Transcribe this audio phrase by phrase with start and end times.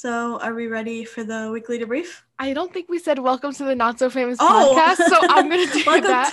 [0.00, 2.22] So, are we ready for the weekly debrief?
[2.38, 4.72] I don't think we said welcome to the not so famous Oh.
[4.72, 6.32] podcast, so I'm gonna do that.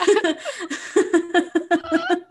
[0.96, 2.24] to-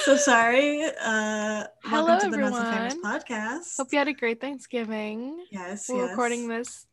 [0.04, 0.82] so sorry.
[0.98, 3.76] Uh, Hello, welcome to the Not So Famous podcast.
[3.76, 5.44] Hope you had a great Thanksgiving.
[5.50, 6.08] yes, We're yes.
[6.10, 6.86] recording this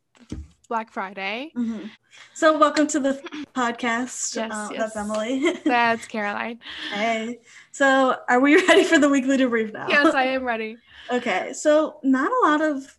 [0.68, 1.54] Black Friday.
[1.56, 1.90] Mhm.
[2.34, 3.14] So, welcome to the
[3.56, 4.36] podcast.
[4.36, 4.94] Yes, Uh, yes.
[4.94, 5.54] That's Emily.
[5.64, 6.60] That's Caroline.
[6.92, 7.40] hey.
[7.72, 9.88] So, are we ready for the weekly debrief now?
[9.88, 10.76] Yes, I am ready.
[11.10, 12.98] Okay, so not a lot of.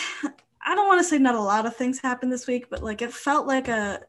[0.64, 3.02] I don't want to say not a lot of things happened this week, but like
[3.02, 4.00] it felt like a,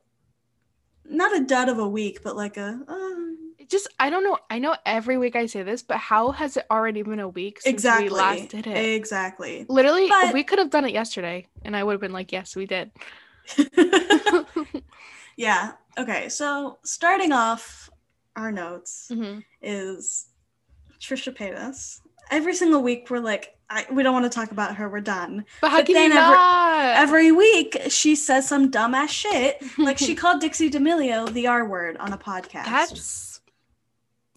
[1.05, 2.79] not a dud of a week, but like a.
[2.87, 4.37] Uh, It just I don't know.
[4.49, 7.61] I know every week I say this, but how has it already been a week
[7.61, 8.05] since exactly.
[8.05, 8.77] we last did it?
[8.95, 9.65] Exactly.
[9.67, 12.55] Literally, But- we could have done it yesterday, and I would have been like, "Yes,
[12.55, 12.91] we did."
[15.37, 15.73] yeah.
[15.97, 16.29] Okay.
[16.29, 17.89] So starting off
[18.35, 19.43] our notes Mhm.
[19.61, 20.27] is
[20.99, 21.99] Trisha Paytas.
[22.31, 24.87] Every single week we're like, I, we don't want to talk about her.
[24.89, 25.45] We're done.
[25.61, 26.95] But how But can you then every- not?
[26.97, 29.61] Every week she says some dumbass shit.
[29.77, 32.65] Like she called Dixie D'Amelio the R word on a podcast.
[32.65, 33.41] That's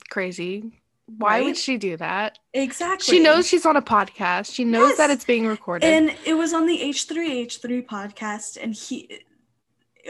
[0.08, 0.72] crazy.
[1.18, 1.44] Why Right?
[1.44, 2.38] would she do that?
[2.52, 3.04] exactly.
[3.16, 4.52] She knows she's on a podcast.
[4.52, 4.98] She knows Yes.
[4.98, 5.86] that it's being recorded.
[5.86, 9.20] and it was on the H3H3 podcast, and he,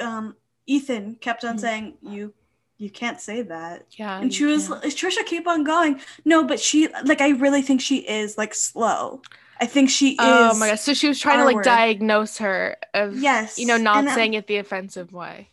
[0.00, 1.60] um, Ethan kept on Mhm.
[1.60, 2.32] saying, "You,
[2.78, 4.18] you can't say that." yeah.
[4.20, 4.82] And she was can't.
[4.84, 6.00] Trisha keep on going.
[6.24, 9.22] No, but she like I really think she is like slow.
[9.60, 10.80] I think she is Oh my gosh.
[10.80, 11.64] So she was trying to like word.
[11.64, 13.58] diagnose her of Yes.
[13.58, 15.48] you know, not and, uh, saying it the offensive way.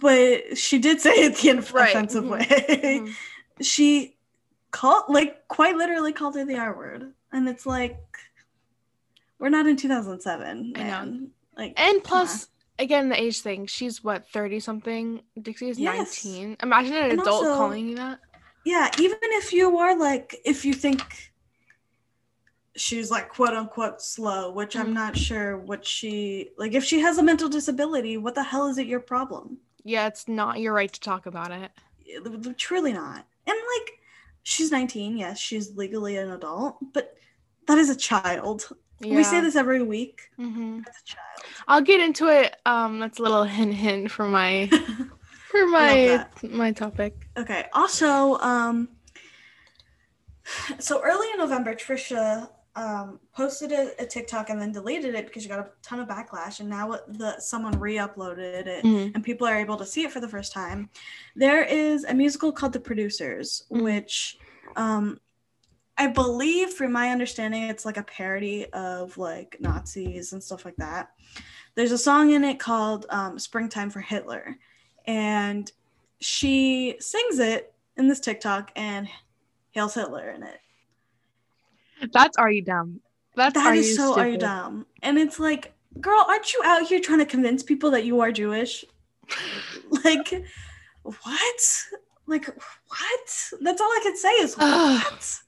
[0.00, 2.46] but she did say it the inf- Right, offensive mhm, way.
[2.46, 3.14] Mhm.
[3.60, 4.16] she
[4.70, 7.12] called like quite literally called her the R word.
[7.32, 7.98] And it's like
[9.38, 11.26] we're not in 2007, I know.
[11.58, 13.66] Like And plus again the age thing.
[13.66, 15.22] She's what, 30 something?
[15.40, 16.24] Dixie is Yes.
[16.24, 16.56] 19.
[16.62, 18.20] Imagine an And adult also- calling you that.
[18.64, 21.32] yeah, even if you are like, if you think
[22.76, 24.94] she's like quote unquote slow, which I'm Mhm.
[24.94, 28.78] not sure what she like, if she has a mental disability, what the hell is
[28.78, 29.58] it your problem?
[29.84, 31.70] Yeah, it's not your right to talk about it.
[32.04, 33.26] It- Truly not.
[33.46, 34.00] And like,
[34.42, 37.16] she's 19, yes, she's legally an adult, but
[37.66, 38.76] that is a child.
[39.04, 39.16] Yeah.
[39.16, 40.20] We say this every week.
[40.36, 41.28] hmm That's a child.
[41.68, 42.56] I'll get into it.
[42.66, 44.68] Um, that's a little hint hint for my
[45.50, 47.28] for my my topic.
[47.36, 47.66] Okay.
[47.72, 48.88] Also, um,
[50.78, 55.42] so early in November, Trisha um, posted a, a TikTok and then deleted it because
[55.42, 58.84] she got a ton of backlash, and now the someone re-uploaded it.
[58.84, 59.14] Mhm.
[59.14, 60.90] And people are able to see it for the first time.
[61.36, 63.82] There is a musical called The Producers, Mhm.
[63.82, 64.38] which
[64.76, 65.20] um,
[65.96, 70.76] I believe, from my understanding, it's like a parody of like Nazis and stuff like
[70.76, 71.10] that.
[71.74, 74.56] There's a song in it called um, Springtime for Hitler.
[75.06, 75.70] And
[76.20, 79.08] she sings it in this TikTok and
[79.72, 80.60] hails Hitler in it.
[82.12, 83.00] That's are you dumb?
[83.36, 84.86] That's That is so are you dumb.
[85.02, 88.32] And it's like, girl, aren't you out here trying to convince people that you are
[88.32, 88.84] Jewish?
[90.04, 90.44] like,
[91.02, 91.84] what?
[92.26, 93.50] Like, what?
[93.60, 95.40] That's all I can say is what?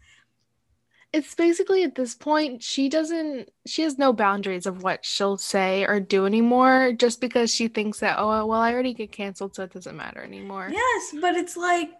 [1.17, 5.87] It's basically at this point she doesn't she has no boundaries of what she'll say
[5.87, 9.63] or do anymore just because she thinks that oh well I already get canceled so
[9.63, 10.69] it doesn't matter anymore.
[10.71, 11.91] Yes, but it's like,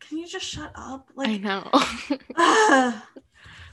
[0.00, 1.10] can you just shut up?
[1.16, 1.70] Like I know.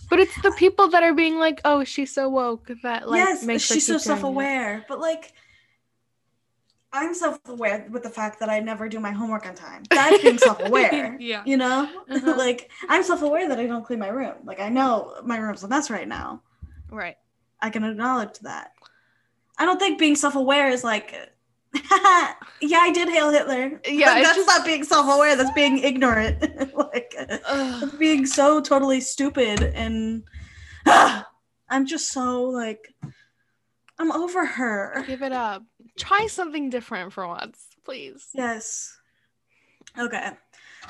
[0.10, 3.44] but it's the people that are being like, oh, she's so woke that like yes,
[3.44, 4.22] makes her she's so keep doing it.
[4.22, 4.86] self-aware.
[4.88, 5.34] But like,
[6.96, 9.82] I'm self-aware with the fact that I never do my homework on time.
[9.90, 11.18] That's being self-aware.
[11.20, 11.42] Yeah.
[11.46, 12.34] You know, Uh-huh.
[12.38, 14.36] like I'm self-aware that I don't clean my room.
[14.46, 16.42] Like I know my room's a mess right now.
[16.92, 17.16] Right.
[17.62, 18.72] I can acknowledge that.
[19.58, 21.12] I don't think being self-aware is like,
[21.74, 22.34] yeah,
[22.80, 23.82] I did hail Hitler.
[23.88, 25.36] Yeah, Like, that's just- not being self-aware.
[25.36, 26.76] That's being ignorant.
[26.76, 29.64] like, that's being so totally stupid.
[29.64, 30.24] And
[30.86, 32.94] I'm just so like,
[34.00, 35.04] I'm over her.
[35.08, 35.64] Give it up.
[35.98, 38.28] Try something different for once, please.
[38.34, 38.96] Yes.
[39.98, 40.32] Okay.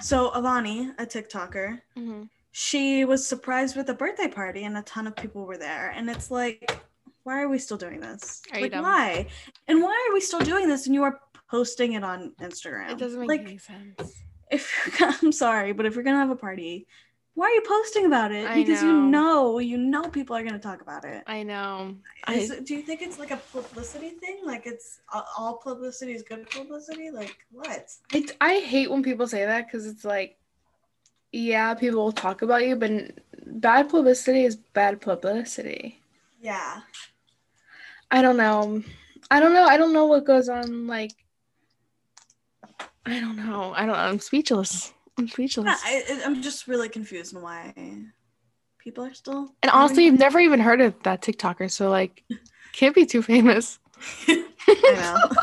[0.01, 2.29] So Avani, a TikToker, Mhm.
[2.51, 5.89] she was surprised with a birthday party and a ton of people were there.
[5.89, 6.79] And it's like,
[7.23, 8.41] why are we still doing this?
[8.51, 9.27] Are you like, why?
[9.67, 12.91] And why are we still doing this and you are posting it on Instagram?
[12.91, 14.23] It doesn't make like any sense.
[14.51, 16.88] if I'm sorry, but if you're gonna have a party,
[17.35, 18.47] why are you posting about it?
[18.47, 19.53] I because you know.
[19.53, 21.24] know, you know people are gonna talk about it.
[21.25, 21.95] I know.
[22.30, 24.41] Is I, do you think it's like a publicity thing?
[24.44, 27.09] Like it's uh, all publicity is good publicity?
[27.09, 27.91] Like what?
[28.13, 30.38] I, I hate when people say that because it's like,
[31.31, 32.91] yeah, people will talk about you, but
[33.47, 36.00] bad publicity is bad publicity.
[36.39, 36.81] Yeah.
[38.12, 38.83] I don't know.
[39.31, 39.65] I don't know.
[39.65, 40.85] I don't know what goes on.
[40.85, 41.13] Like,
[43.07, 43.74] I don't know.
[43.75, 43.95] I don't.
[43.95, 44.94] I'm speechless.
[45.18, 45.65] I'm speechless.
[45.65, 47.74] Yeah, I, I'm just really confused on why
[48.80, 49.54] people are still.
[49.62, 52.24] And honestly, I've never even heard of that TikToker, so like,
[52.74, 53.80] can't be too famous.
[54.68, 55.15] Know.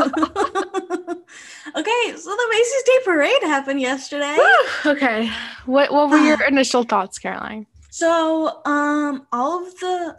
[1.76, 4.38] okay, so the Macy's Day Parade happened yesterday.
[4.86, 5.30] okay,
[5.66, 7.66] what what were your initial thoughts, Caroline?
[7.90, 10.18] So, um, all of the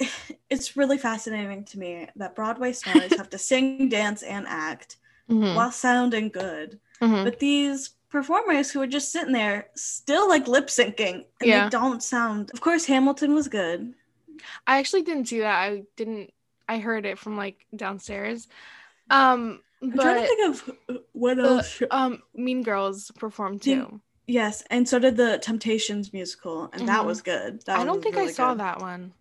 [0.50, 4.96] it's really fascinating to me that Broadway stars have to sing, dance, and act
[5.30, 6.80] Mhm, while sounding good.
[7.00, 7.22] mhm.
[7.24, 11.64] But these performers who are just sitting there still like lip syncing and Yeah.
[11.64, 13.94] they don't sound of course Hamilton was good.
[14.66, 15.54] I actually didn't see that.
[15.54, 16.32] I didn't.
[16.68, 18.48] I heard it from like downstairs.
[19.10, 21.82] Um, I'm trying to think of uh, what the- else.
[21.90, 24.00] um, Mean Girls performed Mean- too.
[24.26, 27.06] Yes, and so did the Temptations musical, and that Mhm.
[27.06, 27.62] was good.
[27.66, 28.60] That I don't think I saw good.
[28.60, 29.12] that one.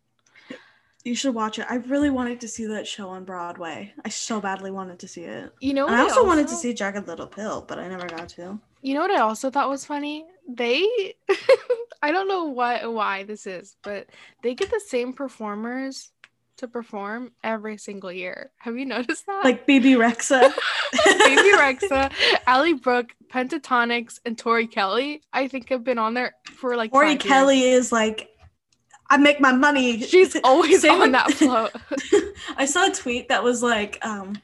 [1.04, 1.66] You should watch it.
[1.68, 3.94] I really wanted to see that show on Broadway.
[4.06, 5.52] I so badly wanted to see it.
[5.62, 8.06] You know, And what I also wanted to see Jagged Little Pill, but I never
[8.06, 8.60] got to.
[8.82, 10.26] You know what I also thought was funny?
[10.48, 11.14] They
[12.02, 14.08] I don't know what why this is, but
[14.44, 16.12] they get the same performers
[16.58, 18.52] to perform every single year.
[18.58, 19.44] Have you noticed that?
[19.44, 20.54] Like Bebe Rexha.
[21.06, 22.12] Baby Rexa,
[22.48, 27.08] Ally Brooke, Pentatonix, and Tori Kelly, I think have been on there for like Tori
[27.08, 27.32] five years.
[27.32, 28.30] Kelly is like,
[29.10, 30.02] I make my money.
[30.02, 31.72] She's always Same on with- that float.
[32.58, 34.42] I saw a tweet that was like, um,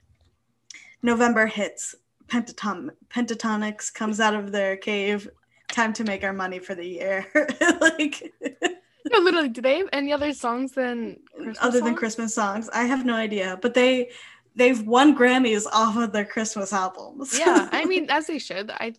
[1.03, 1.95] November hits,
[2.27, 5.29] Pentaton- Pentatonix comes out of their cave.
[5.69, 7.25] Time to make our money for the year.
[7.81, 8.33] like,
[9.11, 11.99] no, literally, do they have any other songs than Christmas other than songs?
[11.99, 13.57] Christmas songs, I have no idea.
[13.61, 14.11] But they
[14.55, 17.37] they've won Grammys off of their Christmas albums.
[17.37, 18.71] Yeah, I mean, as they should.
[18.71, 18.93] I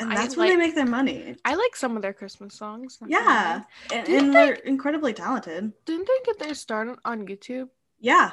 [0.00, 1.36] and I that's where they make their money.
[1.44, 2.98] I like some of their Christmas songs.
[3.06, 5.72] Yeah, and, and they're incredibly talented.
[5.84, 7.68] Didn't they get their start on YouTube?
[8.00, 8.32] Yeah,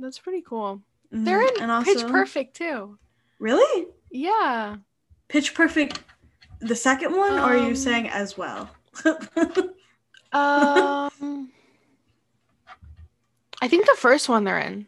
[0.00, 0.82] That's pretty cool.
[1.12, 1.24] Mhm.
[1.24, 2.98] They're in and Pitch Perfect too.
[3.46, 4.76] Really, Yeah.
[5.26, 5.98] Pitch Perfect,
[6.60, 8.70] the second one, or are you Um, saying as well?
[10.34, 11.50] Um,
[13.60, 14.86] I think the first one they're in.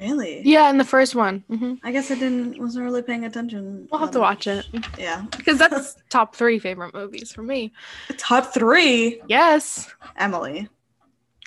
[0.00, 0.42] really?
[0.44, 1.44] Yeah, in the first one.
[1.48, 3.86] hmm I guess I didn't wasn't really paying attention.
[3.92, 4.66] We'll have to watch it
[4.98, 7.72] Yeah, because that's top three favorite movies for me.
[8.16, 9.20] top three.
[9.28, 10.68] Yes, Emily.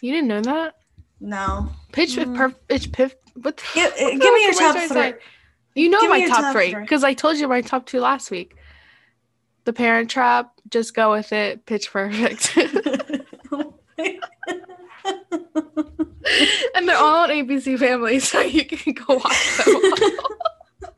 [0.02, 0.76] you didn't know that.
[1.20, 1.70] No.
[1.92, 2.56] Pitch Mm.
[2.70, 3.16] Pitch Piff.
[3.34, 3.58] What?
[3.58, 5.22] The, Give, what give me your fuck am I top three.
[5.75, 8.31] You know Give my top, top three because I told you my top two last
[8.31, 8.56] week.
[9.66, 10.51] The Parent Trap.
[10.69, 11.66] Just go with it.
[11.66, 12.57] Pitch Perfect.
[16.75, 19.81] and they're all on ABC Family, so you can go watch them.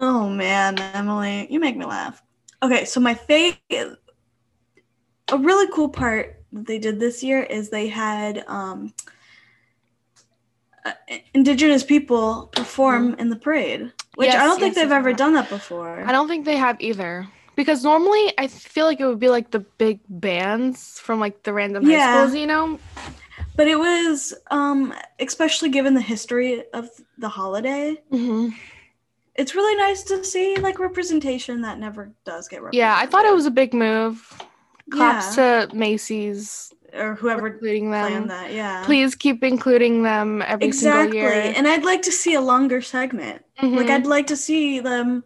[0.00, 2.22] oh man, Emily, you make me laugh.
[2.62, 3.98] Okay, so my favorite,
[5.28, 8.92] a really cool part that they did this year is they had um,
[10.84, 10.92] uh,
[11.34, 15.12] indigenous people perform in the parade, which Yes, I don't think yes, they've yes, ever
[15.12, 16.04] done that before.
[16.04, 17.26] I don't think they have either.
[17.56, 21.52] Because normally I feel like it would be like the big bands from like the
[21.52, 22.10] random high Yeah.
[22.12, 22.78] schools, you know?
[23.56, 28.50] But it was, um, especially given the history of the holiday, hmm
[29.36, 32.78] it's really nice to see like representation that never does get represented.
[32.78, 34.30] Yeah, I thought it was a big move.
[34.90, 35.66] Claps Yeah.
[35.68, 38.26] to Macy's or whoever including planned them.
[38.28, 38.52] that.
[38.52, 41.02] Yeah, Please keep including them every exactly.
[41.12, 41.28] single year.
[41.32, 41.56] Exactly.
[41.56, 43.42] And I'd like to see a longer segment.
[43.62, 43.90] Like Mhm.
[43.90, 45.24] I'd like to see them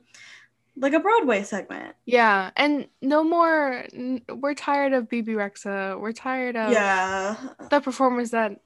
[0.76, 1.94] like a Broadway segment.
[2.06, 3.84] yeah, and no more.
[3.92, 5.98] n- We're tired of Bebe Rexha.
[6.00, 7.36] We're tired of Yeah.
[7.70, 8.60] the performers that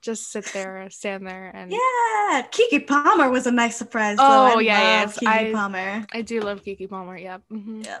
[0.00, 2.46] just sit there, stand there, and Yeah.
[2.52, 4.16] Keke Palmer was a nice surprise.
[4.16, 4.22] Though.
[4.24, 6.06] Oh, I yeah, love yes, Kiki I- Palmer.
[6.12, 7.16] I do love Keke Palmer.
[7.16, 7.42] Yep.
[7.50, 7.98] hmm Yeah.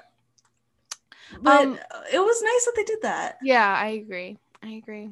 [1.42, 1.78] But Um,
[2.12, 3.38] it was nice that they did that.
[3.42, 4.38] Yeah, I agree.
[4.62, 5.10] I agree.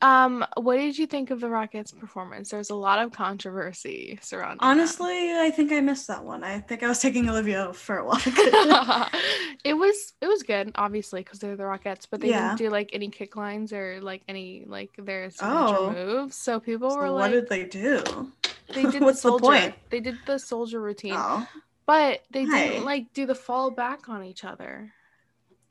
[0.00, 2.50] Um, what did you think of the Rockettes' performance?
[2.50, 4.58] There's a lot of controversy surrounding.
[4.58, 4.66] that.
[4.66, 6.42] Honestly, I think I missed that one.
[6.42, 8.22] I think I was taking Olivia for a walk.
[8.26, 12.48] it was it was good, obviously, because they're the Rockettes, but they Yeah.
[12.48, 15.92] didn't do like any kick lines or like any like their signature Oh.
[15.92, 16.36] moves.
[16.36, 18.32] So people So were what like, "What did they do?
[18.74, 19.46] they did What's the soldier.
[19.46, 19.74] point?
[19.90, 21.46] They did the soldier routine, Oh.
[21.86, 22.66] but they Hi.
[22.66, 24.92] didn't like do the fall back on each other.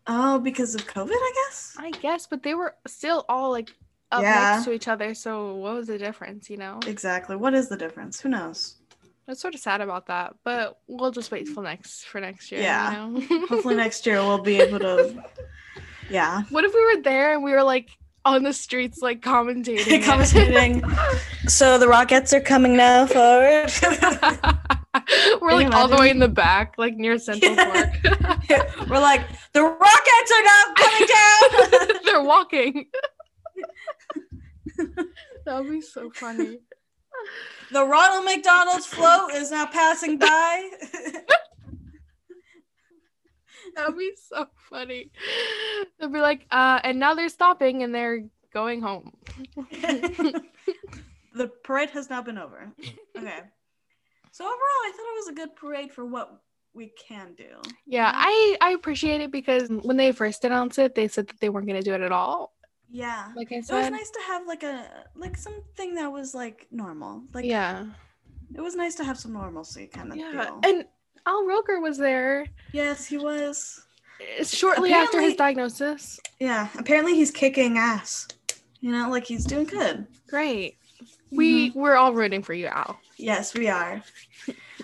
[0.07, 1.75] Oh, because of COVID, I guess.
[1.77, 3.69] I guess, but they were still all like
[4.11, 4.53] up Yeah.
[4.55, 5.13] next to each other.
[5.13, 6.49] So what was the difference?
[6.49, 6.79] You know.
[6.87, 7.35] Exactly.
[7.35, 8.19] What is the difference?
[8.21, 8.75] Who knows?
[9.27, 12.61] I'm sort of sad about that, but we'll just wait till next for next year.
[12.61, 13.07] Yeah.
[13.07, 13.47] You know?
[13.49, 15.23] Hopefully next year we'll be able to.
[16.09, 16.41] Yeah.
[16.49, 17.89] what if we were there and we were like
[18.25, 20.03] on the streets, like commentating?
[20.03, 20.83] Commentating.
[21.49, 23.71] So the Rockettes are coming now forward.
[25.41, 27.55] We're like all the way in the back, like near Central.
[27.55, 27.89] Park.
[28.89, 29.21] We're like
[29.53, 32.01] the Rockettes are not coming down.
[32.05, 32.85] They're walking.
[35.45, 36.59] that would be so funny.
[37.71, 40.69] the Ronald McDonald's float is now passing by.
[43.75, 45.11] That'd be so funny.
[45.99, 49.13] They'll be like, uh, and now they're stopping and they're going home.
[51.33, 52.73] the parade has now been over.
[53.17, 53.39] Okay.
[54.31, 56.41] So overall, I thought it was a good parade for what
[56.73, 57.61] we can do.
[57.85, 58.21] Yeah, mm-hmm.
[58.21, 61.67] I I appreciate it because when they first announced it, they said that they weren't
[61.67, 62.53] going to do it at all.
[62.89, 63.31] Yeah.
[63.35, 66.67] Like I said, It was nice to have like a like something that was like
[66.71, 67.23] normal.
[67.33, 67.85] Like yeah,
[68.55, 70.59] it was nice to have some normalcy kind of yeah, feel.
[70.63, 70.85] and
[71.25, 73.85] Al Roker was there yes, he was.
[74.43, 76.19] shortly after his diagnosis.
[76.39, 78.27] Yeah, apparently he's kicking ass.
[78.81, 80.07] You know, like he's doing good.
[80.27, 80.77] Great.
[81.31, 82.99] We we're all rooting for you, Al.
[83.17, 84.01] Yes, we are.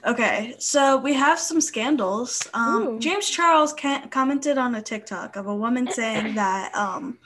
[0.06, 2.48] Okay, so we have some scandals.
[2.54, 7.18] Um, James Charles ca- commented on a TikTok of a woman saying that um,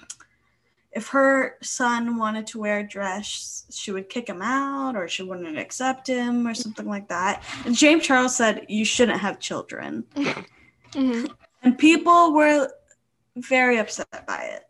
[0.94, 5.22] if her son wanted to wear a dress, she would kick him out or she
[5.22, 7.44] wouldn't accept him or something like that.
[7.66, 10.04] And James Charles said, You shouldn't have children.
[10.94, 11.30] Mhm.
[11.63, 12.70] And people were
[13.36, 14.63] very upset by it.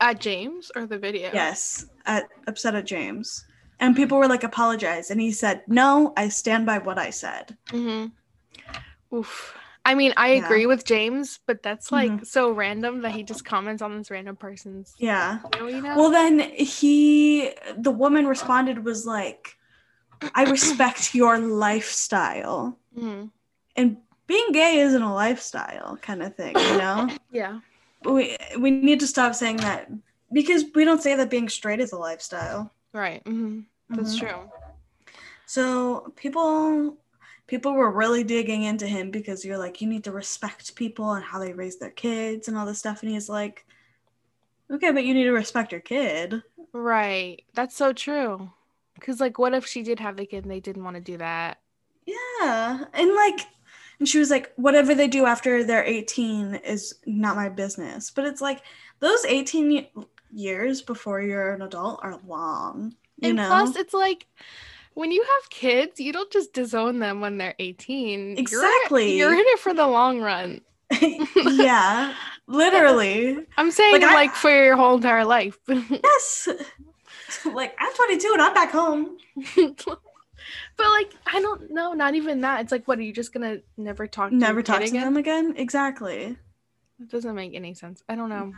[0.00, 1.30] At James or the video?
[1.32, 3.44] Yes, at, upset at James.
[3.80, 5.10] And people were like, Apologize.
[5.10, 7.56] And he said, No, I stand by what I said.
[7.68, 9.16] Mm-hmm.
[9.16, 9.54] Oof.
[9.84, 10.44] I mean, I Yeah.
[10.44, 12.26] agree with James, but that's like Mhm.
[12.26, 14.94] so random that he just comments on this random person's.
[14.98, 15.38] Yeah.
[15.54, 15.96] You know, you know?
[15.96, 19.56] Well, then he, the woman responded, was like,
[20.34, 22.78] I respect your lifestyle.
[22.98, 23.30] Mhm.
[23.76, 27.08] And being gay isn't a lifestyle kind of thing, you know?
[27.30, 27.60] Yeah.
[28.04, 29.90] we, we need to stop saying that
[30.32, 32.72] because we don't say that being straight is a lifestyle.
[32.92, 33.22] Right.
[33.26, 34.18] hmm That's Mhm.
[34.18, 34.50] true.
[35.46, 36.96] So people
[37.46, 41.24] people were really digging into him because you're like, you need to respect people and
[41.24, 43.02] how they raise their kids and all this stuff.
[43.02, 43.64] And he's like,
[44.70, 46.42] okay, but you need to respect your kid.
[46.72, 47.42] Right.
[47.54, 48.50] That's so true.
[48.94, 51.16] Because, like, what if she did have the kid and they didn't want to do
[51.18, 51.58] that?
[52.06, 52.84] Yeah.
[52.92, 53.40] And like,
[53.98, 58.10] and she was like, whatever they do after they're 18 is not my business.
[58.10, 58.62] But it's like,
[59.00, 62.94] those 18 y- years before you're an adult are long.
[63.20, 63.46] You and know?
[63.48, 64.26] plus, it's like
[64.94, 68.20] when you have kids, you don't just disown them when they're 18.
[68.20, 69.16] You're- Exactly.
[69.16, 70.60] You're, in it for the long run.
[71.00, 72.14] yeah.
[72.46, 73.38] Literally.
[73.56, 75.58] I'm saying, Like, like, I- for your whole entire life.
[75.68, 76.48] Yes.
[77.44, 79.18] like, I'm 22 and I'm back home.
[79.54, 81.92] but, like, I don't know.
[81.92, 82.62] Not even that.
[82.62, 82.98] It's like, what?
[82.98, 85.04] Are you just to never talk to Never talk to again?
[85.04, 85.54] them again.
[85.56, 86.36] Exactly.
[87.00, 88.02] It doesn't make any sense.
[88.08, 88.52] I don't know.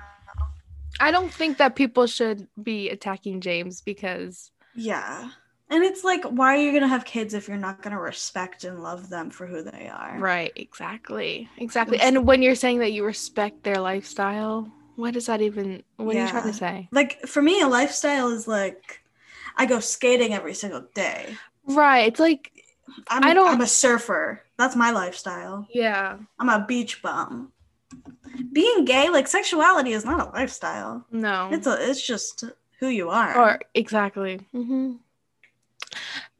[0.99, 5.31] I don't think that people should be attacking James because Yeah.
[5.73, 8.01] And it's like, why are you going to have kids if you're not going to
[8.03, 10.19] respect and love them for who they are?
[10.19, 11.49] right, exactly.
[11.59, 11.97] Exactly.
[11.97, 16.17] It's- And when you're saying that you respect their lifestyle, what does that even what
[16.17, 16.89] are you trying to say?
[16.91, 19.01] Like, for me, a lifestyle is like,
[19.57, 21.37] I go skating every single day.
[21.67, 22.09] Right.
[22.09, 22.51] It's like
[23.09, 24.43] I'm, I don't- I'm a surfer.
[24.59, 25.69] That's my lifestyle.
[25.73, 26.19] yeah.
[26.41, 27.53] I'm a beach bum.
[28.53, 31.07] Being gay, like sexuality, is not a lifestyle.
[31.11, 31.49] No.
[31.53, 31.91] It's a.
[31.91, 32.45] It's just
[32.79, 33.39] who you are.
[33.39, 34.47] or exactly.
[34.53, 34.95] hmm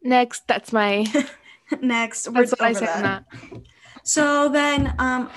[0.02, 1.06] Next, that's my
[1.80, 3.25] Next, that's what I on that.
[4.02, 5.30] So then, um,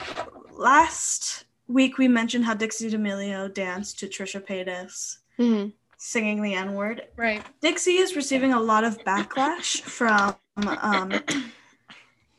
[0.52, 6.74] last week we mentioned how Dixie D'Amelio danced to Trisha Paytas hmm singing the N
[6.74, 7.04] word.
[7.16, 7.42] Right.
[7.62, 11.14] Dixie is receiving a lot of backlash from, um,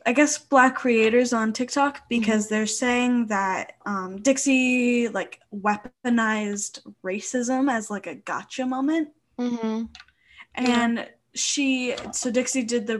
[0.07, 7.71] I guess, Black creators on TikTok because they're saying that um, Dixie like weaponized racism
[7.71, 9.09] as like a gotcha moment.
[9.37, 9.83] hmm
[10.57, 12.97] and she so dixie did the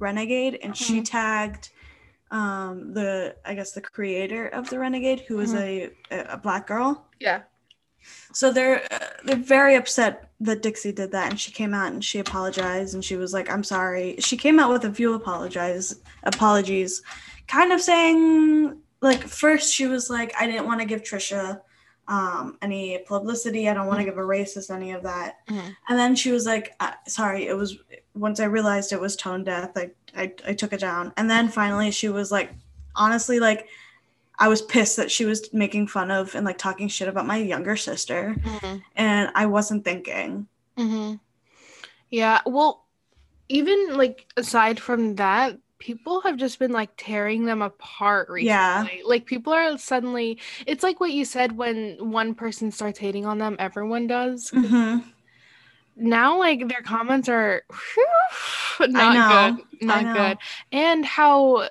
[0.00, 1.04] renegade and she Mhm.
[1.04, 1.70] tagged
[2.32, 7.06] um the i guess the creator of the renegade who was a a black girl
[7.20, 7.42] Yeah.
[8.32, 12.04] So they're uh, they're very upset that dixie did that and she came out and
[12.04, 15.96] she apologized and she was like i'm sorry she came out with a few apologize
[16.24, 17.02] apologies
[17.46, 21.60] kind of saying like first she was like i didn't want to give trisha
[22.08, 25.74] um, any publicity i don't want to give a racist any of that Mhm.
[25.88, 27.76] and then she was like, uh, "Sorry, it was."
[28.14, 31.12] Once I realized it was tone deaf, I, I I took it down.
[31.18, 32.50] And then finally, she was like,
[32.96, 33.68] honestly, like,
[34.38, 37.36] I was pissed that she was making fun of and like talking shit about my
[37.38, 40.46] younger sister, hmm and I wasn't thinking.
[40.76, 41.14] hmm
[42.10, 42.40] Yeah.
[42.46, 42.84] Well,
[43.48, 48.46] even like aside from that, people have just been like tearing them apart recently.
[48.46, 48.86] Yeah.
[49.04, 53.38] Like people are suddenly it's like what you said when one person starts hating on
[53.38, 54.50] them, everyone does.
[54.50, 54.98] hmm
[55.96, 59.64] Now like their comments are whew, not good.
[59.80, 60.38] Not good.
[60.72, 61.68] And how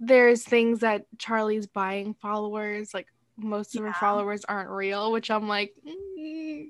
[0.00, 5.46] there's things that Charlie's buying followers, like most of her followers aren't real, which I'm
[5.46, 6.66] like, mm,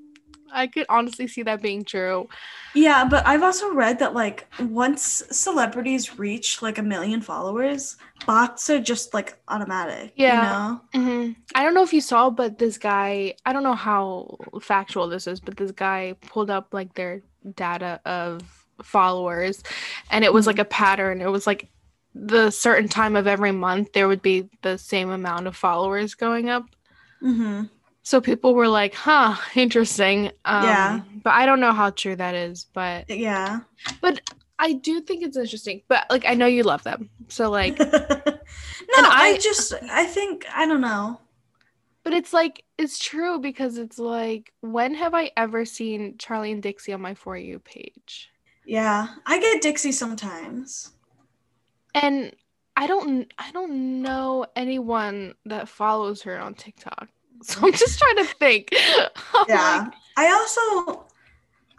[0.52, 2.28] I could honestly see that being true.
[2.74, 7.96] Yeah, but I've also read that like once celebrities reach like a million followers,
[8.26, 10.12] bots are just like automatic.
[10.16, 10.34] Yeah.
[10.34, 10.80] You know?
[10.94, 15.08] hmm I don't know if you saw, but this guy, I don't know how factual
[15.08, 17.22] this is, but this guy pulled up like their
[17.54, 18.42] data of
[18.82, 19.62] followers
[20.10, 21.20] and it was like a pattern.
[21.20, 21.68] It was like
[22.14, 26.48] the certain time of every month there would be the same amount of followers going
[26.48, 26.64] up.
[27.22, 27.64] Mm-hmm.
[28.02, 30.32] So people were like, huh, interesting.
[30.44, 31.00] Um, Yeah.
[31.22, 33.60] But I don't know how true that is, but Yeah.
[34.00, 34.20] But
[34.58, 35.82] I do think it's interesting.
[35.88, 37.10] But like, I know you love them.
[37.28, 37.88] So like, no,
[38.98, 41.20] I, I- just I think I don't know.
[42.02, 46.62] But it's like it's true because it's like when have I ever seen Charlie and
[46.62, 48.30] Dixie on my for you page?
[48.64, 50.92] Yeah, I get Dixie sometimes.
[51.94, 52.34] And
[52.76, 57.08] I don't I don't know anyone that follows her on TikTok.
[57.42, 58.68] So I'm just trying to think.
[59.34, 59.84] I'm Yeah.
[59.84, 61.06] like, I also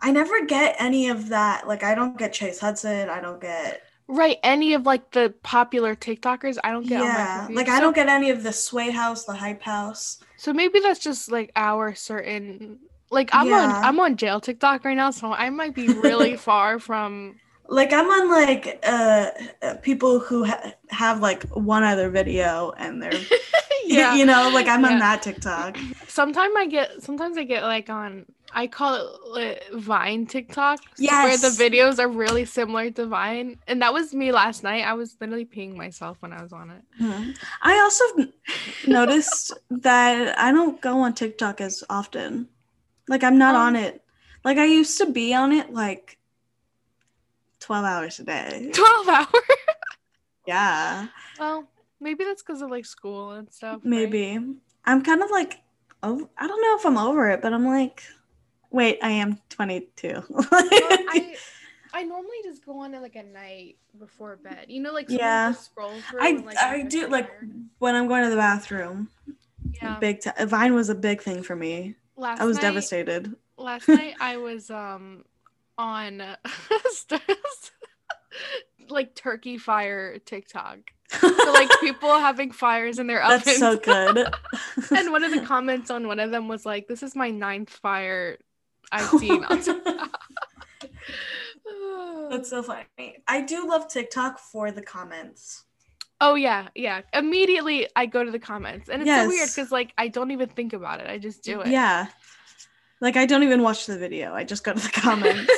[0.02, 1.68] I never get any of that.
[1.68, 3.10] Like I don't get Chase Hudson.
[3.10, 7.48] I don't get right, any of like the popular TikTokers I don't get yeah.
[7.52, 10.20] Like I don't get any of the Sway House, the Hype House.
[10.38, 12.80] So maybe that's just like our certain
[13.12, 16.80] like I'm on I'm on jail TikTok right now, so I might be really far
[16.80, 17.41] from
[17.72, 19.28] Like I'm on like uh
[19.62, 23.14] uh, people who ha- have like one other video and they're
[23.86, 24.14] yeah.
[24.20, 24.92] you know like I'm Yeah.
[24.92, 25.78] on that TikTok.
[26.08, 30.80] Sometimes I get sometimes I get like on I call it Vine TikTok
[31.24, 33.58] where the videos are really similar to Vine.
[33.70, 34.84] And that was me last night.
[34.84, 36.84] I was literally peeing myself when I was on it.
[37.02, 37.38] Mhm.
[37.62, 38.04] I also
[38.86, 42.50] noticed that I don't go on TikTok as often.
[43.08, 44.04] Like I'm not Um, on it.
[44.44, 46.18] Like I used to be on it like
[47.62, 48.70] 12 hours a day.
[48.74, 49.28] 12 hours.
[50.48, 51.08] Yeah,
[51.40, 51.68] well,
[52.00, 53.82] maybe that's because of like school and stuff.
[53.84, 53.86] right?
[53.86, 54.40] maybe.
[54.86, 55.62] I'm kind of like
[56.04, 58.04] oh, I don't know if I'm over it, but I'm like
[58.72, 60.24] wait, I am 22.
[60.30, 61.36] Well, I
[61.94, 64.66] I normally just go on it like at night before bed.
[64.70, 65.52] You know, like Yeah.
[65.52, 66.22] scroll through.
[66.22, 67.30] I and, like, I do like
[67.80, 69.10] when I'm going to the bathroom.
[69.82, 70.00] yeah.
[70.00, 70.48] Big time.
[70.48, 71.96] Vine was a big thing for me.
[72.16, 73.36] Last I was night, devastated.
[73.58, 75.26] last night I was um
[75.78, 76.36] on uh,
[78.90, 80.80] like turkey fire TikTok.
[81.20, 83.46] So like people having fires in their ovens.
[83.46, 84.18] That's so good.
[84.98, 87.70] and one of the comments on one of them was like, "This is my ninth
[87.70, 88.38] fire
[88.92, 90.18] I've seen on TikTok."
[92.30, 92.64] That's so
[92.98, 93.18] funny.
[93.28, 95.66] I do love TikTok for the comments.
[96.22, 97.02] oh yeah, yeah.
[97.14, 100.48] Immediately I go to the comments, and it's so weird because like I don't even
[100.50, 101.08] think about it.
[101.10, 101.68] I just do it.
[101.68, 102.08] Yeah.
[103.02, 104.34] Like I don't even watch the video.
[104.34, 105.52] I just go to the comments.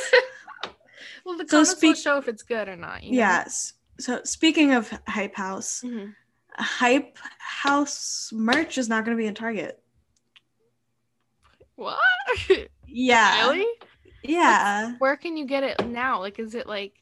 [1.26, 3.04] well, the So comments will speak- show if it's good or not.
[3.04, 3.18] You know?
[3.18, 3.74] yes.
[4.00, 6.16] So speaking of Hype House, Mhm.
[6.56, 9.82] Hype House merch is not going to be in Target.
[11.76, 11.98] What?
[12.88, 13.42] Yeah.
[13.50, 13.66] really?
[14.24, 14.94] Yeah.
[15.00, 16.20] Where can you get it now?
[16.20, 16.94] Like, is it like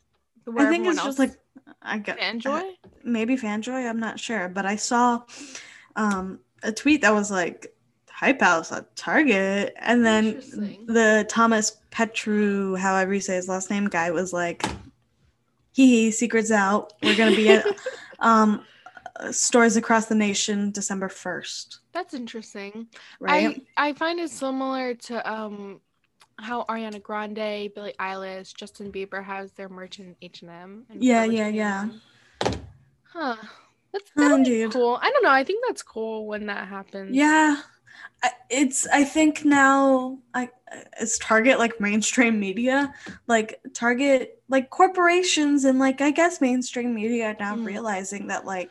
[0.45, 1.33] where I think it's just like
[1.81, 2.71] I got Fanjoy?
[3.03, 3.87] maybe Fanjoy.
[3.89, 5.21] I'm not sure, but I saw
[5.95, 7.73] um, a tweet that was like
[8.21, 10.35] Hype House at Target, and then
[10.85, 14.63] the Thomas Petrou, however you say his last name, guy was like,
[15.71, 16.93] "Hee hee, secrets out.
[17.01, 17.65] We're gonna be at
[18.19, 18.63] um,
[19.31, 22.89] stores across the nation December first, That's interesting.
[23.19, 25.81] right?" I I find it similar to um
[26.37, 30.85] how Ariana Grande, Billie Eilish, Justin Bieber has their merch in H and M.
[30.93, 31.87] Yeah, yeah, yeah.
[33.03, 33.35] Huh.
[33.91, 34.09] That's,
[34.71, 34.97] cool.
[35.01, 35.31] I don't know.
[35.31, 37.13] I think that's cool when that happens.
[37.13, 37.57] Yeah,
[38.49, 38.87] it's.
[38.87, 40.49] I think now, I
[40.99, 42.93] it's Target like mainstream media,
[43.27, 47.65] like Target, like corporations, and like I guess mainstream media are now Mm.
[47.65, 48.69] realizing that like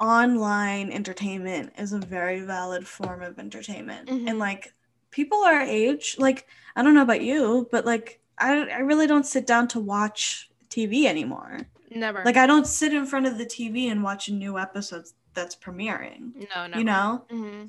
[0.00, 4.28] online entertainment is a very valid form of entertainment, Mhm.
[4.28, 4.72] and like
[5.10, 9.26] people our age, like I don't know about you, but like I I really don't
[9.26, 11.58] sit down to watch TV anymore.
[11.90, 12.24] Never.
[12.24, 16.32] Like I don't sit in front of the TV and watch new episode that's premiering.
[16.54, 16.78] no, no.
[16.78, 17.24] You know?
[17.30, 17.64] hmm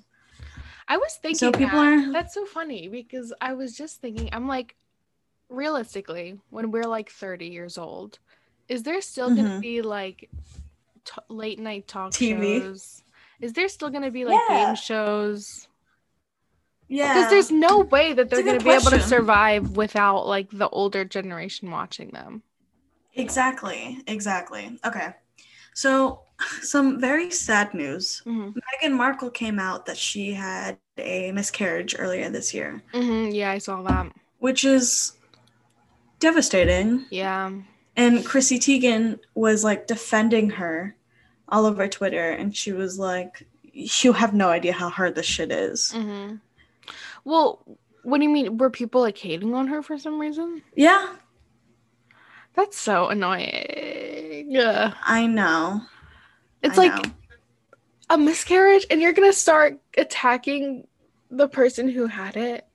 [0.87, 2.07] I was thinking So people that.
[2.07, 4.75] are- that's so funny because I was just thinking I'm like
[5.49, 8.19] realistically when we're like 30 years old
[8.67, 9.61] is there still going to Mhm.
[9.61, 10.29] be like
[11.05, 12.61] t- late night talk TV?
[12.61, 13.03] shows?
[13.41, 14.67] Is there still going to be like Yeah.
[14.67, 15.67] game shows?
[16.87, 17.13] Yeah.
[17.13, 20.69] Because there's no way that they're going to be able to survive without like the
[20.69, 22.43] older generation watching them.
[23.15, 24.01] Exactly.
[24.07, 24.79] Exactly.
[24.85, 25.13] Okay.
[25.73, 26.23] So,
[26.61, 28.21] some very sad news.
[28.25, 33.51] hmm Meghan Markle came out that she had a miscarriage earlier this year, hmm Yeah,
[33.51, 34.11] I saw that.
[34.39, 35.13] which is
[36.19, 37.05] devastating.
[37.09, 37.51] Yeah.
[37.95, 40.95] And Chrissy Teigen was like defending her
[41.49, 45.51] all over Twitter, and she was like, You have no idea how hard this shit
[45.51, 45.91] is.
[45.91, 46.35] hmm
[47.23, 47.63] Well,
[48.03, 48.57] What do you mean?
[48.57, 50.61] Were people like hating on her for some reason?
[50.75, 51.15] Yeah,
[52.55, 54.47] That's so annoying.
[54.49, 54.93] Yeah.
[55.03, 55.81] I know.
[56.63, 57.11] It's I like know.
[58.09, 60.87] a miscarriage and you're gonna start attacking
[61.29, 62.65] the person who had it.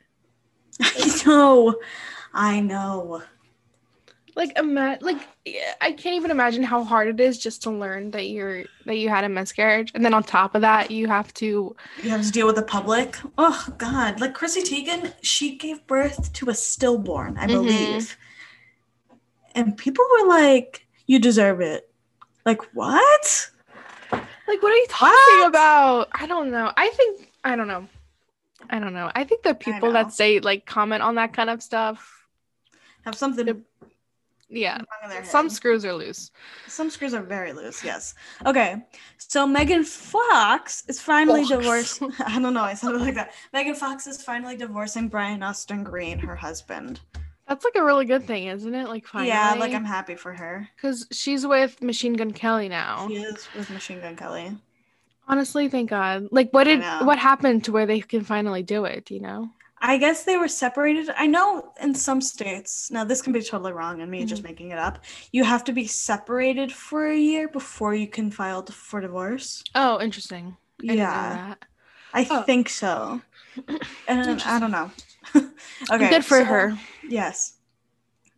[0.80, 1.74] I know.
[2.34, 3.22] I know.
[4.36, 5.16] Like ima- like
[5.80, 9.08] I can't even imagine how hard it is just to learn that you're that you
[9.08, 9.90] had a miscarriage.
[9.96, 12.62] And then on top of that, you have to You have to deal with the
[12.62, 13.16] public.
[13.36, 14.20] Oh God!
[14.20, 17.52] Like Chrissy Teigen, she gave birth to a stillborn, I Mhm.
[17.52, 18.16] believe,
[19.56, 21.90] and people were like, "You deserve it."
[22.46, 23.50] Like what?
[24.48, 25.48] Like what are you talking What?
[25.48, 26.08] about?
[26.12, 26.72] I don't know.
[26.76, 27.86] I think I don't know.
[28.70, 29.10] I don't know.
[29.14, 32.26] I think the people that say like comment on that kind of stuff,
[33.04, 33.64] Have something wrong
[34.50, 34.78] yeah,
[35.24, 36.30] some screws are loose.
[36.68, 38.14] Some screws are very loose, yes.
[38.46, 38.82] Okay,
[39.18, 41.50] so Megan Fox is finally Fox.
[41.58, 42.02] divorced.
[42.26, 43.34] I don't know, I sounded like that.
[43.52, 47.00] Megan Fox is finally divorcing Brian Austin Green, her husband.
[47.48, 48.88] That's like a really good thing, isn't it?
[48.88, 49.28] Like finally.
[49.30, 50.68] Yeah, like I'm happy for her.
[50.76, 53.08] because she's with Machine Gun Kelly now.
[53.08, 54.54] She is with Machine Gun Kelly.
[55.26, 56.28] Honestly, thank God.
[56.30, 59.10] Like, what did what happened to where they can finally do it?
[59.10, 59.50] You know?
[59.80, 61.08] I guess they were separated.
[61.16, 64.50] I know in some states, now this can be totally wrong and me just Mm-hmm.
[64.50, 65.04] making it up.
[65.30, 69.62] You have to be separated for a year before you can file for divorce.
[69.74, 70.56] Oh, interesting.
[70.82, 71.64] I didn't know yeah, that.
[72.12, 72.42] I Oh.
[72.42, 73.20] think so.
[74.08, 74.90] And I don't know.
[75.90, 76.10] okay.
[76.10, 76.78] Good for so- her.
[77.08, 77.54] Yes.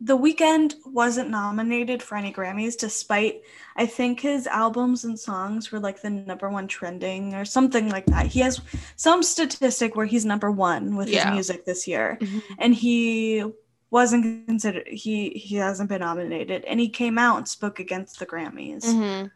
[0.03, 3.43] The Weeknd wasn't nominated for any Grammys, despite
[3.75, 8.07] I think his albums and songs were like the number one trending or something like
[8.07, 8.25] that.
[8.25, 8.59] He has
[8.95, 11.25] some statistic where he's number one with Yeah.
[11.25, 12.41] his music this year, Mhm.
[12.57, 13.43] and he
[13.91, 14.87] wasn't considered.
[14.87, 18.83] He he hasn't been nominated, and he came out and spoke against the Grammys.
[18.85, 19.29] Mhm.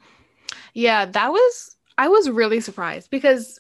[0.73, 1.75] Yeah, that was.
[1.99, 3.59] I was really surprised because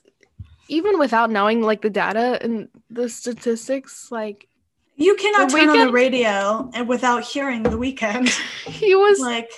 [0.67, 4.47] even without knowing like the data and the statistics, like
[4.95, 8.29] You cannot turn on the radio and without hearing the Weeknd.
[8.67, 9.51] he was like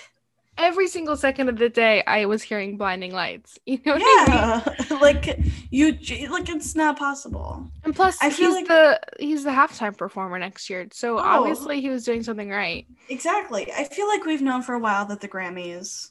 [0.57, 2.03] every single second of the day.
[2.07, 3.59] I was hearing blinding lights.
[3.65, 4.87] You know what I mean?
[4.89, 5.39] yeah, like
[5.69, 5.91] you
[6.29, 7.67] like it's not possible.
[7.83, 11.21] And plus, I feel like- the he's the halftime performer next year, so Oh.
[11.21, 12.85] obviously he was doing something right.
[13.09, 13.71] Exactly.
[13.71, 16.09] I feel like we've known for a while that the Grammys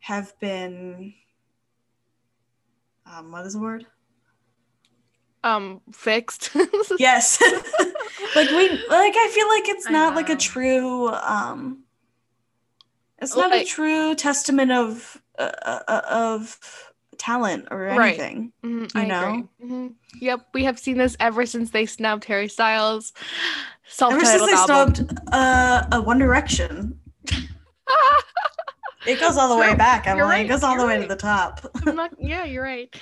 [0.00, 1.14] have been
[3.10, 3.86] um what is the word?
[5.44, 6.50] Um, fixed.
[6.98, 7.40] Yes.
[8.34, 11.84] like we like I feel like it's not like a true um
[13.18, 15.50] it's not a true testament of uh,
[15.88, 16.58] uh, of
[17.18, 18.18] talent or Right.
[18.18, 18.52] anything.
[18.64, 19.48] Mhm, You I know?
[19.58, 19.68] agree.
[19.68, 19.94] Mhm.
[20.20, 23.12] Yep, we have seen this ever since they snubbed Harry Styles.
[24.00, 24.94] Ever since they album.
[24.94, 26.98] snubbed uh, a One Direction,
[29.06, 30.06] it goes all the way back.
[30.06, 30.28] You're Emily.
[30.30, 30.46] right.
[30.46, 31.60] It goes all the way to the top.
[31.86, 32.94] I'm not, yeah, you're right.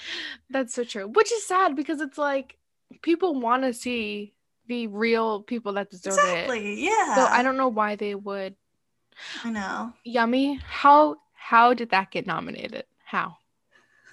[0.51, 1.09] That's so true.
[1.09, 2.57] Which is sad because it's like
[3.03, 4.35] people want to see
[4.67, 6.19] the real people that deserve it.
[6.19, 6.85] exactly.
[6.85, 7.15] Yeah.
[7.17, 8.55] So I don't know why they would.
[9.45, 9.93] I know.
[10.05, 10.61] Yummy.
[10.67, 12.85] How how did that get nominated?
[13.05, 13.37] How?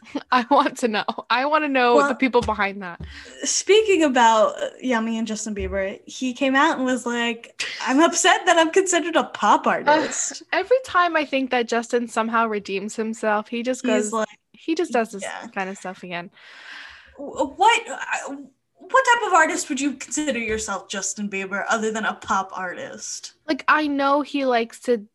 [0.32, 1.06] I want to know.
[1.30, 3.02] I want to know Well- the people behind that.
[3.44, 8.42] Speaking about uh, Yummy and Justin Bieber, he came out and was like, "I'm upset
[8.46, 13.48] that I'm considered a pop artist." Every time I think that Justin somehow redeems himself,
[13.48, 14.06] he just goes.
[14.06, 15.48] He's like, he just does this Yeah.
[15.48, 16.32] kind of stuff again.
[17.18, 17.82] "What?
[17.90, 18.36] uh,
[18.78, 23.34] What type of artist would you consider yourself, Justin Bieber, other than a pop artist?"
[23.48, 25.06] Like I know he likes to,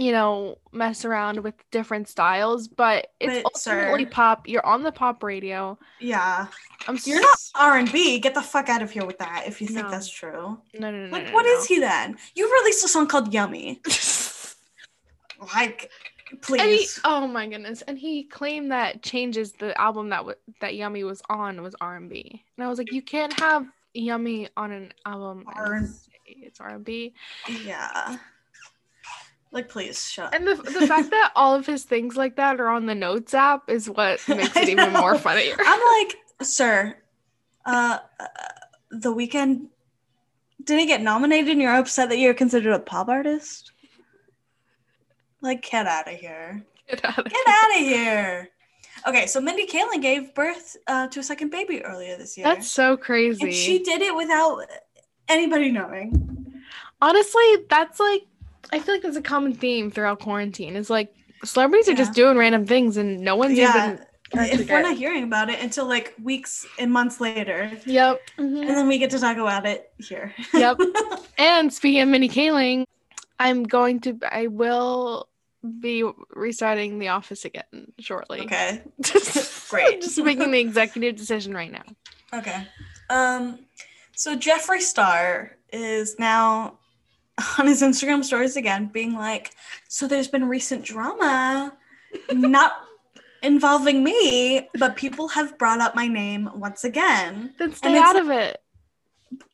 [0.00, 4.48] you know, mess around with different styles, but it's But, ultimately sir- pop.
[4.48, 5.78] You're on the pop radio.
[6.00, 6.46] Yeah,
[6.86, 8.18] I'm you're not R and B.
[8.18, 9.44] Get the fuck out of here with that.
[9.46, 9.90] If you think No.
[9.90, 11.08] that's true, No, no, no.
[11.12, 11.50] like, no, what no.
[11.58, 12.16] is he then?
[12.34, 13.80] You released a song called Yummy.
[15.54, 15.90] Like,
[16.30, 17.00] And he, please.
[17.04, 17.82] oh my goodness!
[17.82, 21.94] And he claimed that changes the album that w- that Yummy was on was R
[21.96, 25.86] and B, and I was like, you can't have Yummy on an album R&B.
[26.26, 27.14] it's R and B.
[27.64, 28.16] yeah.
[29.50, 30.26] Like, please shut.
[30.26, 30.34] Up.
[30.34, 33.32] And the the fact that all of his things like that are on the Notes
[33.34, 35.56] app is what makes it even more funnier.
[35.58, 36.96] I'm like, sir,
[37.64, 38.26] uh, uh,
[38.90, 39.66] the Weeknd
[40.64, 43.72] didn't get nominated, and you're upset that you're considered a pop artist.
[45.40, 46.64] Like, get out of here!
[46.88, 48.48] Get out of Get out of here!
[49.06, 52.70] Okay, so Mindy Kaling gave birth uh, to a second baby earlier this year, That's
[52.70, 53.44] so crazy.
[53.44, 54.64] and she did it without
[55.28, 56.62] anybody knowing.
[57.00, 58.22] Honestly, that's like
[58.72, 60.76] I feel like that's a common theme throughout quarantine.
[60.76, 63.94] It's like celebrities are just doing random things and no one's Yeah,
[64.34, 68.20] even if we're not hearing about it until like weeks and months later, Yep.
[68.36, 68.66] and mhm.
[68.66, 70.34] then we get to talk about it here.
[70.54, 70.78] Yep.
[71.38, 72.84] And speaking of Mindy Kaling,
[73.38, 75.28] I'm going to I will
[75.80, 76.02] be
[76.34, 78.40] restarting the office again shortly.
[78.40, 78.82] okay.
[79.00, 80.02] Just, Great.
[80.02, 81.84] Just making the executive decision right now.
[82.34, 82.66] Okay.
[83.08, 83.60] Um
[84.16, 86.78] So Jeffree Star is now
[87.58, 89.52] on his Instagram stories again, being like,
[89.88, 91.76] "So there's been recent drama,
[92.32, 92.72] not
[93.42, 98.30] involving me, but people have brought up my name once again." Then stay out of
[98.30, 98.60] it.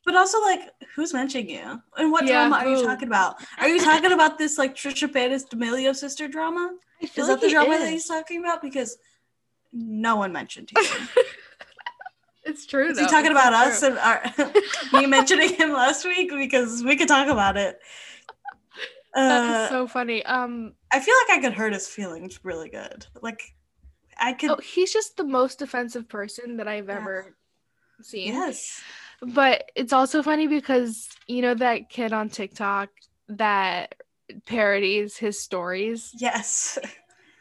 [0.05, 1.81] But also, like, who's mentioning you?
[1.97, 3.35] And what Yeah, drama are you talking about?
[3.57, 6.75] Are you talking about this like Trisha Paytas D'Amelio sister drama?
[7.01, 8.61] Is like that the he drama that he's talking about?
[8.61, 8.97] Because
[9.73, 10.81] no one mentioned you.
[12.45, 12.89] It's true.
[12.91, 13.03] Is though.
[13.03, 13.89] he talking It's about us true.
[13.89, 14.51] and our,
[14.93, 16.29] me mentioning him last week?
[16.31, 17.79] Because we could talk about it.
[19.13, 20.23] That Uh, is so funny.
[20.25, 23.07] Um, I feel like I could hurt his feelings really good.
[23.21, 23.41] Like,
[24.19, 24.51] I could.
[24.51, 26.97] oh, he's just the most offensive person that I've Yeah.
[26.97, 27.35] ever
[28.01, 28.33] seen.
[28.33, 28.81] yes.
[29.21, 32.89] But it's also funny because you know that kid on TikTok
[33.29, 33.95] that
[34.45, 36.11] parodies his stories.
[36.19, 36.77] Yes.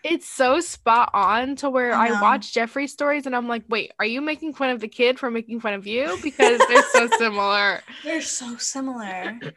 [0.05, 3.93] It's so spot on to where I I, watch Jeffree's stories and I'm like, wait,
[3.99, 6.19] are you making fun of the kid for making fun of you?
[6.23, 7.83] Because they're so similar.
[8.05, 9.41] They're so similar.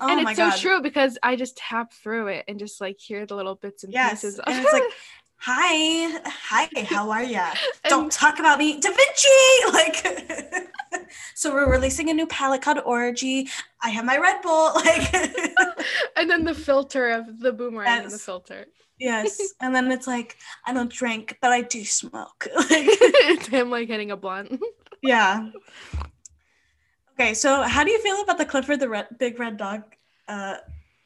[0.00, 3.26] Oh and it's so true because I just tap through it and just like hear
[3.26, 4.22] the little bits and Yes.
[4.22, 4.40] pieces.
[4.44, 4.82] And it's like,
[5.36, 7.46] hi, hi, how are ya?
[7.88, 9.28] Don't talk about me, Da Vinci.
[9.72, 10.68] Like,
[11.34, 13.48] so we're releasing a new palette called Orgy.
[13.82, 14.72] I have my Red Bull.
[14.74, 15.14] Like,
[16.16, 18.66] and then the filter of the boomerang and the filter.
[18.98, 19.40] yes.
[19.60, 22.46] And then it's like, I don't drink, but I do smoke.
[22.56, 24.60] Like, it's him like hitting a blunt.
[25.02, 25.50] yeah.
[27.14, 29.82] Okay, so how do you feel about the Clifford the Red, Big Red Dog
[30.28, 30.56] uh,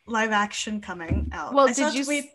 [0.07, 1.53] live action coming out?
[1.53, 2.31] Well, I did you tweet-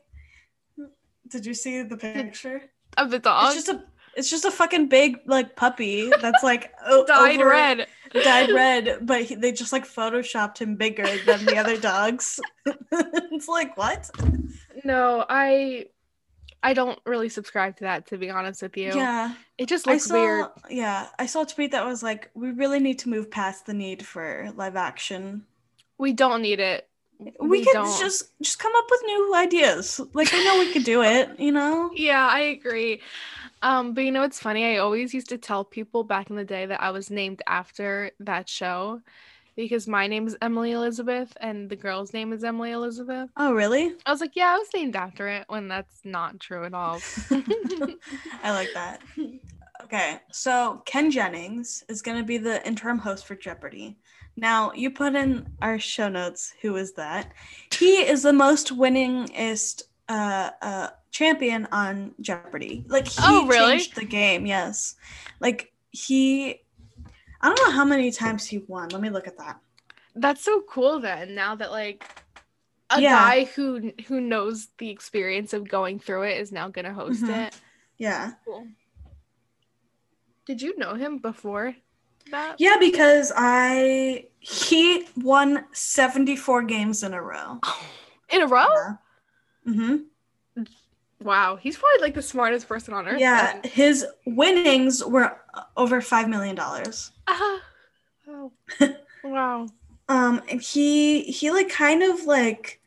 [1.28, 2.62] Did you see the picture?
[2.96, 3.84] of the dog It's just a
[4.16, 7.88] it's just a fucking big like puppy that's like o- dyed over- red.
[8.14, 12.40] dyed red, but he, they just like photoshopped him bigger than the other dogs.
[12.92, 14.10] it's like what?
[14.84, 15.86] No, I
[16.62, 18.94] I don't really subscribe to that to be honest with you.
[18.96, 20.14] Yeah, It just looks saw.
[20.14, 20.46] weird.
[20.70, 23.74] Yeah, I saw a tweet that was like, "We really need to move past the
[23.74, 25.46] need for live action.
[25.98, 26.88] We don't need it.
[27.40, 30.00] We, could just just come up with new ideas.
[30.14, 31.40] Like I know we could do it.
[31.40, 31.92] You know?
[31.96, 33.02] Yeah, I agree.
[33.62, 34.66] Um, but you know it's funny?
[34.66, 38.12] I always used to tell people back in the day that I was named after
[38.20, 39.02] that show
[39.56, 43.30] because my name is Emily Elizabeth and the girl's name is Emily Elizabeth.
[43.38, 43.94] Oh, really?
[44.06, 47.00] I was like, yeah, I was named after it when that's not true at all.
[47.32, 49.02] I like that.
[49.84, 53.98] Okay, so Ken Jennings is going to be the interim host for Jeopardy.
[54.36, 57.32] Now, you put in our show notes who is that.
[57.72, 62.84] He is the most winningest uh, uh, champion on Jeopardy.
[62.88, 63.74] Like, he Oh, really?
[63.78, 64.96] changed the game, yes.
[65.40, 66.62] Like, he,
[67.42, 68.90] I don't know how many times he won.
[68.90, 69.60] Let me look at that.
[70.16, 71.36] That's so cool then.
[71.36, 72.04] Now that like
[72.90, 73.10] a Yeah.
[73.12, 77.48] guy who who knows the experience of going through it is now gonna host Mhm.
[77.48, 77.60] it.
[77.98, 78.34] Yeah.
[78.46, 78.68] Cool.
[80.46, 81.76] Did you know him before
[82.32, 82.56] that?
[82.60, 87.60] Yeah, because I, he won 74 games in a row.
[88.30, 88.68] In a row?
[89.68, 89.98] Mm-hmm.
[91.24, 93.20] Wow, he's probably like the smartest person on earth.
[93.20, 93.72] Yeah, then.
[93.72, 95.38] his winnings were
[95.78, 97.12] over five million dollars.
[97.28, 97.62] Ah.
[98.28, 98.52] Oh.
[99.24, 99.68] wow.
[100.10, 102.82] Um, and he he like kind of like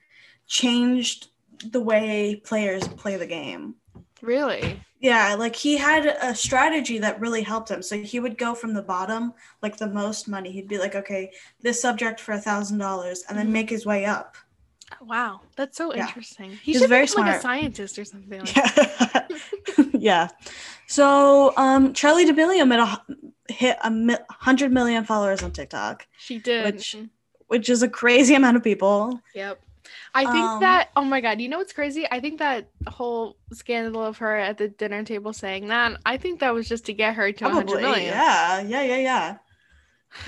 [0.47, 1.29] changed
[1.65, 3.77] the way players play the game.
[4.23, 4.81] Really?
[5.01, 7.83] Yeah, like he had a strategy that really helped him.
[7.83, 10.51] So he would go from the bottom, like the most money.
[10.51, 13.53] He'd be like, okay, this subject for a thousand dollars, and then Mhm.
[13.53, 14.37] make his way up.
[15.01, 16.07] Wow, that's so Yeah.
[16.07, 16.51] interesting.
[16.53, 18.41] He He's should very be like a scientist or something.
[18.41, 19.27] Like Yeah.
[19.93, 20.29] yeah.
[20.87, 23.03] So um, Charlie D'Amelio made a
[23.53, 26.07] hit a mi- hundred million followers on TikTok.
[26.19, 26.65] She did.
[26.75, 27.11] Which- Mhm.
[27.49, 29.21] which is a crazy amount of people.
[29.35, 29.61] Yep.
[30.15, 32.07] I think Um, that oh my god, you know what's crazy?
[32.11, 36.41] I think that whole scandal of her at the dinner table saying that, I think
[36.41, 38.07] that was just to get her to 100 Probably, million.
[38.13, 39.37] yeah, yeah, yeah, yeah.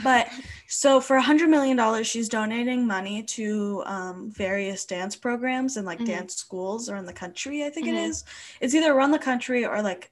[0.03, 0.29] But
[0.67, 5.87] so for a hundred million dollars, she's donating money to um, various dance programs and
[5.87, 6.07] like Mhm.
[6.07, 7.65] dance schools around the country.
[7.65, 8.09] I think it Mhm.
[8.09, 8.25] is.
[8.61, 10.11] It's either around the country or like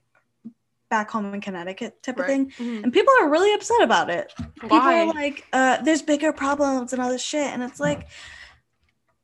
[0.89, 2.29] back home in Connecticut type of Right.
[2.29, 2.53] thing.
[2.59, 2.85] Mhm.
[2.85, 4.33] And people are really upset about it.
[4.61, 5.03] People Why?
[5.03, 8.07] are like, uh, "There's bigger problems and all this shit," and it's like.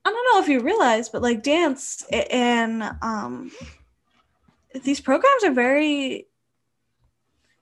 [0.05, 3.51] I don't know if you realize, but like dance and um,
[4.85, 6.27] these programs are very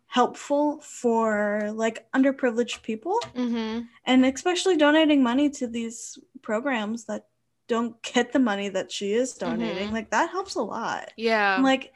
[0.07, 3.83] helpful for like underprivileged people mm-hmm.
[4.07, 7.27] and especially donating money to these programs that
[7.69, 9.93] don't get the money that she is donating Mhm.
[9.93, 11.55] like that helps a lot Yeah.
[11.55, 11.93] And, like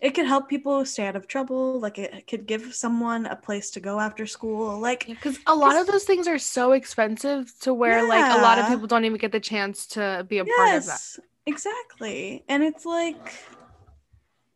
[0.00, 3.70] it could help people stay out of trouble like it could give someone a place
[3.70, 7.72] to go after school like because a lot of those things are so expensive to
[7.72, 10.68] where like a lot of people don't even get the chance to be a part
[10.74, 11.00] of that.
[11.00, 13.32] yes exactly and it's like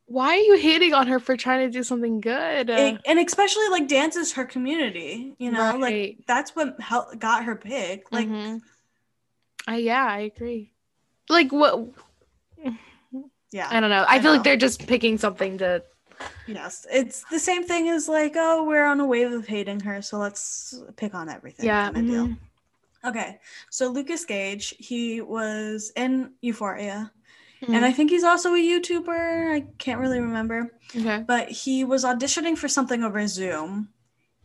[0.07, 2.68] Why are you hating on her for trying to do something good?
[2.68, 7.44] It- and especially like dance is her community, you know, like that's what helped got
[7.44, 8.03] her big.
[8.11, 8.61] Like Mhm.
[9.68, 10.72] Uh, yeah, I agree.
[11.29, 11.90] Like what?
[13.53, 13.69] Yeah.
[13.71, 14.05] I don't know.
[14.09, 14.37] I, I feel know.
[14.37, 15.83] like they're just picking something to.
[16.47, 20.03] Yes, it's the same thing as like, oh, we're on a wave of hating her,
[20.03, 21.65] so let's pick on everything.
[21.67, 21.91] Yeah.
[21.91, 22.37] kind of mhm.
[23.03, 23.39] Okay,
[23.71, 27.11] so Lucas Gage, he was in Euphoria,
[27.63, 27.75] Mhm.
[27.75, 29.55] and I think he's also a YouTuber.
[29.55, 31.25] I can't really remember, okay.
[31.27, 33.89] but he was auditioning for something over Zoom,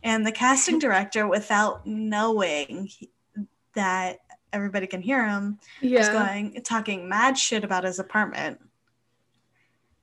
[0.02, 2.88] and the casting director, without knowing
[3.74, 4.20] that
[4.52, 6.12] everybody can hear him, was Yeah.
[6.12, 8.58] going talking mad shit about his apartment.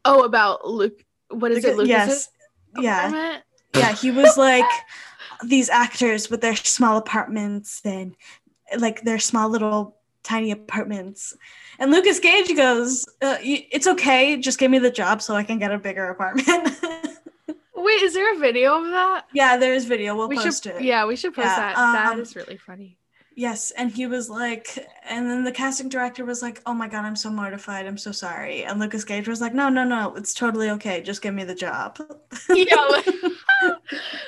[0.06, 1.04] Oh, about Luke.
[1.30, 1.76] What is it?
[1.78, 2.30] Lucas- yes,
[2.80, 3.40] yeah.
[3.76, 4.70] yeah he was like
[5.44, 8.16] these actors with their small apartments and
[8.78, 11.36] like their small little tiny apartments
[11.80, 15.60] and lucas gage goes uh, it's okay just give me the job so i can
[15.60, 16.48] get a bigger apartment
[17.76, 19.26] Wait, is there a video of that?
[19.34, 20.76] yeah there's video we'll we post should.
[20.78, 21.76] it Yeah, we should post Yeah, that.
[21.76, 22.98] that um, is really funny.
[23.36, 24.78] Yes and he was like
[25.10, 28.12] and then the casting director was like oh my god i'm so mortified i'm so
[28.12, 31.44] sorry and lucas gage was like no no no it's totally okay just give me
[31.44, 31.98] the job
[32.54, 33.02] Yeah.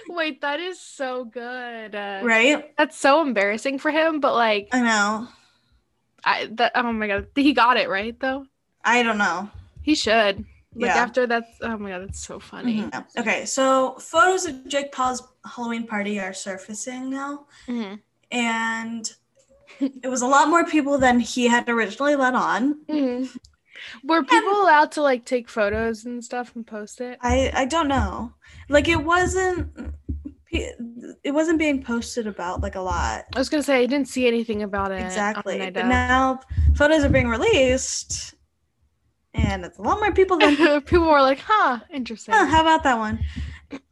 [0.09, 1.93] Wait, that is so good.
[1.95, 5.27] Uh, right That's so embarrassing for him, but like, i know
[6.23, 6.71] I that.
[6.75, 8.45] Oh my god, he got it right though.
[8.83, 9.49] i don't know
[9.81, 10.45] He should.
[10.73, 10.97] Like Yeah.
[11.03, 11.49] after that's.
[11.61, 12.81] Oh my god, that's so funny.
[12.81, 13.05] Mhm.
[13.17, 17.99] Okay, so photos of Jake Paul's Halloween party are surfacing now, Mhm.
[18.31, 19.11] And
[19.79, 22.79] it was a lot more people than he had originally let on.
[22.89, 23.29] Mhm.
[24.03, 27.17] Were people allowed to like take photos and stuff and post it?
[27.21, 28.33] I I don't know,
[28.69, 29.93] like it wasn't
[30.51, 34.25] it wasn't being posted about like a lot I was gonna say I didn't see
[34.27, 35.01] anything about it.
[35.01, 35.87] exactly, but Out.
[35.89, 36.39] now
[36.75, 38.35] photos are being released,
[39.33, 42.83] and it's a lot more people than people were like, "Huh, interesting." Huh, how about
[42.83, 43.19] that one?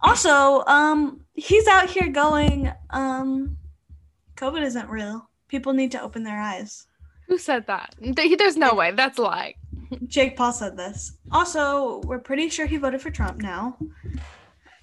[0.02, 3.58] Also, um, he's out here going, um,
[4.36, 5.30] COVID isn't real.
[5.48, 6.88] People need to open their eyes.
[7.28, 7.96] Who said that?
[8.00, 8.92] There's no way.
[8.92, 9.56] That's a lie.
[10.08, 11.14] Jake Paul said this.
[11.32, 13.78] Also, we're pretty sure he voted for Trump now.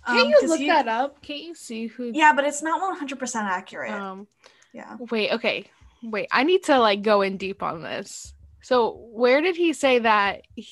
[0.07, 1.21] Can't Um, you 'cause look he- that up?
[1.23, 2.11] Can't you see who?
[2.15, 3.93] Yeah, but it's not 100% accurate.
[3.93, 4.27] Um.
[4.73, 4.97] yeah.
[5.11, 5.33] Wait.
[5.33, 5.67] Okay.
[6.03, 6.29] Wait.
[6.33, 8.33] I need to like go in deep on this.
[8.63, 10.43] So where did he say that?
[10.55, 10.69] He,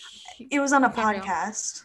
[0.51, 1.85] It was on a podcast.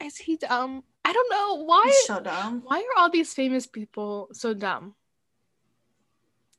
[0.00, 0.84] is he dumb?
[1.08, 1.64] I don't know.
[1.64, 1.84] Why?
[1.86, 2.62] It's so dumb.
[2.66, 4.94] Why are all these famous people so dumb?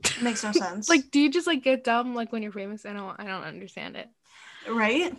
[0.03, 0.89] It makes no sense.
[0.89, 2.83] Like, do you just like get dumb like when you're famous?
[2.83, 3.15] I don't.
[3.19, 4.09] I don't understand it.
[4.67, 5.13] right?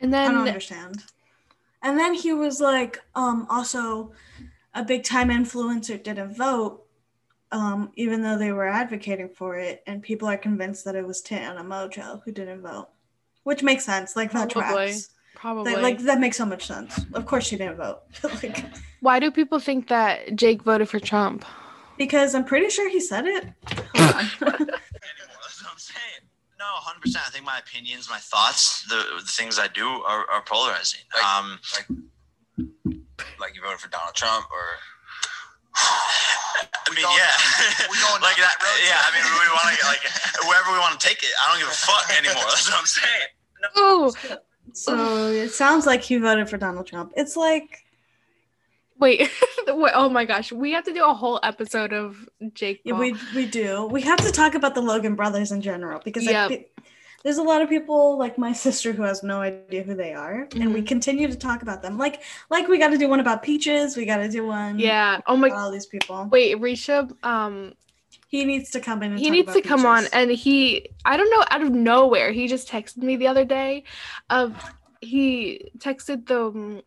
[0.00, 1.04] And then I don't understand.
[1.82, 4.12] And then he was like, um, also
[4.74, 6.82] a big time influencer didn't vote,
[7.52, 11.20] um, even though they were advocating for it, and people are convinced that it was
[11.20, 12.88] Tana Mongeau who didn't vote.
[13.44, 14.16] Which makes sense.
[14.16, 14.88] Like that Probably.
[14.88, 15.10] tracks.
[15.40, 17.00] Probably That- like that makes so much sense.
[17.14, 18.00] Of course she didn't vote.
[18.42, 18.64] like
[19.00, 21.44] why do people think that Jake voted for Trump?
[21.98, 23.44] because I'm pretty sure he said it.
[23.94, 24.24] Hold on.
[24.40, 26.22] That's what I'm saying.
[26.58, 27.00] No, 100.
[27.02, 31.00] percent I think my opinions, my thoughts, the, the things I do are, are polarizing.
[31.12, 31.60] Like- um,
[33.38, 34.64] Like you voted for Donald Trump or
[35.76, 37.32] I mean, yeah,
[37.88, 38.56] we going like that.
[38.56, 40.02] that road Yeah, I mean, we want to like
[40.48, 41.30] wherever we want to take it.
[41.40, 42.44] I don't give a fuck anymore.
[42.48, 43.28] That's what I'm saying.
[43.76, 44.12] Oh,
[44.72, 47.12] so it sounds like he voted for Donald Trump.
[47.16, 47.84] It's like
[48.98, 49.30] wait.
[49.68, 52.80] Wait, oh my gosh, we have to do a whole episode of Jake.
[52.84, 53.00] Yeah, Paul.
[53.02, 53.84] we we do.
[53.86, 56.48] We have to talk about the Logan brothers in general because Yep.
[56.48, 56.66] fe-
[57.22, 60.40] there's a lot of people like my sister who has no idea who they are,
[60.42, 60.72] and Mm-hmm.
[60.72, 61.98] we continue to talk about them.
[61.98, 63.96] Like like we got to do one about peaches.
[63.96, 64.78] We got to do one.
[64.78, 65.20] yeah.
[65.26, 65.50] Oh my.
[65.50, 66.26] all these people.
[66.32, 67.12] Wait, Risha.
[67.24, 67.74] Um,
[68.30, 69.10] He needs to come in.
[69.12, 72.46] And he needs to come on and he i don't know out of nowhere he
[72.46, 73.82] just texted me the other day
[74.30, 74.54] of
[75.00, 76.82] he texted the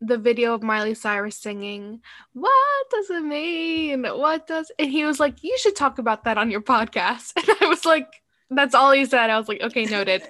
[0.00, 2.00] the video of miley cyrus singing
[2.32, 4.02] what does it mean?
[4.02, 7.32] What does and he was like you should talk about that on your podcast.
[7.36, 9.30] And i was like that's all he said.
[9.30, 10.22] I was like okay noted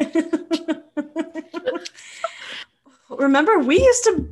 [3.10, 4.28] Remember, we used to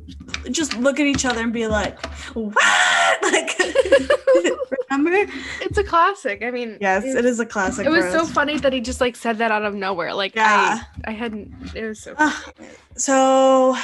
[0.51, 2.03] just look at each other and be like,
[2.35, 2.55] "What?"
[3.21, 3.51] Like,
[4.89, 5.31] remember?
[5.61, 7.85] it's a classic i mean Yes, it, it is a classic.
[7.85, 8.31] it was so us.
[8.31, 10.79] funny that he just like said that out of nowhere like Yeah.
[11.05, 12.51] i i hadn't it was so Ah,
[12.95, 13.75] so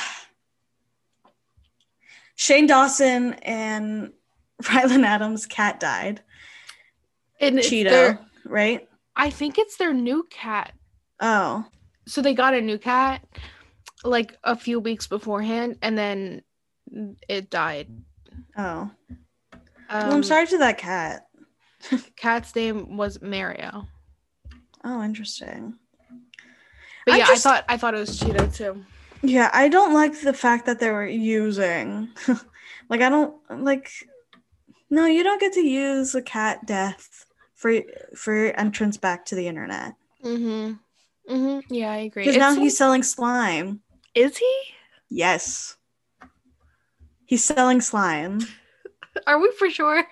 [2.36, 4.14] Shane Dawson and
[4.74, 6.22] Ryland Adams' cat died.
[7.40, 8.88] and Cheeto, their- right?
[9.16, 10.74] i think it's their new cat
[11.20, 11.66] Oh,
[12.08, 13.22] so they got a new cat
[14.06, 16.42] like a few weeks beforehand and then
[17.28, 17.90] it died
[18.58, 18.64] oh.
[18.64, 18.92] um,
[19.90, 21.28] well, I'm sorry to that cat.
[22.16, 23.88] cat's name was mario
[24.86, 25.74] Oh, interesting.
[27.06, 28.86] But I yeah, just- I thought I thought it was Cheeto too.
[29.24, 32.10] Yeah, I don't like the fact that they were using.
[32.90, 33.90] like, I don't like.
[34.92, 37.26] No, you don't get to use a cat death
[37.56, 37.82] for
[38.16, 39.96] for your entrance back to the internet.
[40.24, 41.34] Mm-hmm.
[41.34, 41.74] Mm-hmm.
[41.74, 42.24] Yeah, I agree.
[42.24, 43.82] Because now he's selling slime.
[44.16, 44.62] Is he?
[45.10, 45.76] Yes,
[47.26, 48.40] he's selling slime.
[49.28, 50.04] Are we for sure?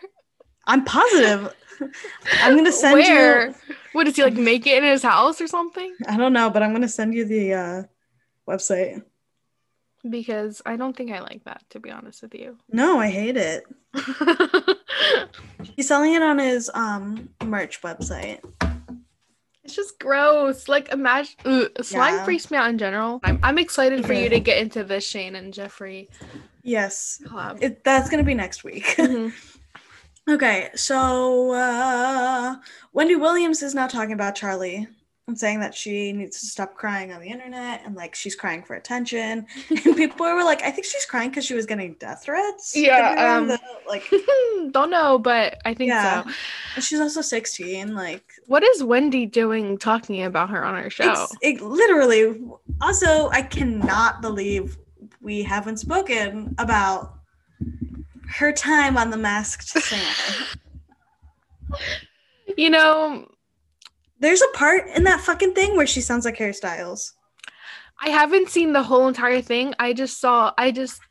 [0.68, 1.54] I'm positive.
[2.42, 3.48] I'm gonna send Where?
[3.48, 3.56] you.
[3.94, 5.94] What does he like make it in his house or something?
[6.08, 7.84] I don't know, but I'm gonna send you the uh,
[8.48, 9.04] website.
[10.08, 12.58] Because I don't think I like that, to be honest with you.
[12.70, 13.64] No, I hate it.
[15.76, 18.42] He's selling it on his um merch website.
[19.64, 20.68] It's just gross.
[20.68, 21.36] Like imagine
[21.82, 22.24] slime Yeah.
[22.24, 23.20] freaks me out in general.
[23.24, 26.08] I'm, I'm excited for you to get into this Shane and Jeffree
[26.66, 27.22] Yes,
[27.60, 28.86] it, that's gonna be next week.
[28.98, 29.34] Mhm.
[30.30, 32.56] okay, so uh,
[32.94, 34.88] Wendy Williams is now talking about Charlie
[35.28, 38.62] and saying that she needs to stop crying on the internet and like she's crying
[38.62, 39.46] for attention.
[39.70, 42.74] and people were like, I think she's crying because she was getting death threats.
[42.76, 43.58] Yeah, Could be wrong, um,
[43.88, 44.04] like
[44.72, 46.24] don't know, but I think Yeah.
[46.24, 46.32] so.
[46.76, 47.96] and she's also 16.
[47.96, 51.28] Like What is Wendy doing talking about her on her show?
[51.42, 52.42] It literally.
[52.82, 54.78] Also, I cannot believe
[55.22, 57.14] we haven't spoken about
[58.28, 60.48] her time on The Masked Singer.
[62.58, 63.30] you know,
[64.24, 67.14] There's a part in that fucking thing where she sounds like Harry Styles.
[68.02, 69.74] I haven't seen the whole entire thing.
[69.80, 71.02] I just saw, I just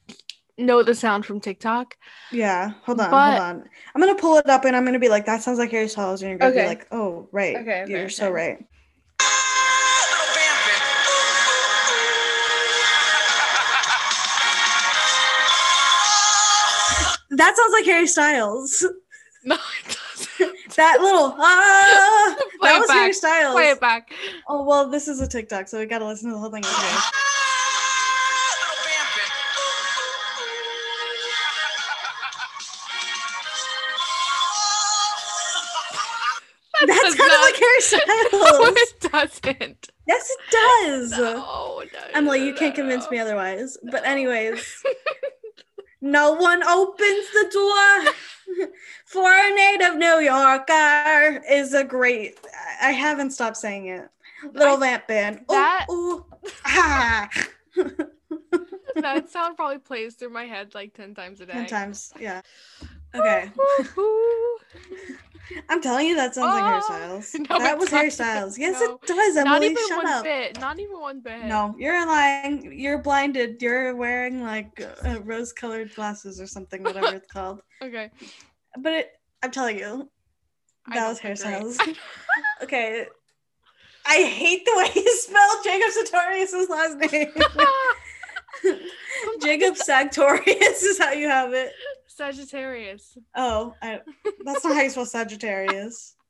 [0.57, 1.95] know the sound from TikTok.
[2.31, 3.69] Yeah, hold on, But- hold on.
[3.95, 6.23] I'm gonna pull it up and I'm gonna be like, "That sounds like Harry Styles,"
[6.23, 6.63] and you're gonna Okay.
[6.63, 8.33] be like, "Oh, right, Okay, okay, you're so okay.
[8.33, 8.59] right."
[17.31, 18.87] That sounds like Harry Styles.
[19.45, 19.57] No.
[20.77, 23.15] That little ah, Play that was Harry back.
[23.15, 23.55] Styles.
[23.55, 24.13] Play it back.
[24.49, 26.65] Oh well, this is a TikTok, so we gotta listen to the whole thing.
[26.65, 26.73] Okay.
[26.73, 27.01] Little.
[36.87, 38.77] That's kind of like Harry No, Styles.
[38.77, 39.89] it doesn't.
[40.07, 41.11] yes, it does.
[41.13, 41.83] No, no,
[42.15, 43.77] Emily, no, you can't convince me otherwise.
[43.91, 44.83] But anyways,
[46.01, 48.13] no one opens the door
[49.05, 52.39] for a native New Yorker is a great.
[52.81, 54.09] I I haven't stopped saying it.
[54.53, 55.41] Little lamp, band.
[55.41, 56.27] Ooh, that- ooh,
[56.65, 57.29] ah.
[58.97, 61.53] that sound probably plays through my head like 10 times a day.
[61.53, 62.43] Ten times, yeah.
[63.15, 63.51] Okay,
[65.69, 68.57] I'm telling you that sounds like Harry Oh, no, that was hairstyles.
[68.57, 68.95] Yes, No.
[68.95, 69.37] it does.
[69.37, 70.25] Emily, Not even shut one up.
[70.25, 70.59] bit.
[70.61, 71.45] Not even one bit.
[71.45, 72.73] No, you're lying.
[72.79, 73.61] You're blinded.
[73.61, 77.61] You're wearing like uh, rose-colored glasses or something, whatever it's called.
[77.83, 78.11] Okay.
[78.79, 79.11] But it,
[79.43, 80.09] I'm telling you,
[80.95, 81.77] That was hairstyles.
[82.63, 83.07] okay.
[84.07, 87.33] I hate the way you spell Jacob Sartorius' last name.
[89.43, 91.73] Jacob Sartorius is how you have it.
[92.17, 93.17] Sagittarius.
[93.35, 94.01] Oh, I,
[94.45, 96.17] that's not how you spell Sagittarius.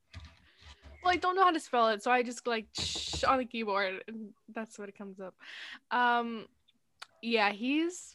[1.04, 3.44] Well, I don't know how to spell it, so I just like shh on the
[3.44, 5.34] keyboard, and that's what it comes up.
[5.90, 6.46] Um,
[7.20, 8.14] yeah, he's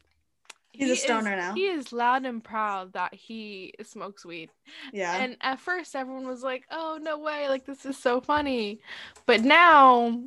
[0.77, 1.53] He's he a stoner is, now.
[1.53, 4.51] He is loud and proud that he smokes weed.
[4.93, 5.17] Yeah.
[5.17, 7.49] And at first, everyone was like, "Oh no way!
[7.49, 8.79] Like this is so funny,"
[9.25, 10.21] but now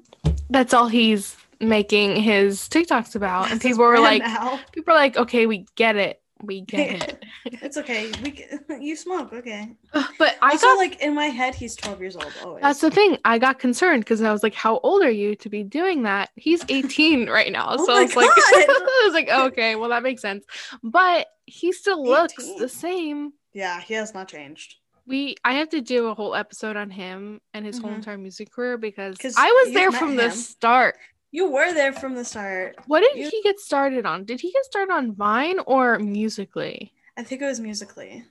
[0.49, 4.59] that's all he's making his TikToks about, and people were like, now.
[4.73, 7.25] "People are like, okay, we get it, we get it."
[7.63, 8.11] it's okay.
[8.23, 8.47] We
[8.81, 9.73] you smoke, okay.
[10.19, 12.63] But I also, got like in my head, he's 12 years old always.
[12.63, 13.19] That's the thing.
[13.25, 16.31] I got concerned because I was like, "How old are you to be doing that?"
[16.37, 20.03] He's 18 right now, Oh so I was like, I was like, okay, well that
[20.03, 20.45] makes sense.
[20.83, 23.33] But he still looks the same.
[23.53, 24.77] yeah, he has not changed.
[25.07, 27.97] We, I have to do a whole episode on him and his whole Mhm.
[27.97, 30.97] entire music career because I was there from the start.
[31.33, 32.77] You were there from the start.
[32.87, 34.25] What did You- he get started on?
[34.25, 36.93] Did he get started on Vine or musically?
[37.17, 38.25] I think it was musically.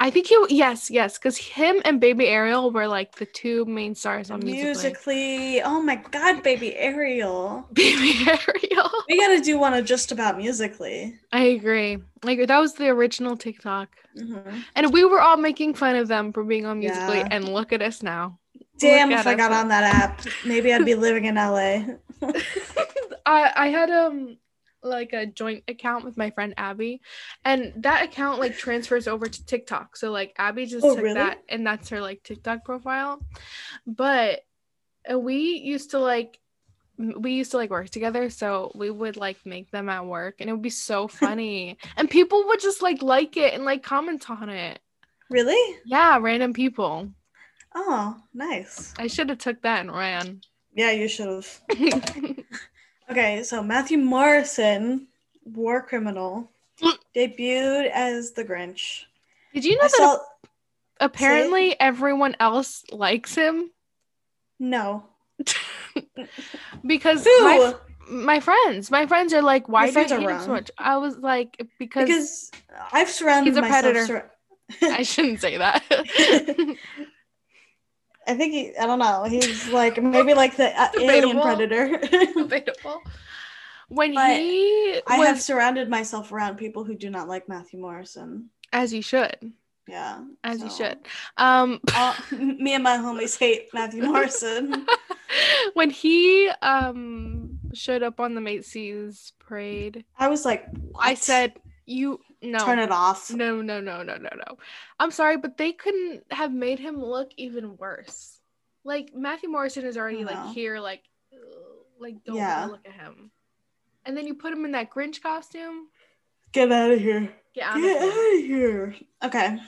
[0.00, 3.94] I think he, yes, yes, because him and Baby Ariel were like the two main
[3.94, 4.64] stars on musically.
[4.66, 5.62] Musically.
[5.62, 7.66] Oh my god, baby Ariel.
[7.72, 8.90] Baby Ariel.
[9.08, 11.18] We gotta do one of just about musically.
[11.32, 11.98] I agree.
[12.22, 12.46] Like.
[12.46, 13.88] That was the original TikTok.
[14.18, 14.64] Mhm.
[14.74, 17.28] And we were all making fun of them for being on Musically, Yeah.
[17.30, 18.38] and look at us now.
[18.78, 21.84] Damn, if I got on that app, maybe I'd be living in LA.
[23.26, 24.38] I I had um
[24.82, 27.00] like a joint account with my friend Abby,
[27.44, 29.96] and that account like transfers over to TikTok.
[29.96, 31.14] So like Abby just Oh, took really?
[31.14, 33.20] that, and that's her like TikTok profile.
[33.86, 34.40] But
[35.10, 36.38] uh, we used to like
[36.98, 40.48] we used to like work together so we would like make them at work and
[40.48, 44.30] it would be so funny and people would just like like it and like comment
[44.30, 44.78] on it
[45.28, 45.76] Really?
[45.84, 47.08] yeah random people
[47.74, 48.94] Oh, nice.
[48.98, 50.40] I should have took that and ran.
[50.74, 51.60] Yeah, you should have.
[53.10, 55.08] Okay, so Matthew Morrison,
[55.44, 56.50] war criminal,
[57.14, 59.02] debuted as the Grinch.
[59.52, 60.18] Did you know I that saw
[61.00, 63.70] apparently everyone else likes him?
[64.58, 65.04] no.
[66.86, 67.74] Because my
[68.08, 70.70] my friends, my friends are like, why do you hate him so much?
[70.78, 72.50] I was like, because, because
[72.92, 73.82] I've surrounded he's a myself.
[73.82, 74.06] predator.
[74.80, 75.82] sur- I shouldn't say that.
[78.26, 78.76] I think he.
[78.76, 79.24] I don't know.
[79.24, 81.98] He's like maybe like the uh, alien predator.
[82.36, 83.02] Debatable.
[83.88, 87.78] When But he I was, have surrounded myself around people who do not like Matthew
[87.80, 88.48] Morrison.
[88.72, 89.52] as you should,
[89.86, 90.98] Yeah, as you should.
[91.36, 94.86] Um, all- me and my homies hate Matthew Morrison.
[95.74, 100.64] when he um showed up on the Macy's parade, I was like,
[100.98, 101.52] I said,
[101.86, 104.58] "You no, turn it off." no, no, no, no, no, no."
[104.98, 108.40] I'm sorry, but they couldn't have made him look even worse.
[108.84, 110.26] Like Matthew Morrison is already No.
[110.26, 110.52] like uh-huh.
[110.52, 111.02] here, like,
[111.98, 112.66] like don't Yeah.
[112.66, 113.30] look at him,
[114.04, 115.88] and then you put him in that Grinch costume.
[116.52, 117.32] Get out of here.
[117.54, 118.12] Get out of Get here.
[118.12, 118.94] out of here.
[119.24, 119.58] Okay.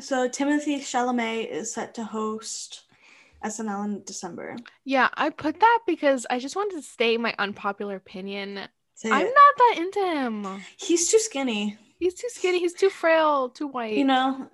[0.00, 2.84] So Timothée Chalamet is set to host
[3.44, 4.56] SNL in December.
[4.84, 8.60] Yeah, I put that because I just wanted to state my unpopular opinion.
[8.94, 9.34] Say I'm it.
[9.34, 10.62] not that into him.
[10.76, 11.78] He's too skinny.
[11.98, 12.58] He's too skinny.
[12.60, 13.48] He's too frail.
[13.48, 13.96] Too white.
[13.96, 14.48] You know,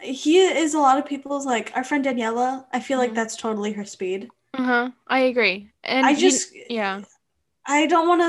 [0.00, 2.64] he is a lot of people's like our friend Daniela.
[2.72, 3.14] I feel like Mhm.
[3.16, 4.28] that's totally her speed.
[4.54, 4.90] Uh huh.
[5.06, 5.70] I agree.
[5.84, 7.02] And I you- just, yeah.
[7.66, 8.26] I don't want to.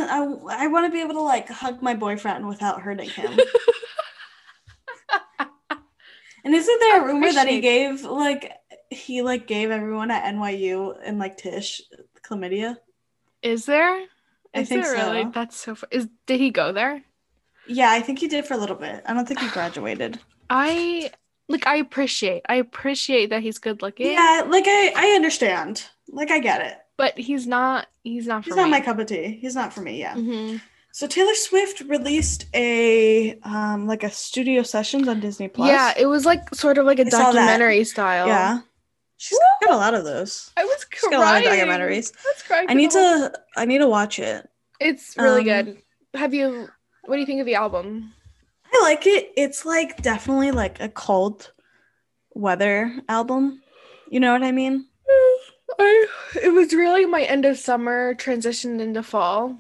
[0.54, 3.32] I, I want to be able to like hug my boyfriend without hurting him.
[6.44, 8.52] and isn't there a rumor that he gave like
[8.90, 11.82] he like gave everyone at NYU and like Tisch
[12.22, 12.78] chlamydia?
[13.42, 14.06] Is there?
[14.54, 15.24] I Is think there really?
[15.24, 15.32] so.
[15.34, 15.76] That's so.
[15.76, 17.04] Fu- is did he go there?
[17.70, 19.04] Yeah, I think he did for a little bit.
[19.06, 20.20] I don't think he graduated.
[20.50, 21.12] I
[21.48, 21.66] like.
[21.68, 22.44] I appreciate.
[22.50, 24.12] I appreciate that he's good looking.
[24.12, 25.86] Yeah, like I I understand.
[26.10, 26.78] Like I get it.
[26.98, 27.88] But he's not.
[28.04, 28.72] He's not for He's not me.
[28.72, 29.38] my cup of tea.
[29.40, 30.00] He's not for me.
[30.00, 30.16] Yeah.
[30.16, 30.60] Mhm.
[30.92, 35.70] So Taylor Swift released a um like a studio sessions on Disney Plus.
[35.70, 38.28] Yeah, it was like sort of like a I documentary style.
[38.28, 38.62] yeah.
[39.18, 40.50] She's got a lot of those.
[40.58, 41.20] I was She's crying.
[41.22, 42.14] got a lot of documentaries.
[42.50, 44.50] I I need to I need to watch it.
[44.80, 45.78] It's really um, good.
[46.16, 46.70] Have you?
[47.10, 48.14] What do you think of the album?
[48.72, 49.32] I like it.
[49.36, 51.52] It's like definitely like a cold
[52.36, 53.64] weather album.
[54.12, 54.86] You know what I mean?
[55.80, 56.08] I,
[56.44, 59.58] it was really my end of summer transitioned into fall.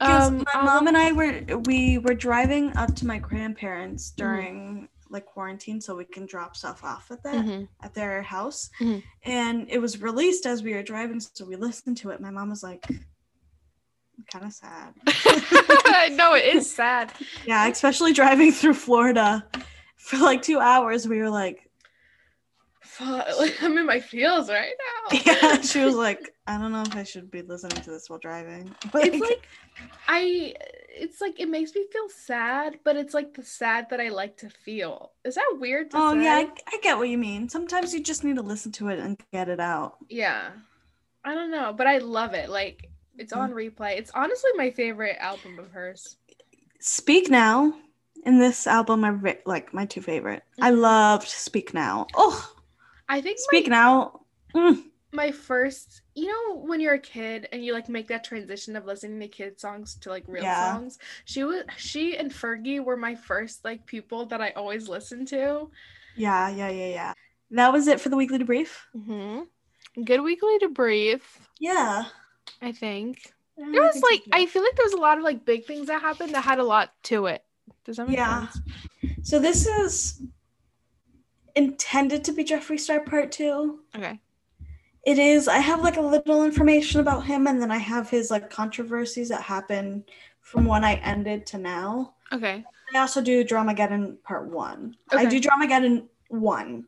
[0.00, 5.26] Um, my mom and I were we were driving up to my grandparents during like
[5.26, 7.68] quarantine so we can drop stuff off at that Mhm.
[7.82, 8.68] at their house.
[8.80, 9.04] Mhm.
[9.22, 12.20] And it was released as we were driving, so we listened to it.
[12.20, 12.84] My mom was like
[14.32, 14.94] kind of sad.
[16.16, 17.12] no, it is sad.
[17.46, 19.46] Yeah, especially driving through Florida
[19.96, 21.06] for like two hours.
[21.06, 21.68] We were like,
[23.00, 24.74] I'm in my feels right
[25.10, 25.18] now.
[25.24, 25.60] yeah.
[25.60, 28.74] She was like, I don't know if I should be listening to this while driving.
[28.92, 29.46] But it's like
[30.08, 30.54] I
[30.88, 34.36] it's like it makes me feel sad, but it's like the sad that I like
[34.38, 35.12] to feel.
[35.24, 36.24] Is that weird to oh say?
[36.24, 37.48] yeah, I, I get what you mean.
[37.48, 39.98] Sometimes you just need to listen to it and get it out.
[40.08, 40.50] Yeah.
[41.24, 42.48] I don't know, but I love it.
[42.48, 43.98] Like it's on replay.
[43.98, 46.16] It's honestly my favorite album of hers.
[46.80, 47.74] Speak Now
[48.24, 50.42] and this album are ve- like my two favorite.
[50.60, 50.80] I Mhm.
[50.80, 52.06] loved Speak Now.
[52.14, 52.54] Oh,
[53.08, 54.20] I think Speak my, Now.
[54.54, 58.76] mm, my first, you know, when you're a kid and you like make that transition
[58.76, 60.74] of listening to kid songs to like real Yeah.
[60.74, 60.98] songs.
[61.24, 65.70] She was she and Fergie were my first like people that I always listened to.
[66.16, 67.12] Yeah, yeah, yeah, yeah.
[67.50, 68.68] That was it for the weekly debrief.
[68.94, 70.02] Mm-hmm.
[70.04, 71.22] Good weekly debrief,
[71.58, 72.04] Yeah.
[72.62, 73.32] I think.
[73.58, 74.22] I There was think like.
[74.32, 76.58] I feel like there was a lot of like big things that happened that had
[76.58, 77.44] a lot to it.
[77.84, 78.48] Does that make Yeah.
[78.48, 78.64] sense?
[79.22, 80.22] So this is
[81.54, 83.80] intended to be Jeffree Star part two.
[83.96, 84.20] Okay.
[85.04, 85.48] It is.
[85.48, 89.28] I have like a little information about him, and then I have his like controversies
[89.30, 90.04] that happen
[90.40, 92.14] from when I ended to now.
[92.32, 92.64] Okay.
[92.94, 94.96] I also do Dramageddon part one.
[95.12, 95.26] Okay.
[95.26, 96.86] I do Dramageddon one.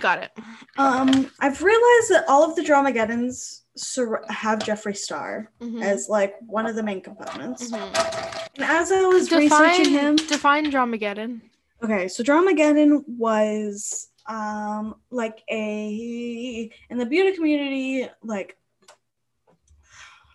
[0.00, 0.30] Got it.
[0.76, 5.82] Um, I've realized that all of the Dramageddons sur- have Jeffree Star Mhm.
[5.82, 7.70] as like one of the main components.
[7.70, 8.50] Mhm.
[8.56, 11.40] And as I was researching him, define Dramageddon.
[11.82, 18.56] Okay, so Dramageddon was um like a in the beauty community like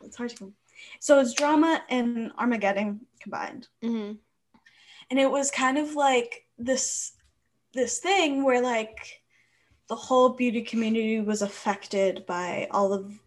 [0.04, 0.54] it's hard to
[1.00, 3.68] so it's drama and Armageddon combined.
[3.82, 4.12] hmm
[5.10, 7.14] And it was kind of like this
[7.74, 9.19] this thing where like
[9.90, 13.20] the whole beauty community was affected by all of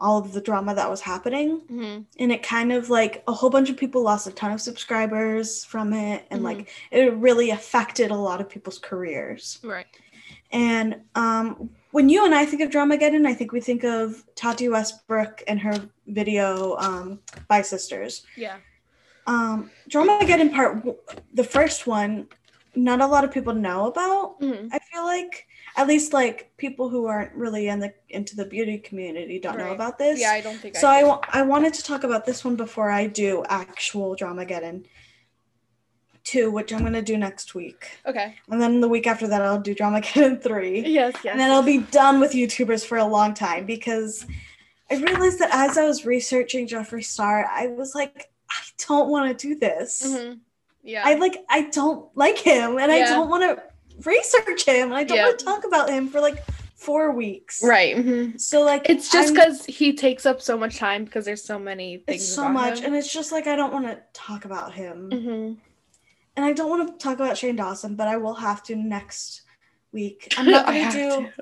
[0.00, 1.60] all of the drama that was happening.
[1.68, 4.60] Hmm and it kind of like a whole bunch of people lost a ton of
[4.60, 6.26] subscribers from it.
[6.30, 6.44] And Mhm.
[6.44, 9.58] like it really affected a lot of people's careers.
[9.62, 9.86] Right.
[10.52, 14.24] and um when you and i think of drama dramageddon i think we think of
[14.34, 15.76] tati westbrook and her
[16.06, 18.24] video um bye sisters.
[18.36, 18.56] Yeah.
[19.26, 20.96] um dramageddon part w-
[21.34, 22.28] the first one
[22.74, 25.46] not a lot of people know about hmm i feel like
[25.78, 29.72] at least like people who aren't really in the into the beauty community don't know
[29.72, 30.96] about this Yeah, I don't think so I.
[30.96, 31.06] I, do.
[31.08, 34.84] wa- I wanted to talk about this one before I do actual drama Dramageddon
[36.24, 37.88] 2, which I'm going to do next week.
[38.04, 38.34] Okay.
[38.50, 40.80] And then the week after that, I'll do drama Dramageddon 3.
[40.80, 41.14] Yes.
[41.24, 41.30] Yes.
[41.32, 44.26] And then I'll be done with YouTubers for a long time because
[44.90, 49.38] I realized that as I was researching Jeffree Star, I was like, I don't want
[49.38, 50.02] to do this.
[50.06, 50.40] Mhm.
[50.82, 51.02] Yeah.
[51.04, 53.62] I like, I don't like him and I don't want to
[54.04, 55.26] research him I don't Yeah.
[55.26, 56.44] want to talk about him for like
[56.76, 57.60] four weeks.
[57.64, 57.96] right.
[57.96, 58.40] mhm.
[58.40, 61.98] So, like, It's just because he takes up so much time because there's so many
[61.98, 62.26] things.
[62.26, 62.86] so much him.
[62.86, 65.56] and it's just like i don't want to talk about him Mhm.
[66.36, 69.42] and i don't want to talk about shane dawson but i will have to next
[69.92, 71.32] week i'm not gonna do to.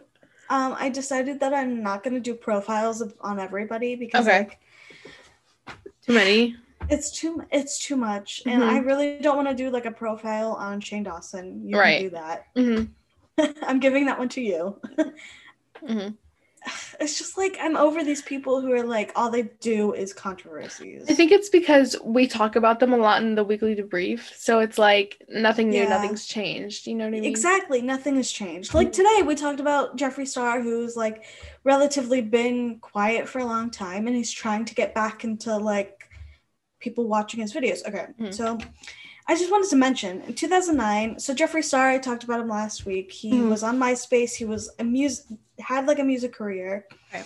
[0.49, 4.39] um i decided that i'm not gonna do profiles of, on everybody because Okay.
[4.39, 4.59] like
[6.07, 6.57] Too many.
[6.89, 8.69] It's too it's too much and Mhm.
[8.69, 12.01] i really don't want to do like a profile on shane dawson you Right.
[12.01, 12.85] can do that hmm
[13.67, 14.81] i'm giving that one to you
[15.87, 16.09] hmm
[17.01, 21.09] it's just like i'm over these people who are like all they do is controversies
[21.09, 24.59] I think it's because we talk about them a lot in the weekly debrief, so
[24.59, 25.89] it's like nothing new, Yeah.
[25.89, 26.89] nothing's changed.
[26.89, 27.25] You know what I mean?
[27.27, 27.81] Exactly.
[27.81, 28.75] Nothing has changed.
[28.75, 31.25] Like today, we talked about Jeffree Star, who's like
[31.63, 35.96] relatively been quiet for a long time and he's trying to get back into like
[36.81, 37.87] people watching his videos.
[37.87, 38.07] Okay.
[38.21, 38.35] Mhm.
[38.35, 38.59] So
[39.29, 42.87] I just wanted to mention in 2009, so Jeffree Star, I talked about him last
[42.87, 43.11] week.
[43.11, 43.49] He Mhm.
[43.51, 44.35] was on MySpace.
[44.35, 45.27] He was a music,
[45.59, 46.87] had like a music career.
[47.13, 47.25] Okay.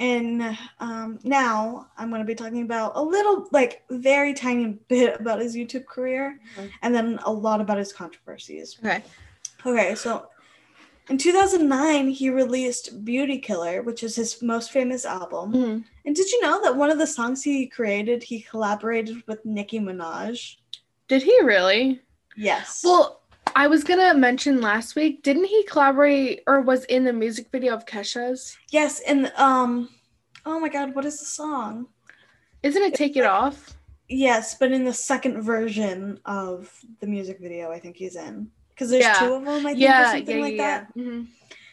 [0.00, 5.20] And um, now I'm going to be talking about a little, like, very tiny bit
[5.20, 6.70] about his YouTube career, Mhm.
[6.82, 8.78] and then a lot about his controversies.
[8.82, 9.02] Okay.
[9.66, 10.28] Okay, so
[11.08, 15.52] in 2009, he released Beauty Killer, which is his most famous album.
[15.52, 19.44] hmm And did you know that one of the songs he created, he collaborated with
[19.44, 20.56] Nicki Minaj?
[21.08, 22.00] Did he really?
[22.36, 22.80] Yes.
[22.84, 23.20] Well,
[23.54, 25.22] I was gonna mention last week.
[25.22, 28.56] Didn't he collaborate or was in the music video of Kesha's?
[28.70, 29.90] yes, and um,
[30.46, 31.86] oh my God, what is the song?
[32.62, 33.76] Isn't it "Take It Off"?
[34.08, 38.90] Yes, but in the second version of the music video, I think he's in because
[38.90, 39.14] there's Yeah.
[39.20, 39.66] two of them.
[39.66, 40.78] I think, or something yeah, like yeah.
[40.80, 40.88] that.
[40.94, 41.02] yeah.
[41.02, 41.26] Mhm.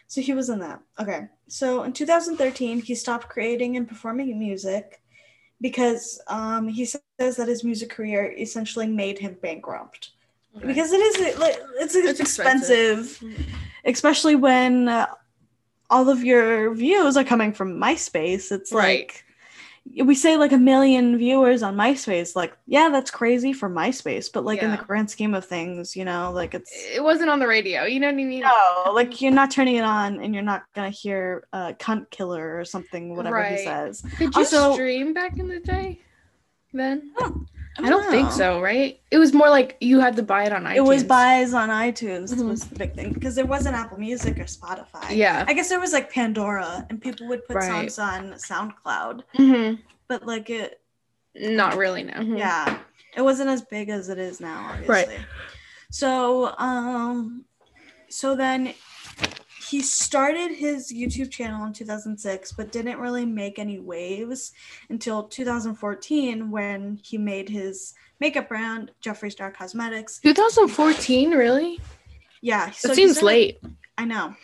[0.08, 0.80] So he was in that.
[1.00, 1.28] Okay.
[1.48, 5.02] So in 2013, he stopped creating and performing music
[5.62, 10.12] because um, he says that his music career essentially made him bankrupt.
[10.58, 10.68] Okay.
[10.68, 13.46] Because it is like it's, It's expensive, expensive.
[13.86, 15.08] especially when uh,
[15.90, 18.52] all of your views are coming from MySpace.
[18.52, 19.08] It's Right.
[19.08, 19.24] like
[20.04, 22.36] we say like a million viewers on MySpace.
[22.36, 26.06] Like, yeah, that's crazy for MySpace, but like in the grand scheme of things, you
[26.06, 27.84] know, like it's it wasn't on the radio.
[27.84, 28.40] You know what I mean?
[28.42, 32.60] no, like you're not turning it on and you're not gonna hear uh, "cunt killer"
[32.60, 34.02] or something, whatever he says.
[34.18, 36.00] Did you Also- stream back in the day?
[36.74, 37.14] Then
[37.80, 38.60] I I don't think so.
[38.62, 39.00] Right?
[39.12, 40.76] It was more like you had to buy it on iTunes.
[40.76, 42.50] It was buys on iTunes Mhm.
[42.50, 45.10] was the big thing because there wasn't Apple Music or Spotify.
[45.16, 45.46] Yeah.
[45.48, 47.90] I guess there was like Pandora and people would put Right.
[47.92, 49.74] songs on SoundCloud, hmm
[50.08, 50.82] but like it,
[51.34, 52.04] Not really.
[52.04, 52.14] No.
[52.14, 52.38] Mhm.
[52.38, 52.78] yeah,
[53.16, 55.16] it wasn't as big as it is now, obviously.
[55.16, 55.26] Right.
[55.90, 57.46] So, um,
[58.10, 58.74] so then
[59.72, 64.52] he started his YouTube channel in 2006, but didn't really make any waves
[64.90, 70.20] until 2014 when he made his makeup brand, Jeffree Star Cosmetics.
[70.20, 71.32] 2014.
[71.32, 71.80] Really?
[72.42, 73.64] Yeah, so he seems started- late.
[73.98, 74.36] I know.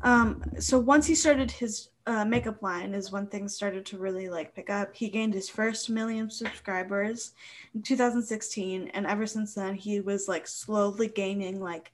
[0.00, 4.30] Um, so once he started his uh, makeup line, is when things started to really
[4.30, 4.96] like pick up.
[4.96, 7.32] He gained his first million subscribers
[7.74, 11.92] in 2016, and ever since then, he was like slowly gaining like.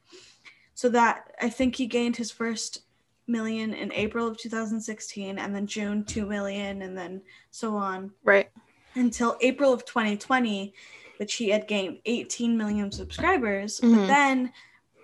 [0.77, 2.83] So that I think he gained his first
[3.27, 8.51] million in April of 2016, and then June two million, and then so on Right.
[8.95, 10.74] until April of 2020,
[11.16, 13.81] which he had gained 18 million subscribers.
[13.81, 14.07] But Mhm.
[14.07, 14.53] then,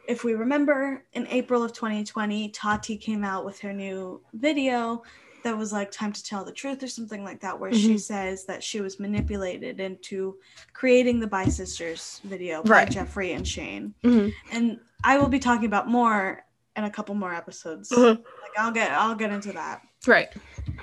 [0.07, 5.03] if we remember, in April of 2020, Tati came out with her new video
[5.43, 8.01] that was like Time to Tell the Truth or something like that, where she Mhm.
[8.01, 10.39] says that she was manipulated into
[10.73, 13.95] creating the Bye Sisters video by Jeffree and Shane.
[14.03, 16.45] hmm And I will be talking about more
[16.77, 17.91] in a couple more episodes.
[17.93, 18.09] Uh-huh.
[18.17, 19.83] Like I'll get I'll get into that.
[20.07, 20.29] Right.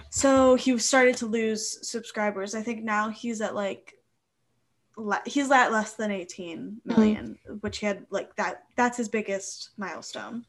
[0.10, 2.56] So he started to lose subscribers.
[2.56, 3.96] I think now he's at like
[4.98, 9.72] le- he's at less than 18 million, which he had like that that's his biggest
[9.78, 10.46] milestone.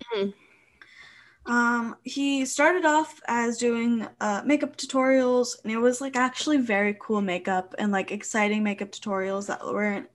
[1.46, 6.96] Um, he started off as doing uh, makeup tutorials, and it was like actually very
[7.00, 10.08] cool makeup and like exciting makeup tutorials that weren't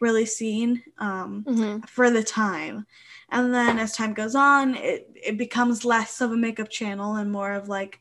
[0.00, 1.88] really seen um, Mhm.
[1.88, 2.86] for the time.
[3.30, 7.30] And then as time goes on, it, it becomes less of a makeup channel and
[7.30, 8.00] more of like,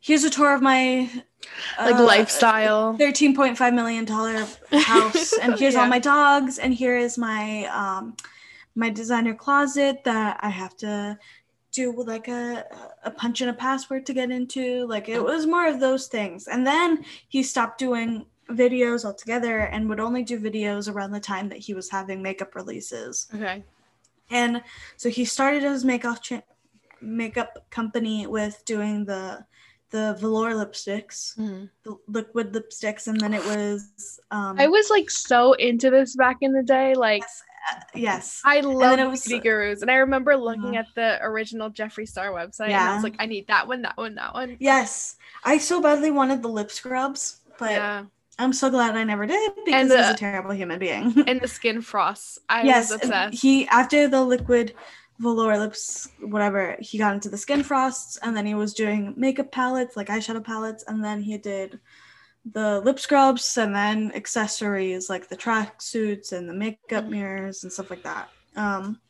[0.00, 1.08] here's a tour of my
[1.78, 2.96] Like uh, lifestyle.
[2.98, 8.14] $13.5 million house and here's all my dogs and here is my um
[8.74, 11.18] my designer closet that i have to
[11.74, 12.64] do like a
[13.04, 16.46] a punch in a password to get into like it was more of those things
[16.46, 21.48] and then he stopped doing videos altogether and would only do videos around the time
[21.48, 23.64] that he was having makeup releases Okay.
[24.30, 24.62] and
[24.96, 26.42] so he started his makeup cha-
[27.00, 29.44] makeup company with doing the
[29.90, 31.70] the velour lipsticks Mhm.
[31.84, 36.36] the liquid lipsticks and then it was um I was like so into this back
[36.40, 36.94] in the day.
[36.94, 37.42] Like yes,
[37.94, 42.08] yes I love was- beauty gurus, and I remember looking Uh, at the original Jeffree
[42.08, 44.56] Star website, and I was like, I need that one, that one, that one.
[44.60, 48.04] yes i so badly wanted the lip scrubs but yeah,
[48.38, 51.40] i'm so glad i never did because And, he's uh, a terrible human being and
[51.40, 52.38] the skin frosts.
[52.48, 53.42] I yes was obsessed.
[53.42, 54.74] he after the liquid
[55.18, 59.52] velour lips whatever he got into the skin frosts and then he was doing makeup
[59.52, 61.78] palettes like eyeshadow palettes and then he did
[62.52, 67.10] the lip scrubs and then accessories like the track suits and the makeup Mhm.
[67.10, 69.00] mirrors and stuff like that um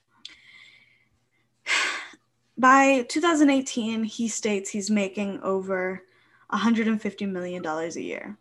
[2.58, 6.02] by 2018 he states he's making over
[6.50, 8.36] 150 million dollars a year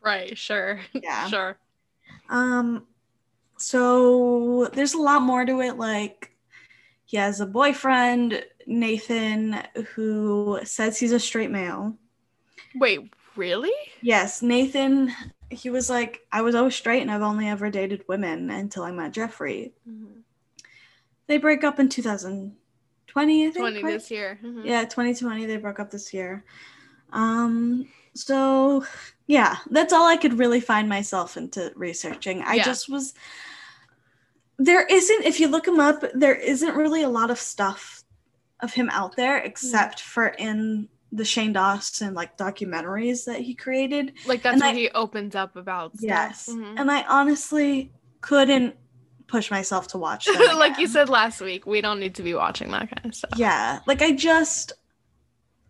[0.00, 1.26] right, sure, Yeah.
[1.28, 1.58] sure.
[2.30, 2.86] Um,
[3.58, 5.76] so there's a lot more to it.
[5.76, 6.30] Like,
[7.04, 9.60] he has a boyfriend, Nathan,
[9.94, 11.96] who says he's a straight male.
[12.76, 13.72] Wait, really?
[14.02, 15.12] Yes, Nathan,
[15.50, 18.90] he was like, I was always straight and I've only ever dated women until I
[18.90, 19.72] met Jeffree.
[21.26, 22.52] They break up in 2020,
[23.46, 23.56] I think.
[23.56, 23.92] Twenty right?
[23.92, 24.38] this year.
[24.42, 24.64] Mhm.
[24.64, 26.44] Yeah, 2020, they broke up this year.
[27.12, 28.84] Um, so
[29.26, 32.42] yeah, that's all I could really find myself into researching.
[32.42, 32.64] I Yeah.
[32.64, 33.14] just was
[34.58, 38.02] there isn't if you look him up, there isn't really a lot of stuff
[38.60, 44.12] of him out there except for in the Shane Dawson like documentaries that he created.
[44.26, 45.92] Like that's And what I- he opens up about.
[45.96, 46.04] Stuff.
[46.08, 46.48] Yes.
[46.50, 46.78] Mhm.
[46.78, 47.90] And I honestly
[48.20, 48.76] couldn't
[49.26, 50.36] push myself to watch them.
[50.58, 53.30] like you said last week, we don't need to be watching that kind of stuff.
[53.36, 54.72] Yeah, like I just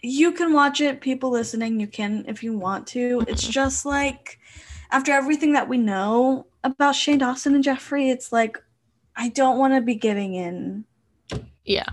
[0.01, 3.25] you can watch it, people listening, you can if you want to.
[3.27, 3.51] It's Mhm.
[3.51, 4.39] just like
[4.91, 8.59] after everything that we know about Shane Dawson and Jeffree, it's like
[9.17, 10.85] I don't want to be giving in.
[11.65, 11.89] Yeah.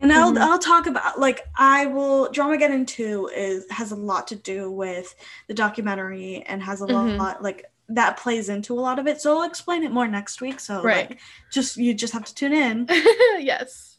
[0.00, 0.40] And I'll Mhm.
[0.40, 4.70] I'll talk about like I will Drama Dramageddon 2 is has a lot to do
[4.70, 5.14] with
[5.48, 7.16] the documentary and has a Mhm.
[7.18, 9.20] lot like that plays into a lot of it.
[9.20, 10.60] So I'll explain it more next week.
[10.60, 11.10] So Right.
[11.10, 11.20] like
[11.50, 12.86] just you just have to tune in.
[13.40, 13.96] yes.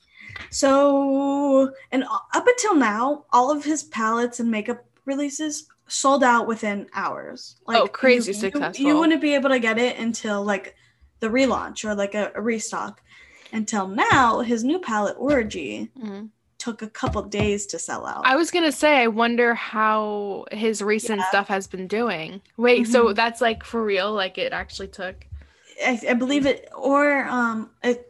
[0.51, 6.87] So, and up until now, all of his palettes and makeup releases sold out within
[6.93, 7.57] hours.
[7.67, 8.85] Oh, crazy you, you- successful.
[8.85, 10.75] You, wouldn't be able to get it until like
[11.19, 13.01] the relaunch or like a, a restock.
[13.51, 16.29] Until now, his new palette Orgy Mhm.
[16.57, 18.25] took a couple days to sell out.
[18.25, 21.29] I was gonna say, I wonder how his recent Yeah.
[21.29, 22.41] stuff has been doing.
[22.57, 23.15] Wait, so Mhm.
[23.15, 24.11] that's like for real?
[24.11, 25.25] Like it actually took?
[25.85, 28.05] I, I believe it, or um, it,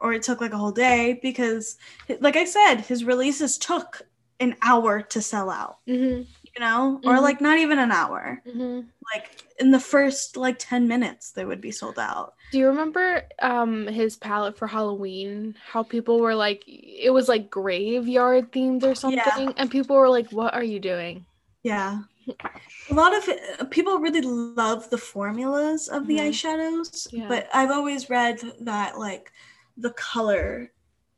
[0.00, 1.76] or it took like a whole day because,
[2.20, 4.02] like I said, his releases took
[4.40, 5.76] an hour to sell out.
[5.86, 6.22] Mm-hmm.
[6.54, 7.22] You know, or Mhm.
[7.22, 8.42] like not even an hour.
[8.46, 8.88] Mm-hmm.
[9.14, 13.22] like in the first like 10 minutes they would be sold out Do you remember
[13.40, 15.56] um his palette for Halloween?
[15.72, 19.52] How people were like, it was like graveyard themed or something, Yeah.
[19.56, 21.24] and people were like, "What are you doing?"
[21.64, 22.00] yeah
[22.90, 26.28] a lot of it, people really love the formulas of the Mhm.
[26.28, 27.28] eyeshadows Yeah.
[27.28, 29.32] but i've always read that like
[29.76, 30.70] the color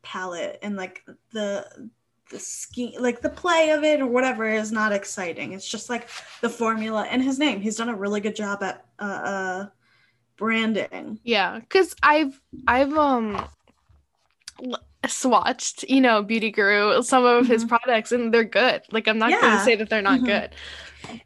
[0.03, 1.49] palette and like the
[2.31, 6.09] the scheme like the play of it or whatever is not exciting it's just like
[6.41, 9.65] the formula and his name he's done a really good job at uh, uh
[10.37, 13.47] branding Yeah, because I've I've um
[15.05, 17.69] swatched, you know, Beauty Guru some of his Mhm.
[17.69, 18.81] products, and they're good.
[18.91, 19.41] Like I'm not Yeah.
[19.41, 20.25] gonna say that they're not Mhm.
[20.25, 20.55] good.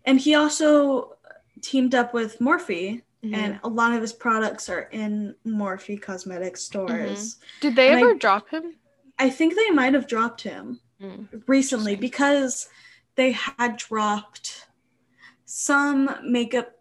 [0.06, 1.16] and he also
[1.62, 3.34] teamed up with morphe Mhm.
[3.34, 7.38] and a lot of his products are in Morphe cosmetic stores.
[7.62, 8.76] Did they and I- ever drop him?
[9.18, 11.43] I think they might have dropped him Mm.
[11.47, 12.68] recently because
[13.16, 14.68] they had dropped
[15.45, 16.74] some makeup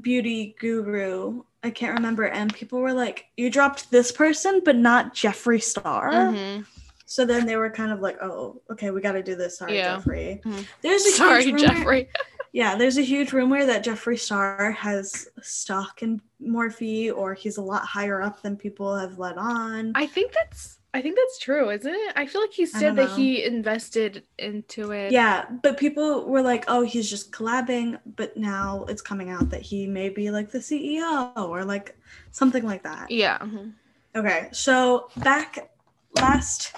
[0.00, 1.42] beauty guru.
[1.62, 6.10] I can't remember, and people were like, "You dropped this person, but not Jeffree Star."
[6.10, 6.66] Mhm.
[7.06, 9.76] So then they were kind of like, "Oh, okay, we got to do this." Sorry,
[9.76, 9.98] Yeah.
[9.98, 10.42] Jeffree.
[10.42, 10.66] Mhm.
[10.80, 12.08] There's a Sorry, huge rumor- Jeffree.
[12.54, 17.62] Yeah, there's a huge rumor that Jeffree Star has stock in Morphe or he's a
[17.62, 19.92] lot higher up than people have let on.
[19.94, 22.12] I think that's I think that's true, isn't it?
[22.16, 25.10] I feel like he said that he invested into it.
[25.10, 29.62] yeah, but people were like, "Oh, he's just collabing," but now it's coming out that
[29.62, 31.96] he may be like the CEO or like
[32.30, 33.10] something like that.
[33.10, 33.38] Yeah.
[33.38, 33.72] mhm.
[34.14, 35.70] Okay, so back
[36.16, 36.74] last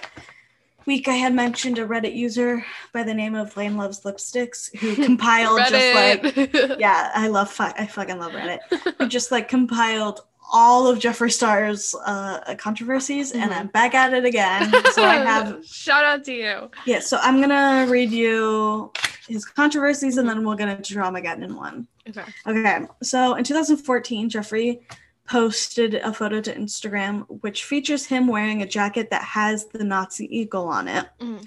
[0.86, 4.94] week, I had mentioned a Reddit user by the name of Lane Loves Lipsticks who
[5.04, 8.60] compiled just like yeah, I love fu- I fucking love Reddit.
[8.98, 10.20] who just like compiled
[10.52, 13.56] all of Jeffree Star's uh, controversies, and Mhm.
[13.56, 14.70] I'm back at it again.
[14.92, 16.70] So I have shout out to you.
[16.86, 17.00] yeah.
[17.00, 18.92] So I'm gonna read you
[19.26, 21.88] his controversies, and then we'll get into Dramageddon one.
[22.08, 22.22] Okay.
[22.46, 24.80] Okay, so in 2014, Jeffree
[25.26, 30.26] posted a photo to Instagram which features him wearing a jacket that has the Nazi
[30.36, 31.06] eagle on it.
[31.18, 31.46] Mhm.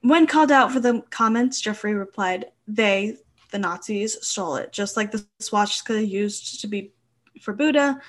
[0.00, 3.18] When called out for the comments, Jeffree replied, They,
[3.50, 6.92] the Nazis, stole it, just like the swastika used to be
[7.40, 8.00] for Buddha.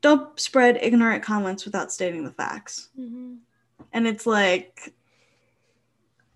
[0.00, 2.88] Don't spread ignorant comments without stating the facts.
[2.98, 3.38] Mhm.
[3.92, 4.92] And it's like,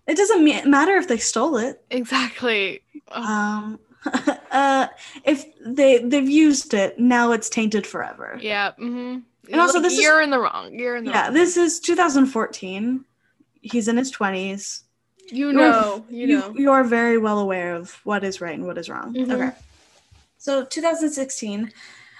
[0.07, 1.83] it doesn't ma- matter if they stole it.
[1.89, 2.81] Exactly.
[3.11, 3.79] Oh, Um,
[4.51, 4.87] uh,
[5.25, 8.37] if they they've used it, now it's tainted forever.
[8.41, 8.71] yeah.
[8.79, 9.19] Mm-hmm.
[9.51, 10.77] and also this is- you're in the wrong.
[10.77, 11.33] You're in the Yeah, wrong.
[11.33, 13.03] this is 2014.
[13.61, 14.83] He's in his 20s.
[15.29, 16.05] you You're- know.
[16.09, 16.53] You know.
[16.55, 19.13] you are very well aware of what is right and what is wrong.
[19.13, 19.29] Mhm.
[19.31, 19.51] Okay.
[20.37, 21.73] So 2016,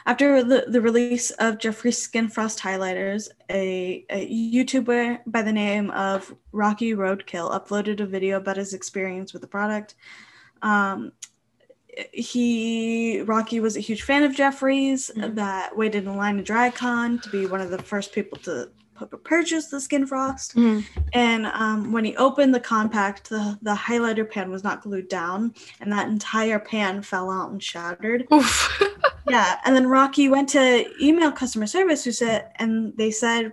[0.07, 5.91] after the, the release of Jeffree's Skin Frost highlighters, a, a YouTuber by the name
[5.91, 9.95] of Rocky Roadkill uploaded a video about his experience with the product.
[10.61, 11.11] Um,
[12.13, 15.35] he Rocky was a huge fan of Jeffree's Mhm.
[15.35, 19.17] that waited in line at DragCon to be one of the first people to pu-
[19.17, 20.55] purchase the Skin Frost.
[20.55, 20.83] Mhm.
[21.13, 25.53] And um, when he opened the compact, the, the highlighter pan was not glued down,
[25.79, 28.27] and that entire pan fell out and shattered.
[29.29, 33.51] Yeah, and then Rocky went to email customer service, who said, and they said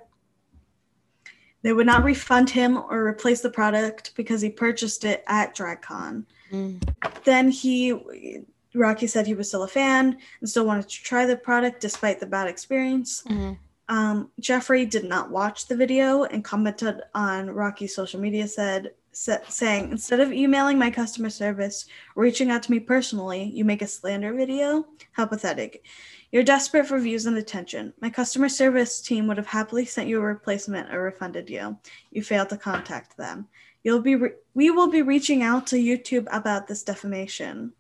[1.63, 6.27] they would not refund him or replace the product because he purchased it at DragCon.
[6.53, 7.25] Mm.
[7.25, 8.43] Then he,
[8.73, 12.21] Rocky said he was still a fan and still wanted to try the product despite
[12.21, 13.25] the bad experience.
[13.29, 13.59] Mhm.
[13.89, 19.39] Um, Jeffree did not watch the video and commented on Rocky's social media said sa-
[19.49, 23.87] saying instead of emailing my customer service reaching out to me personally, you make a
[23.87, 24.87] slander video.
[25.13, 25.85] How pathetic.
[26.33, 27.93] You're desperate for views and attention.
[28.01, 31.79] My customer service team would have happily sent you a replacement or refunded you.
[32.11, 33.47] You failed to contact them.
[33.85, 37.73] You'll be re- we will be reaching out to YouTube about this defamation.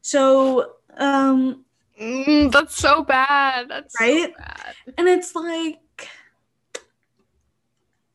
[0.00, 1.64] So, um,
[2.00, 3.68] Mm, that's so bad.
[3.68, 4.36] That's so Right?
[4.36, 4.74] bad.
[4.98, 5.78] and it's like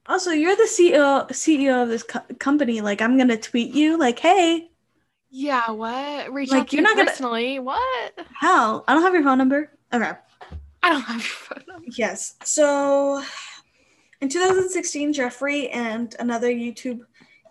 [0.05, 4.19] also you're the ceo ceo of this co- company like i'm gonna tweet you like
[4.19, 4.69] hey
[5.29, 5.71] Yeah.
[5.71, 6.31] What?
[6.31, 7.59] Reach Like, out you're you not gonna- personally.
[7.59, 8.13] What?
[8.33, 10.13] how i don't have your phone number okay
[10.83, 11.85] I don't have your phone number.
[11.97, 13.21] yes so
[14.21, 17.01] in 2016 jeffree and another youtube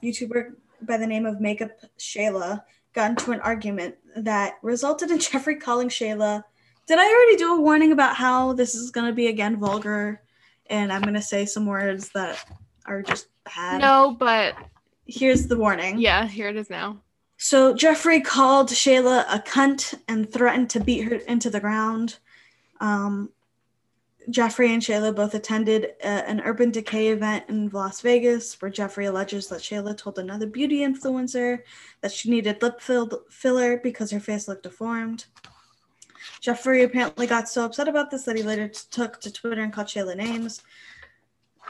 [0.02, 2.62] youtuber by the name of makeup shayla
[2.94, 6.42] got into an argument that resulted in jeffree calling shayla
[6.86, 10.20] did i already do a warning about how this is going to be again vulgar
[10.68, 12.42] and i'm going to say some words that
[12.86, 14.54] are just bad No, but
[15.06, 15.98] here's the warning.
[15.98, 17.00] yeah, here it is now.
[17.36, 22.18] So Jeffree called Shayla a cunt and threatened to beat her into the ground.
[22.80, 23.30] Um,
[24.30, 29.08] Jeffree and Shayla both attended uh, an Urban Decay event in Las Vegas where Jeffree
[29.08, 31.60] alleges that Shayla told another beauty influencer
[32.00, 35.26] that she needed lip fill- filler because her face looked deformed.
[36.42, 39.72] Jeffree apparently got so upset about this that he later t- took to Twitter and
[39.72, 40.62] called Shayla names.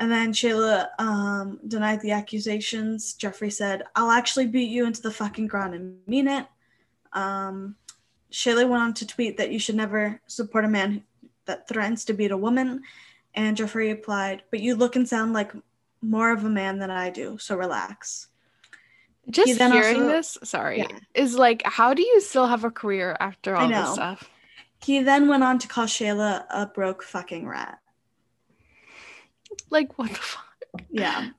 [0.00, 3.16] And then Shayla um, denied the accusations.
[3.18, 6.46] Jeffree said, I'll actually beat you into the fucking ground and mean it.
[7.12, 7.76] Um,
[8.32, 11.02] Shayla went on to tweet that you should never support a man
[11.46, 12.82] that threatens to beat a woman.
[13.34, 15.52] And Jeffree replied, But you look and sound like
[16.02, 18.28] more of a man than I do, so relax.
[19.28, 20.98] Just hearing also- this, sorry, Yeah.
[21.14, 24.30] is like, how do you still have a career after all this stuff?
[24.84, 27.78] He then went on to call Shayla a broke fucking rat.
[29.70, 30.44] Like, what the fuck?
[30.90, 31.30] Yeah.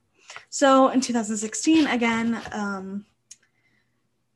[0.50, 3.06] So in 2016, again, um,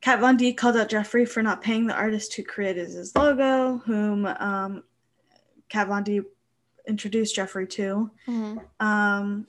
[0.00, 3.78] Kat Von D called out Jeffree for not paying the artist who created his logo,
[3.78, 4.82] whom um,
[5.72, 6.20] Kat Von D
[6.86, 8.10] introduced Jeffree to.
[8.78, 9.46] Um,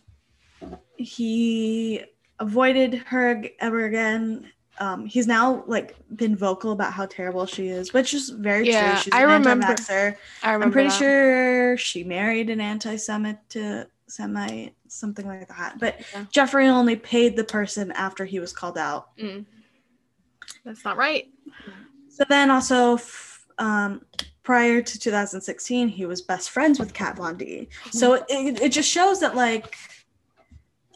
[0.97, 2.01] he
[2.39, 4.49] avoided her ever again.
[4.79, 8.93] Um, he's now like been vocal about how terrible she is, which is very Yeah,
[8.93, 9.01] true.
[9.03, 10.15] She's I an remember- anti-vaxxer.
[10.43, 10.65] I remember.
[10.65, 10.97] I'm pretty that.
[10.97, 15.77] sure she married an anti-Semite, to Semite, something like that.
[15.77, 16.25] But Yeah.
[16.33, 19.15] Jeffree only paid the person after he was called out.
[19.17, 19.45] Mm.
[20.63, 21.25] That's not right.
[22.09, 24.05] So then also, f- um,
[24.43, 27.69] prior to 2016, he was best friends with Kat Von D.
[27.91, 28.25] So it,
[28.61, 29.77] it just shows that, like,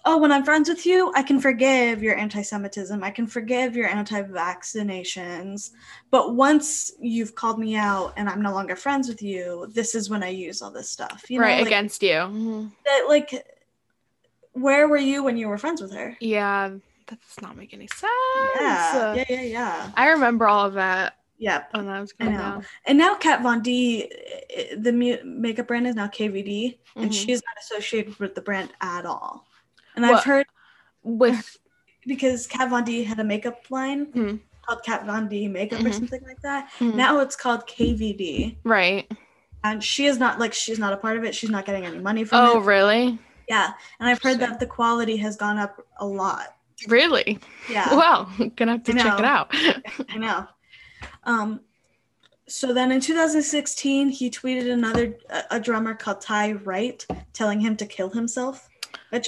[0.06, 3.76] oh, when I'm friends with you, I can forgive your anti Semitism, I can forgive
[3.76, 5.72] your anti vaccinations.
[6.12, 10.10] But once you've called me out and I'm no longer friends with you, this is
[10.10, 11.26] when I use all this stuff.
[11.30, 12.10] You right know, like, against you.
[12.10, 12.72] Mhm.
[12.86, 13.45] that, like,
[14.54, 16.18] where were you when you were friends with her?
[16.20, 16.70] Yeah,
[17.08, 18.12] that does not make any sense.
[18.60, 19.91] Yeah, yeah, yeah, yeah.
[19.95, 21.70] I remember all of that Yep.
[21.74, 22.42] when that was I going know.
[22.42, 22.66] down.
[22.86, 24.12] And now Kat Von D,
[24.50, 27.14] eh, the mu- makeup brand is now KVD, and Mhm.
[27.14, 29.46] she's not associated with the brand at all.
[29.96, 30.46] And I've heard
[31.04, 31.58] With
[32.06, 34.40] because Kat Von D had a makeup line Mhm.
[34.66, 35.94] called Kat Von D Makeup or Mhm.
[35.94, 36.70] something like that.
[36.80, 36.96] Mhm.
[36.96, 39.10] Now it's called KVD, right.
[39.64, 41.34] and she is not like she's not a part of it.
[41.36, 42.66] She's not getting any money from Oh, it.
[42.66, 43.20] really?
[43.48, 46.56] Yeah, and I've heard that the quality has gone up a lot.
[46.88, 47.40] Really?
[47.70, 47.88] Yeah.
[47.96, 49.48] Well, gonna have to check it out.
[50.10, 50.48] I know.
[51.28, 51.60] Um,
[52.48, 55.16] so then in 2016, he tweeted another
[55.52, 58.70] a, drummer called Ty Wright telling him to kill himself,
[59.10, 59.28] which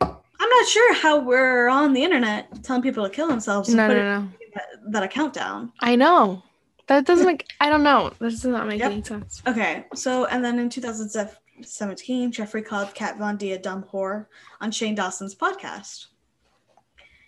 [0.00, 0.08] I'm
[0.38, 3.68] not sure how we're on the internet telling people to kill themselves.
[3.74, 4.28] no, no, no.
[4.54, 5.72] That, that a countdown.
[5.80, 6.42] I know.
[6.86, 7.46] That doesn't make.
[7.60, 8.12] I don't know.
[8.20, 8.92] That does not make Yep.
[8.92, 9.42] any sense.
[9.48, 14.26] Okay, so and then in 2017, Jeffree called Kat Von D a dumb whore
[14.60, 16.06] on Shane Dawson's podcast.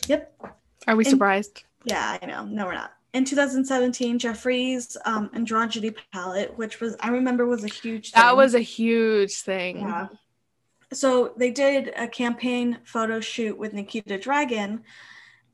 [0.07, 0.41] Yep,
[0.87, 1.65] Are we And- surprised?
[1.85, 2.45] Yeah, I know.
[2.45, 2.93] No, we're not.
[3.17, 8.13] In 2017, Jeffree's um, androgyny palette, which was I remember was a huge.
[8.13, 9.81] That was a huge thing.
[9.81, 10.09] yeah.
[10.93, 14.83] So they did a campaign photo shoot with Nikita Dragon,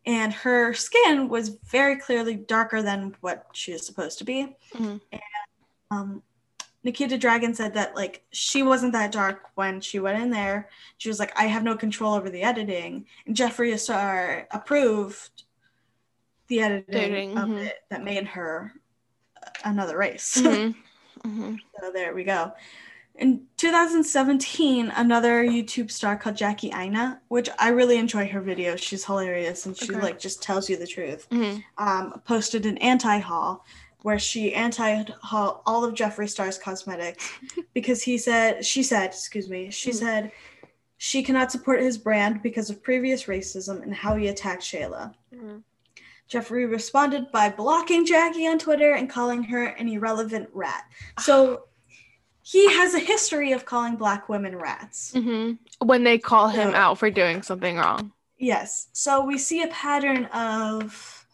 [0.04, 4.56] and her skin was very clearly darker than what she was supposed to be.
[4.74, 5.00] Mhm.
[5.12, 5.22] And
[5.92, 6.22] um,
[6.82, 10.68] Nikita Dragon said that like she wasn't that dark when she went in there.
[10.98, 15.44] She was like, I have no control over the editing, and Jeffree Star approved
[16.52, 17.64] the editing Editing, of mhm.
[17.66, 18.72] it that made her
[19.64, 20.36] another race.
[20.40, 20.74] Mhm.
[21.24, 21.56] Mhm.
[21.78, 22.52] So there we go.
[23.14, 28.78] In 2017, another YouTube star called Jackie Aina, which I really enjoy her videos.
[28.78, 30.00] She's hilarious and she Okay.
[30.02, 31.28] like just tells you the truth.
[31.30, 31.62] Mhm.
[31.78, 33.64] Um, posted an anti-haul
[34.02, 37.30] where she anti-haul all of Jeffree Star's cosmetics
[37.74, 39.94] because he said she said, excuse me, she Mhm.
[39.94, 40.32] said
[40.96, 45.14] she cannot support his brand because of previous racism and how he attacked Shayla.
[45.32, 45.62] Mhm.
[46.30, 50.84] Jeffree responded by blocking Jackie on Twitter and calling her an irrelevant rat.
[51.18, 51.64] So
[52.42, 55.12] he has a history of calling black women rats.
[55.14, 55.58] Mhm.
[55.80, 56.86] When they call him Yeah.
[56.86, 58.12] out for doing something wrong.
[58.38, 58.88] Yes.
[58.92, 61.26] So we see a pattern of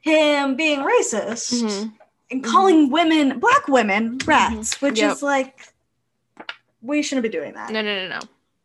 [0.00, 1.92] him being racist Mhm.
[2.30, 5.12] and calling women, black women, rats, which Yep.
[5.12, 5.72] is like,
[6.82, 7.70] we shouldn't be doing that.
[7.70, 8.20] No, no, no, no.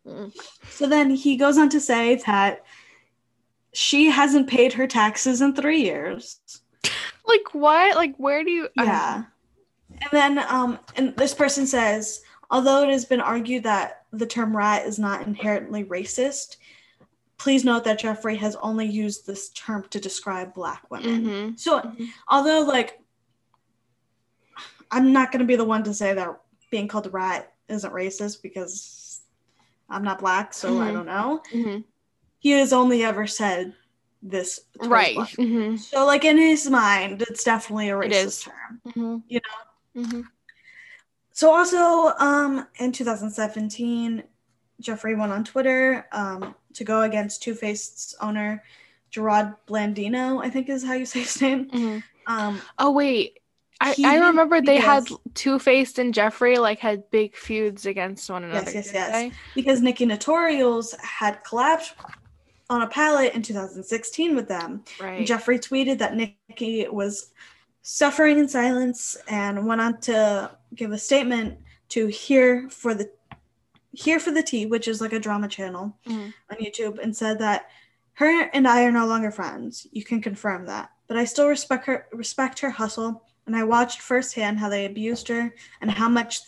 [0.08, 0.38] Mm.
[0.70, 2.64] So then he goes on to say that
[3.76, 6.40] she hasn't paid her taxes in three years.
[7.26, 7.96] Like what?
[7.96, 8.70] Like where do you?
[8.78, 9.24] Yeah.
[9.90, 14.56] And then um and this person says, although it has been argued that the term
[14.56, 16.58] rat is not inherently racist,
[17.38, 21.26] please note that Jeffree has only used this term to describe black women.
[21.26, 21.60] Mhm.
[21.60, 22.08] So Mhm.
[22.30, 23.02] although like
[24.92, 26.40] I'm not gonna be the one to say that
[26.72, 29.22] being called a rat isn't racist because
[29.90, 30.94] I'm not black, so I Mhm.
[30.94, 31.84] don't know.
[32.46, 33.74] He has only ever said
[34.22, 35.16] this towards Right.
[35.16, 35.80] black Mhm.
[35.80, 38.44] So, like in his mind, it's definitely a racist is.
[38.44, 38.82] term.
[38.86, 39.24] Mhm.
[39.28, 39.40] You
[39.96, 40.04] know.
[40.04, 40.24] Mhm.
[41.32, 44.22] So, also, um, in 2017,
[44.80, 48.64] Jeffree went on Twitter um, to go against Too Faced's owner
[49.12, 50.40] Jerrod Blandino.
[50.46, 51.66] I think is how you say his name.
[51.72, 52.04] Mhm.
[52.28, 53.40] Um, Oh wait.
[53.82, 55.08] I, He- I remember they had.
[55.34, 58.70] Too Faced and Jeffree like had big feuds against one another.
[58.72, 59.12] yes, didn't yes.
[59.12, 59.32] they?
[59.56, 61.92] because NikkieTutorials had collabed
[62.70, 64.84] on a palette in 2016 with them.
[65.02, 65.26] Right.
[65.28, 67.32] Jeffree tweeted that Nikki was
[67.82, 71.60] suffering in silence and went on to give a statement
[71.90, 73.10] to Here for the
[73.92, 76.34] Here for the Tea, which is like a drama channel Mhm.
[76.52, 77.70] on YouTube, and said that
[78.14, 79.88] her and I are no longer friends.
[79.92, 80.90] You can confirm that.
[81.08, 85.28] But I still respect her respect her hustle and I watched firsthand how they abused
[85.28, 86.42] her and how much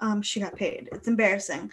[0.00, 0.90] um, she got paid.
[0.92, 1.72] It's embarrassing.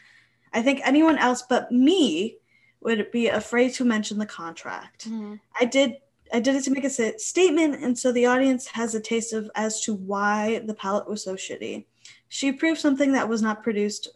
[0.54, 2.38] I think anyone else but me
[2.84, 5.10] would be afraid to mention the contract.
[5.10, 5.40] Mhm.
[5.60, 5.98] I did
[6.34, 9.52] I did it to make a statement, and so the audience has a taste of
[9.56, 11.86] as to why the palette was so shitty.
[12.30, 14.08] She proved something that was not produced.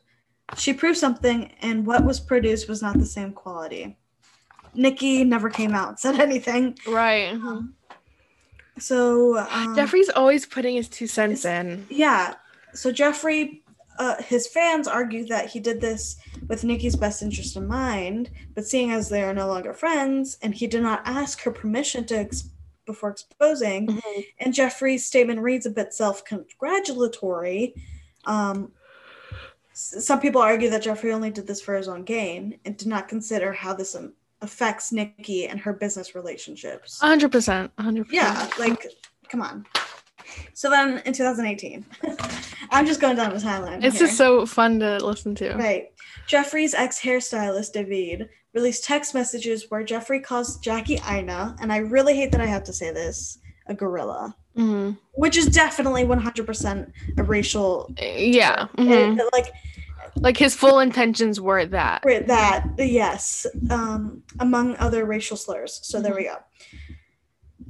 [0.57, 3.97] She proved something, and what was produced was not the same quality.
[4.73, 6.77] Nikki never came out said anything.
[6.87, 7.33] Right.
[7.35, 7.73] mhm.
[8.79, 11.85] So um, Jeffree's always putting his two cents in.
[11.89, 12.35] yeah.
[12.73, 13.61] So Jeffree,
[13.97, 16.17] uh, his fans argue that he did this
[16.47, 20.55] with Nikki's best interest in mind, but seeing as they are no longer friends, and
[20.55, 22.49] he did not ask her permission to ex-
[22.85, 23.87] before exposing.
[23.87, 24.25] Mhm.
[24.39, 27.73] And Jeffree's statement reads a bit self congratulatory.
[28.25, 28.71] Um,
[29.71, 32.87] s- some people argue that Jeffree only did this for his own gain and did
[32.87, 36.99] not consider how this um, affects Nikki and her business relationships.
[37.01, 37.71] 100%.
[37.77, 38.05] 100%.
[38.11, 38.85] yeah, like,
[39.29, 39.65] come on.
[40.53, 41.85] So then in 2018,
[42.69, 43.83] I'm just going down the timeline.
[43.83, 44.07] It's here.
[44.07, 45.55] just so fun to listen to.
[45.55, 45.91] Right.
[46.27, 52.15] Jeffree's ex hairstylist, David, released text messages where Jeffree calls Jackie Aina, and I really
[52.15, 54.97] hate that I have to say this, a gorilla, Mhm.
[55.13, 57.91] which is definitely 100% a racial.
[57.99, 58.67] Yeah.
[58.77, 59.19] it- mhm.
[59.33, 59.51] like
[60.15, 62.01] Like his full intentions were that.
[62.03, 65.79] that, yes, um, among other racial slurs.
[65.83, 66.37] So there we go.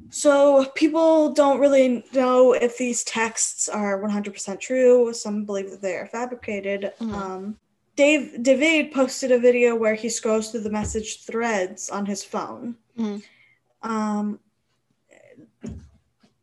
[0.09, 5.11] So people don't really know if these texts are 100% true.
[5.13, 6.93] Some believe that they are fabricated.
[7.01, 7.13] Mhm.
[7.13, 7.57] Um,
[7.97, 12.77] Dave David posted a video where he scrolls through the message threads on his phone.
[12.97, 13.23] Mhm.
[13.81, 14.39] Um,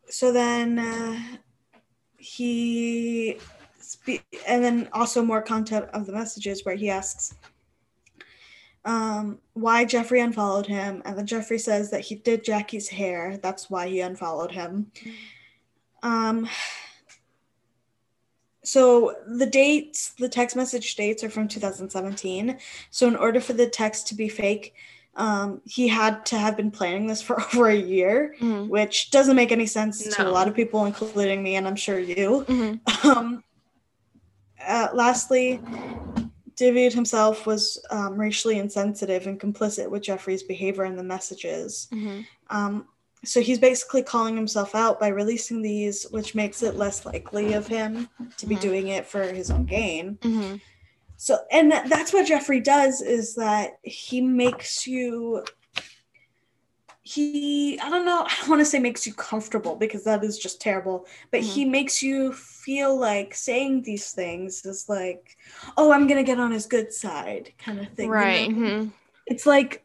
[0.09, 1.38] so then uh,
[2.18, 3.38] he
[3.78, 7.34] spe- and then also more content of the messages where he asks
[8.84, 13.38] um, why Jeffree unfollowed him, and then Jeffree says that he did Jackie's hair.
[13.40, 14.90] That's why he unfollowed him.
[16.02, 16.48] Um,
[18.65, 22.59] so the dates, the text message dates are from 2017.
[22.91, 24.75] So in order for the text to be fake,
[25.17, 28.69] um, he had to have been planning this for over a year, Mhm.
[28.69, 31.99] which doesn't make any sense to a lot of people, including me, and I'm sure
[31.99, 32.45] you.
[32.49, 32.81] Mhm.
[33.05, 33.45] Um,
[34.67, 35.61] uh, lastly,
[36.57, 41.89] David himself was um, racially insensitive and complicit with Jeffree's behavior in the messages.
[41.93, 42.25] Mhm.
[42.51, 42.89] Um,
[43.25, 47.66] so he's basically calling himself out by releasing these, which makes it less likely of
[47.66, 48.61] him to be Mhm.
[48.61, 50.18] doing it for his own gain.
[50.22, 50.61] Mhm.
[51.16, 55.45] So, and that- that's what Jeffree does is that he makes you.
[57.07, 60.39] He, I don't know, I don't want to say makes you comfortable because that is
[60.39, 61.53] just terrible, but Mhm.
[61.53, 65.37] he makes you feel like saying these things is like,
[65.77, 68.07] oh, I'm going to get on his good side kind of thing.
[68.07, 68.51] you Right.
[68.51, 68.57] know?
[68.57, 68.93] mhm.
[69.27, 69.85] It's like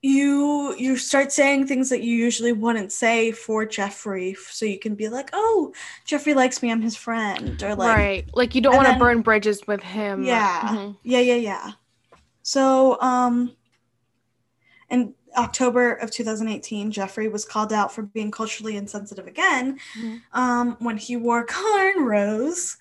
[0.00, 4.94] you you start saying things that you usually wouldn't say for Jeffree so you can
[4.94, 5.72] be like, "Oh,
[6.06, 6.70] Jeffree likes me.
[6.70, 8.28] I'm his friend." Or like right.
[8.34, 10.22] Like you don't want to burn bridges with him.
[10.24, 10.60] Yeah.
[10.62, 10.96] Mhm.
[11.02, 11.70] Yeah, yeah, yeah.
[12.42, 13.56] So, um,
[14.88, 20.22] in October of 2018, Jeffree was called out for being culturally insensitive again Mhm.
[20.32, 22.76] um, when he wore cornrows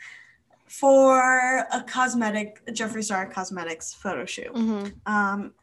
[0.68, 4.54] for a cosmetic, Jeffree Star Cosmetics photo shoot.
[4.54, 4.94] Mhm.
[5.06, 5.54] Um,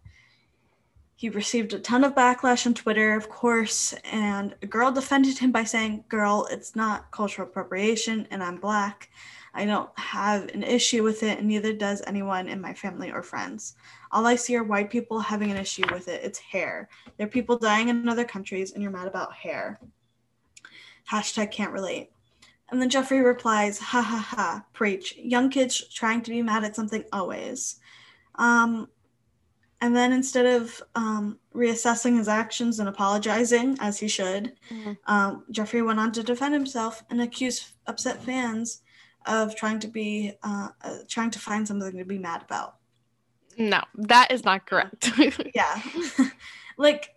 [1.25, 5.51] he received a ton of backlash on Twitter, of course, and a girl defended him
[5.51, 9.09] by saying, Girl, it's not cultural appropriation, and I'm black.
[9.55, 13.23] I don't have an issue with it, and neither does anyone in my family or
[13.23, 13.75] friends.
[14.13, 16.23] All I see are white people having an issue with it.
[16.23, 16.91] It's hair.
[17.17, 19.81] There are people dying in other countries, and you're mad about hair.
[21.11, 22.11] Hashtag can't relate.
[22.69, 25.17] And then Jeffree replies, ha ha ha, preach.
[25.17, 27.77] Young kids trying to be mad at something always.
[28.35, 28.89] Um,
[29.85, 34.97] and then instead of um, reassessing his actions and apologizing, as he should, Mhm.
[35.07, 38.81] um, Jeffree went on to defend himself and accuse upset fans
[39.27, 42.77] of trying to be uh, uh, trying to find something to be mad about.
[43.59, 43.83] No,
[44.13, 45.11] that is not correct.
[45.55, 45.83] Yeah,
[46.79, 47.11] like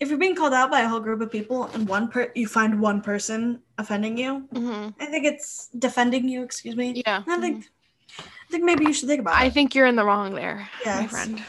[0.00, 2.46] if you're being called out by a whole group of people and one per you
[2.48, 4.94] find one person offending you, Mhm.
[4.98, 6.42] I think it's defending you.
[6.42, 7.02] Excuse me.
[7.04, 7.22] Yeah.
[7.28, 7.68] I think
[8.18, 9.52] I think maybe you should think about I it.
[9.52, 11.42] think you're in the wrong there, my friend.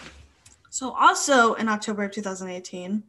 [0.74, 3.04] So, also in October of 2018,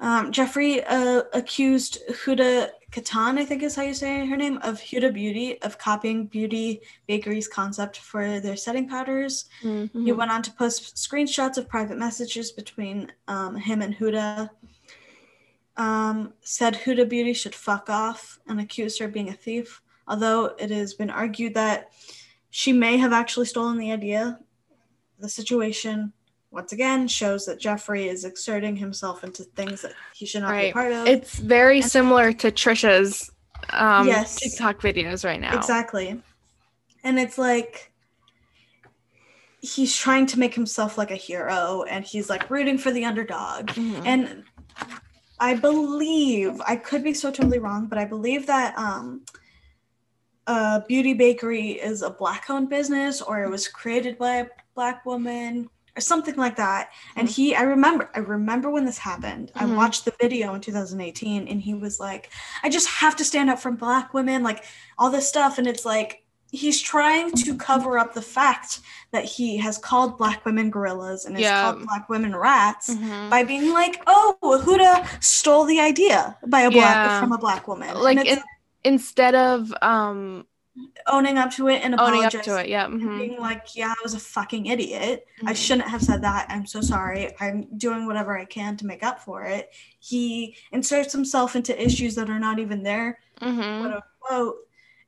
[0.00, 4.78] um, Jeffree uh, accused Huda Kattan, I think is how you say her name, of
[4.78, 9.46] Huda Beauty of copying Beauty Bakery's concept for their setting powders.
[9.62, 10.14] He Mhm.
[10.14, 14.50] went on to post screenshots of private messages between um, him and Huda.
[15.78, 20.54] Um, said Huda Beauty should fuck off and accused her of being a thief, although
[20.58, 21.92] it has been argued that
[22.50, 24.38] she may have actually stolen the idea.
[25.18, 26.12] The situation,
[26.52, 30.70] once again, shows that Jeffree is exerting himself into things that he should not be
[30.70, 31.06] part of.
[31.06, 33.32] It's very similar to Trisha's
[33.70, 34.36] um, Yes.
[34.36, 35.56] TikTok videos right now.
[35.56, 36.20] Exactly.
[37.02, 37.90] And it's like
[39.60, 43.68] he's trying to make himself like a hero and he's like rooting for the underdog.
[43.68, 44.02] Mhm.
[44.04, 44.44] And
[45.40, 49.22] I believe, I could be so totally wrong, but I believe that um
[50.46, 55.06] uh Beauty Bakery is a black owned business or it was created by a black
[55.06, 56.90] woman or something like that.
[57.16, 59.52] And he I remember I remember when this happened.
[59.54, 59.76] I Mhm.
[59.76, 62.30] watched the video in 2018 and he was like,
[62.62, 64.64] I just have to stand up for black women, like
[64.98, 65.58] all this stuff.
[65.58, 70.44] And it's like he's trying to cover up the fact that he has called black
[70.44, 71.62] women gorillas and has Yeah.
[71.62, 73.30] called black women rats Mhm.
[73.30, 77.20] by being like, "Oh, Huda stole the idea by a black Yeah.
[77.20, 78.42] from a black woman." Like it's in,
[78.84, 80.46] instead of um
[81.06, 82.42] owning up to it and owning up apologizing.
[82.54, 82.86] to it, yeah.
[82.86, 83.18] and mhm.
[83.18, 85.26] Being like, yeah, I was a fucking idiot.
[85.44, 85.56] I Mhm.
[85.56, 86.46] shouldn't have said that.
[86.48, 87.34] I'm so sorry.
[87.40, 89.70] I'm doing whatever I can to make up for it.
[90.00, 93.80] He inserts himself into issues that are not even there, Mhm.
[93.80, 94.56] quote unquote.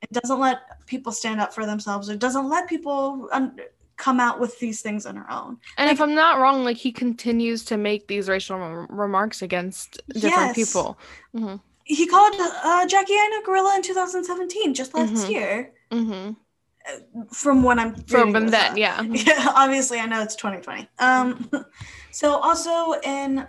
[0.03, 2.11] It doesn't let people stand up for themselves.
[2.11, 3.59] It doesn't let people un-
[3.97, 5.57] come out with these things on their own.
[5.79, 9.41] And Like- if I'm not wrong, like he continues to make these racial rem- remarks
[9.41, 10.55] against different Yes.
[10.57, 10.99] people.
[11.35, 11.55] hmm
[11.85, 15.31] He called uh, Jackie Aina gorilla in 2017, just last Mhm.
[15.31, 15.73] year.
[15.93, 16.31] hmm
[17.33, 18.79] From when I'm From reading then, up.
[18.79, 19.03] yeah.
[19.29, 21.49] yeah obviously i know it's 2020 um
[22.11, 23.47] so also in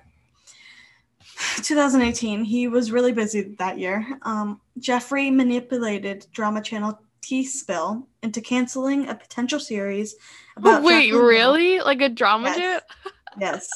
[1.57, 8.40] 2018 he was really busy that year um jeffree manipulated drama channel tea spill into
[8.41, 10.16] canceling a potential series
[10.57, 11.80] about Wait, really?
[11.82, 12.82] Like a drama Yes.
[13.40, 13.68] yes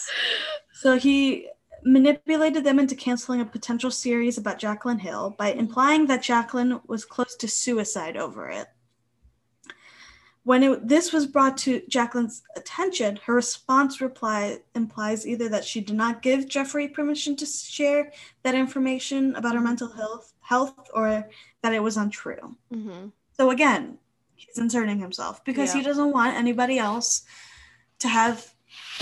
[0.73, 1.49] so he
[1.83, 7.05] manipulated them into canceling a potential series about jacqueline hill by implying that jacqueline was
[7.05, 8.67] close to suicide over it.
[10.43, 15.81] When it, this was brought to Jacqueline's attention, her response reply implies either that she
[15.81, 18.11] did not give Jeffree permission to share
[18.43, 21.29] that information about her mental health, health, or
[21.61, 22.55] that it was untrue.
[22.71, 23.99] hmm So again,
[24.35, 27.25] he's inserting himself because he doesn't want anybody else
[27.99, 28.53] to have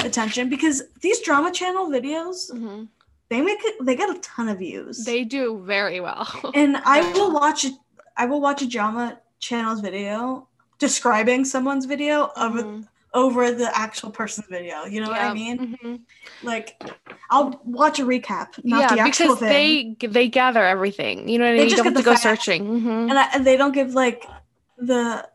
[0.05, 2.83] attention because these drama channel videos hmm
[3.29, 5.03] they make it they get a ton of views.
[5.03, 6.25] They do very well.
[6.53, 7.73] and I will watch it.
[8.15, 10.47] I will watch a drama channel's video
[10.79, 12.87] describing someone's video of Mhm.
[13.13, 14.85] over the actual person's video.
[14.85, 15.75] You know what I mean?
[15.83, 15.99] mhm.
[16.41, 16.81] Like,
[17.29, 19.97] I'll watch a recap, not yeah, the actual because thing.
[19.99, 21.27] they they gather everything.
[21.27, 21.69] You know what I They mean?
[21.71, 22.61] You just don't get have to go searching.
[22.63, 23.09] Mhm.
[23.09, 24.23] and, I, and they don't give like
[24.77, 25.27] the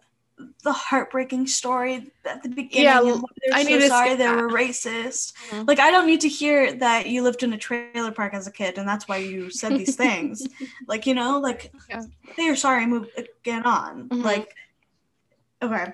[0.62, 2.85] the heartbreaking story at the beginning.
[2.85, 5.32] Yeah, and l- why they're I so need to sorry they were racist.
[5.51, 5.66] Mhm.
[5.69, 8.52] Like, I don't need to hear that you lived in a trailer park as a
[8.52, 10.47] kid, and that's why you said these things.
[10.86, 12.02] like, you know, like Yeah.
[12.36, 14.09] say you're sorry, move again on.
[14.09, 14.23] Mhm.
[14.24, 14.55] Like,
[15.62, 15.93] okay.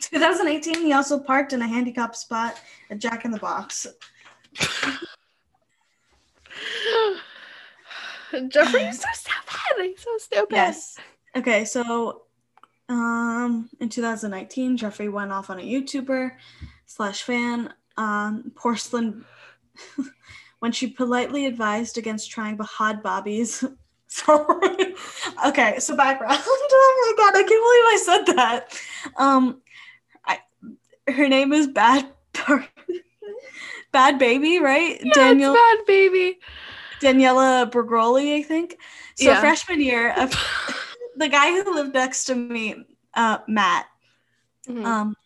[0.00, 2.58] 2018, he also parked in a handicap spot
[2.90, 3.86] at Jack in the Box.
[8.32, 9.84] Jeffree is so stupid.
[9.84, 10.54] He's so stupid.
[10.54, 10.96] Yes.
[11.36, 12.22] Okay, so
[12.90, 16.32] um in 2019, Jeffree went off on a YouTuber
[16.86, 19.24] slash fan, um, porcelain
[20.58, 23.64] when she politely advised against trying Bahad Bobbies.
[24.08, 24.94] Sorry.
[25.46, 26.36] okay, so background.
[26.44, 28.80] oh my god, I can't believe I said that.
[29.16, 29.62] Um
[30.26, 30.38] I
[31.10, 32.12] her name is Bad
[33.92, 35.00] Bad Baby, right?
[35.02, 36.38] Yeah, Daniel bad, baby.
[37.00, 38.78] Daniela Bergoli, I think.
[39.14, 39.40] So Yeah.
[39.40, 40.28] freshman year, a
[41.20, 42.74] the guy who lived next to me,
[43.14, 43.86] uh, Matt,
[44.68, 44.84] Mhm.
[44.84, 45.16] um,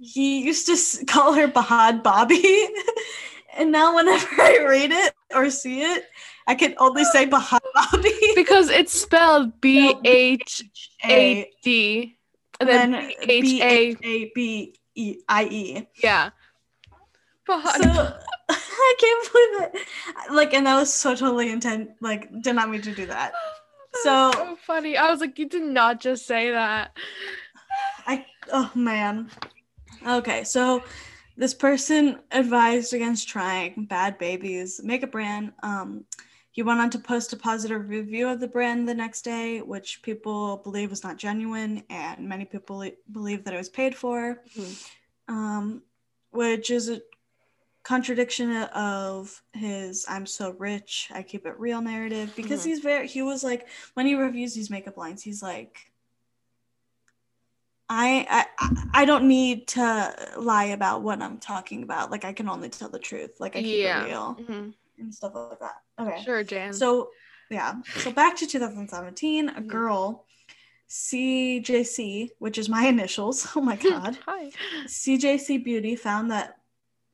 [0.00, 2.42] he used to call her Bahad Bobby.
[3.56, 6.04] and now whenever I read it or see it,
[6.46, 8.12] I can only say Bahad Bobby.
[8.34, 10.64] because it's spelled B H
[11.04, 12.16] A D
[12.60, 14.30] and then B H A.
[14.34, 15.88] B E I E.
[16.02, 16.30] Yeah.
[17.46, 17.54] So
[18.48, 19.86] I can't believe it.
[20.32, 21.90] Like, and that was so totally intent.
[22.00, 23.32] Like, did not mean to do that.
[24.02, 24.96] So- so funny.
[24.96, 26.96] I was like, you did not just say that.
[28.06, 29.30] I oh man.
[30.06, 30.82] Okay, so
[31.36, 35.52] this person advised against trying Bad Babies makeup brand.
[35.62, 36.04] Um,
[36.50, 40.02] he went on to post a positive review of the brand the next day, which
[40.02, 44.90] people believe was not genuine, and many people believe that it was paid for, Mhm.
[45.28, 45.82] um,
[46.30, 47.00] which is a
[47.82, 52.34] contradiction of his "I'm so rich, I keep it real" narrative.
[52.36, 52.64] Because Mhm.
[52.66, 55.90] he's very, he was like when he reviews these makeup lines, he's like.
[57.94, 62.10] I, I I don't need to lie about what I'm talking about.
[62.10, 63.38] Like I can only tell the truth.
[63.38, 64.04] Like I keep yeah.
[64.04, 64.72] it real Mhm.
[64.98, 65.74] and stuff like that.
[65.98, 66.22] Okay.
[66.24, 66.72] Sure, Jan.
[66.72, 67.10] So
[67.50, 67.74] yeah.
[67.98, 69.66] So back to 2017, a Mhm.
[69.66, 70.24] girl,
[70.88, 73.46] CJC, which is my initials.
[73.54, 74.16] Oh my god.
[74.26, 74.52] Hi.
[74.86, 76.61] CJC Beauty found that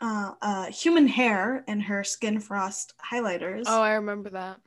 [0.01, 4.61] uh, uh, human hair in her skin frost highlighters, Oh, I remember that.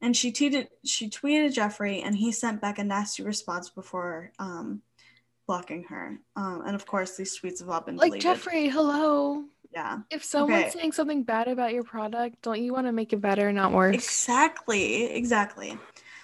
[0.00, 4.82] and she tweeted she tweeted Jeffree, and he sent back a nasty response before um,
[5.46, 6.18] blocking her.
[6.36, 8.42] Um, and of course, these tweets have all been Like deleted.
[8.42, 9.44] Jeffree, hello.
[9.72, 9.98] Yeah.
[10.10, 10.70] If someone's Okay.
[10.70, 13.94] saying something bad about your product, don't you want to make it better, not worse?
[13.94, 15.76] Exactly, exactly.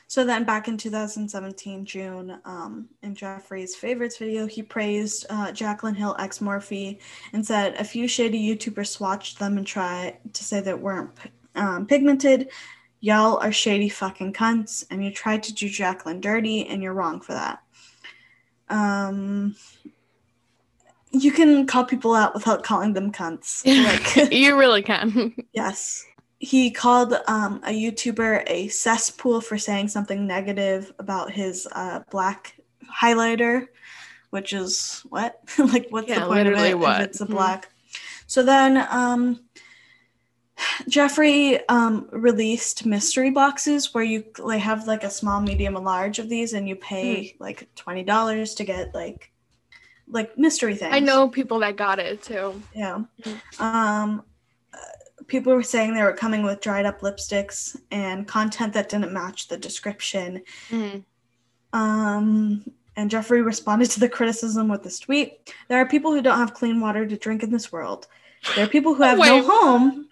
[0.07, 5.95] So then back in 2017, June, um, in Jeffree's favorites video, he praised uh, Jacqueline
[5.95, 6.99] Hill ex Morphe
[7.33, 11.11] and said a few shady YouTubers swatched them and tried to say that weren't
[11.55, 12.51] um, pigmented.
[13.01, 17.21] Y'all are shady fucking cunts, and you tried to do Jacqueline dirty, and you're wrong
[17.21, 17.61] for that.
[18.71, 19.57] Um,
[21.11, 23.63] you can call people out without calling them cunts.
[24.17, 25.35] Like, you really can.
[25.53, 26.05] yes.
[26.45, 32.55] He called um, a YouTuber a cesspool for saying something negative about his uh, black
[33.01, 33.69] highlighter,
[34.31, 35.41] which is what?
[35.59, 37.01] like, what's Yeah, the point of literally it what?
[37.01, 37.31] if it's a Mhm.
[37.31, 37.71] black?
[38.27, 39.41] So then um,
[40.89, 46.19] Jeffree um, released mystery boxes where you they have like a small, medium, and large
[46.19, 47.43] of these, and you pay Hmm.
[47.43, 49.31] like twenty dollars to get like
[50.09, 50.95] like mystery things.
[50.95, 52.63] I know people that got it too.
[52.75, 53.05] Yeah.
[53.23, 53.61] Mm.
[53.61, 54.25] Um,
[55.27, 59.49] people were saying they were coming with dried up lipsticks and content that didn't match
[59.49, 60.43] the description.
[60.71, 61.05] Mhm.
[61.73, 62.65] Um,
[62.97, 66.55] and Jeffree responded to the criticism with this tweet There are people who don't have
[66.55, 68.07] clean water to drink in this world.
[68.55, 70.09] There are people who have no home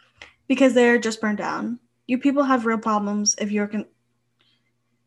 [0.48, 1.78] because they're just burned down.
[2.06, 3.86] You people have real problems if you're con-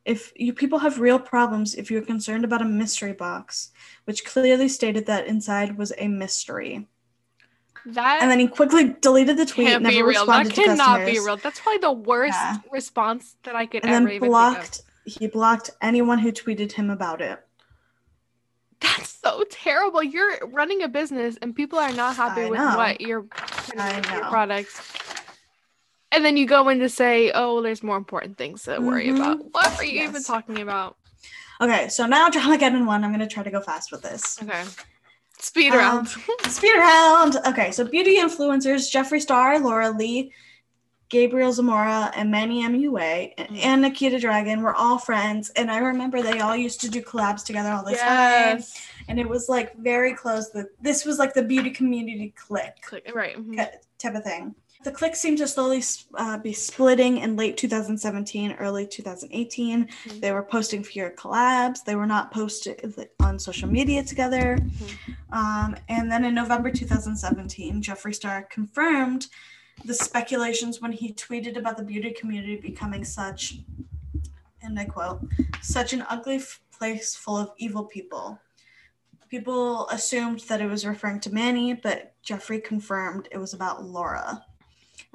[0.05, 3.71] if you people have real problems if you're concerned about a mystery box,
[4.05, 6.87] which clearly stated that inside was a mystery.
[7.87, 10.25] That And then he quickly deleted the tweet, can't never be real.
[10.25, 11.37] That cannot customers, be real.
[11.37, 12.57] That's probably the worst Yeah.
[12.71, 14.81] response that I could and ever then blocked.
[15.05, 17.39] He blocked anyone who tweeted him about it.
[18.79, 20.01] That's so terrible.
[20.03, 22.75] You're running a business and people are not happy I with know.
[22.75, 24.81] what you're putting I into your products.
[26.11, 29.17] And then you go in to say, "Oh, there's more important things to worry Mhm.
[29.17, 30.97] about." What are you even talking about?
[31.61, 33.03] Okay, so now drama again in one.
[33.03, 34.41] I'm gonna try to go fast with this.
[34.41, 34.63] Okay,
[35.45, 36.07] speed Um, round.
[36.47, 37.37] Speed round.
[37.47, 40.31] Okay, so beauty influencers Jeffree Star, Laura Lee,
[41.09, 43.65] Gabriel Zamora, and Manny MUA, and, Mm.
[43.65, 45.49] and Nikita Dragon were all friends.
[45.51, 48.63] And I remember they all used to do collabs together all the time.
[49.07, 50.49] And it was like very close.
[50.49, 52.81] The, this was like the beauty community clique.
[52.81, 53.37] Click right.
[53.37, 53.67] mhm.
[53.99, 54.55] type of thing.
[54.85, 55.83] The clique seemed to slowly
[56.13, 59.87] uh, be splitting in late 2017, early 2018.
[59.87, 60.21] Mhm.
[60.21, 61.83] They were posting fewer collabs.
[61.83, 64.59] They were not posted on social media together.
[65.31, 69.25] Um, and then in November 2017, Jeffree Star confirmed
[69.85, 73.55] the speculations when he tweeted about the beauty community becoming such,
[74.61, 75.19] and I quote,
[75.63, 78.39] such an ugly f- place full of evil people.
[79.29, 84.45] People assumed that it was referring to Manny, but Jeffree confirmed it was about Laura,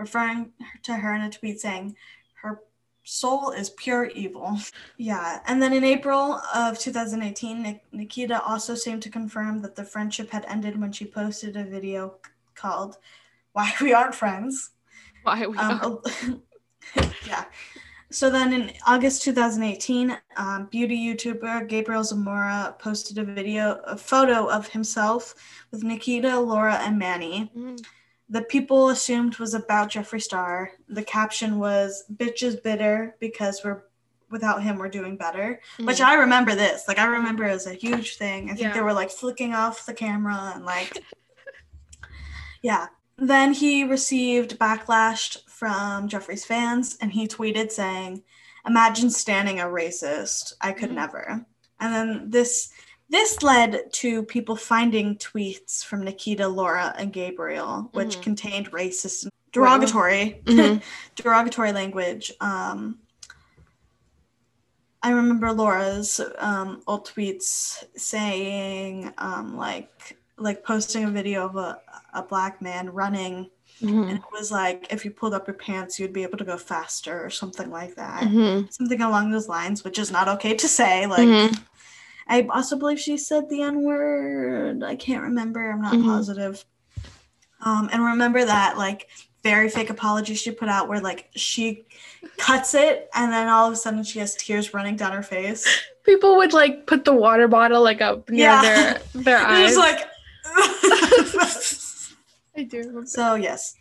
[0.01, 0.51] referring
[0.83, 1.95] to her in a tweet saying,
[2.43, 2.63] her
[3.05, 4.59] soul is pure evil.
[4.97, 5.41] Yeah.
[5.47, 10.31] And then in April of 2018, Nik- Nikita also seemed to confirm that the friendship
[10.31, 12.17] had ended when she posted a video
[12.55, 12.97] called
[13.53, 14.71] Why We Aren't Friends.
[15.23, 16.01] Why we Um,
[17.27, 17.45] yeah.
[18.13, 24.49] So then in August 2018, um, beauty YouTuber Gabriel Zamora posted a video, a photo
[24.49, 25.35] of himself
[25.71, 27.53] with Nikita, Laura, and Manny.
[27.57, 27.81] Mhm.
[28.33, 30.71] The people assumed was about Jeffree Star.
[30.89, 33.83] The caption was "Bitch is bitter because we're
[34.31, 36.05] without him we're doing better." Which Mhm.
[36.05, 36.87] I remember this.
[36.87, 38.45] Like I remember it was a huge thing.
[38.45, 38.73] I think Yeah.
[38.75, 41.03] they were like flicking off the camera and like
[42.63, 42.87] Yeah.
[43.17, 48.23] Then he received backlash from Jeffree's fans and he tweeted saying,
[48.67, 50.53] Imagine standing a racist.
[50.61, 50.95] I could Mhm.
[50.95, 51.47] never.
[51.81, 52.71] And then this
[53.11, 58.23] this led to people finding tweets from Nikita, Laura, and Gabriel, which Mhm.
[58.23, 60.81] contained racist and derogatory Mhm.
[61.17, 62.33] derogatory language.
[62.41, 63.01] Um,
[65.03, 71.81] I remember Laura's um, old tweets saying, um, like, like posting a video of a,
[72.13, 73.51] a black man running,
[73.81, 74.09] Mhm.
[74.11, 76.59] and it was like, if you pulled up your pants, you'd be able to go
[76.59, 78.25] faster or something like that.
[78.25, 78.71] Mhm.
[78.73, 81.07] Something along those lines, which is not okay to say.
[81.07, 81.59] Like, Mhm.
[82.31, 84.83] I also believe she said the N word.
[84.85, 85.71] I can't remember.
[85.71, 86.05] I'm not Mhm.
[86.05, 86.65] positive.
[87.61, 89.09] Um, and remember that like
[89.43, 91.85] very fake apology she put out where like she
[92.39, 95.67] cuts it and then all of a sudden she has tears running down her face.
[96.05, 98.63] People would like put the water bottle like up near Yeah.
[98.63, 99.71] their their eyes.
[99.71, 100.07] It's like.
[102.57, 103.05] I do.
[103.07, 103.75] so yes.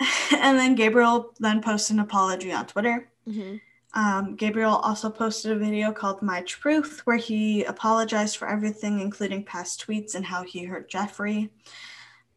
[0.32, 3.08] And then Gabriel then posts an apology on Twitter.
[3.26, 3.60] Mhm.
[3.94, 9.44] Um, Gabriel also posted a video called My Truth, where he apologized for everything, including
[9.44, 11.50] past tweets and how he hurt Jeffree.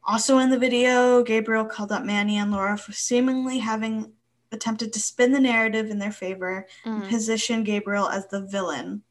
[0.04, 4.14] Also in the video, Gabriel called out Manny and Laura for seemingly having
[4.52, 7.10] attempted to spin the narrative in their favor and Mhm.
[7.10, 9.04] position Gabriel as the villain.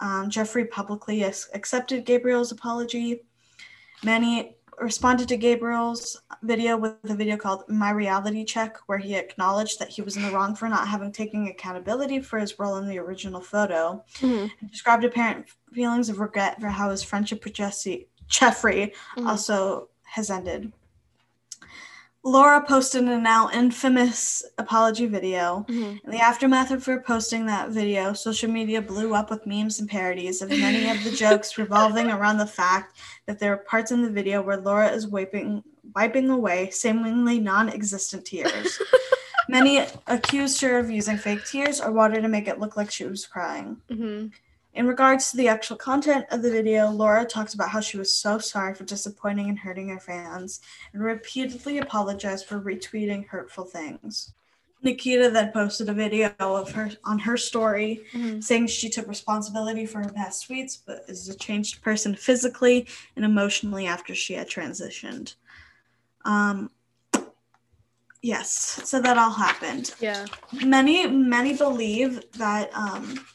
[0.00, 3.24] Um, Jeffree publicly accepted Gabriel's apology.
[4.04, 9.78] Manny responded to Gabriel's video with a video called My Reality Check, where he acknowledged
[9.78, 12.88] that he was in the wrong for not having taken accountability for his role in
[12.88, 14.04] the original photo.
[14.18, 14.50] Mhm.
[14.60, 19.26] He described apparent feelings of regret for how his friendship with Jesse Jeffree Mhm.
[19.28, 20.72] also has ended.
[22.24, 25.64] Laura posted a now infamous apology video.
[25.68, 26.00] Mhm.
[26.04, 29.88] In the aftermath of her posting that video, social media blew up with memes and
[29.88, 32.96] parodies of many of the jokes revolving around the fact
[33.26, 35.62] that there are parts in the video where Laura is wiping
[35.94, 38.78] wiping away seemingly non-existent tears.
[39.48, 43.04] many accused her of using fake tears or water to make it look like she
[43.04, 43.78] was crying.
[43.90, 44.32] Mhm.
[44.78, 48.16] In regards to the actual content of the video, Laura talks about how she was
[48.16, 50.60] so sorry for disappointing and hurting her fans
[50.92, 54.34] and repeatedly apologized for retweeting hurtful things.
[54.84, 58.40] Nikita then posted a video of her on her story Mhm.
[58.44, 62.86] saying she took responsibility for her past tweets but is a changed person physically
[63.16, 65.34] and emotionally after she had transitioned.
[66.24, 66.70] Um
[68.22, 70.24] yes, so that all happened Yeah.
[70.64, 73.26] many many believe that um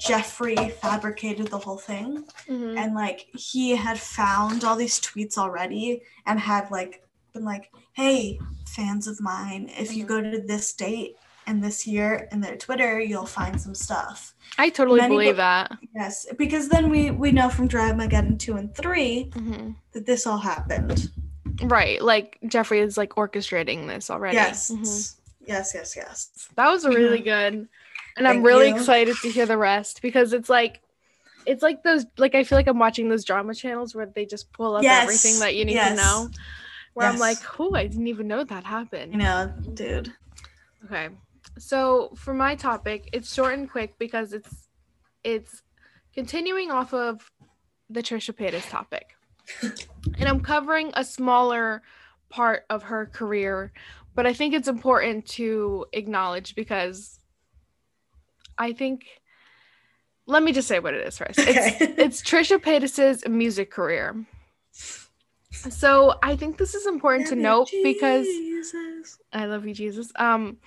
[0.00, 2.76] jeffree fabricated the whole thing Mhm.
[2.78, 7.02] and like he had found all these tweets already and had like
[7.32, 10.08] been like hey fans of mine if you Mhm.
[10.08, 11.16] go to this date
[11.46, 15.38] and this year in their twitter you'll find some stuff I totally Many believe be-
[15.38, 15.72] that.
[15.94, 19.76] yes because then we we know from dramageddon 2 and 3 Mhm.
[19.92, 21.10] that this all happened
[21.64, 22.00] Right.
[22.02, 24.36] Like Jeffree is like orchestrating this already.
[24.36, 25.14] yes Mhm.
[25.46, 27.68] yes yes yes That was a really good.
[28.16, 28.74] And I'm really you.
[28.76, 30.80] excited to hear the rest because it's like
[31.46, 34.52] it's like those like I feel like I'm watching those drama channels where they just
[34.52, 35.90] pull up Yes, everything that you need yes.
[35.90, 36.28] to know.
[36.94, 39.12] Where I'm like, oh, I didn't even know that happened.
[39.12, 40.12] you know dude
[40.84, 41.08] Okay.
[41.58, 44.68] So for my topic, it's short and quick because it's
[45.24, 45.62] it's
[46.14, 47.30] continuing off of
[47.88, 49.14] the Trisha Paytas topic.
[49.62, 51.82] and I'm covering a smaller
[52.30, 53.72] part of her career,
[54.14, 57.18] but I think it's important to acknowledge because
[58.58, 59.04] I think
[60.26, 61.38] let me just say what it is first.
[61.38, 64.24] It's okay it's Trisha Paytas's music career.
[65.52, 68.26] So I think this is important to note because
[69.32, 70.10] I love you, Jesus.
[70.16, 70.58] Um,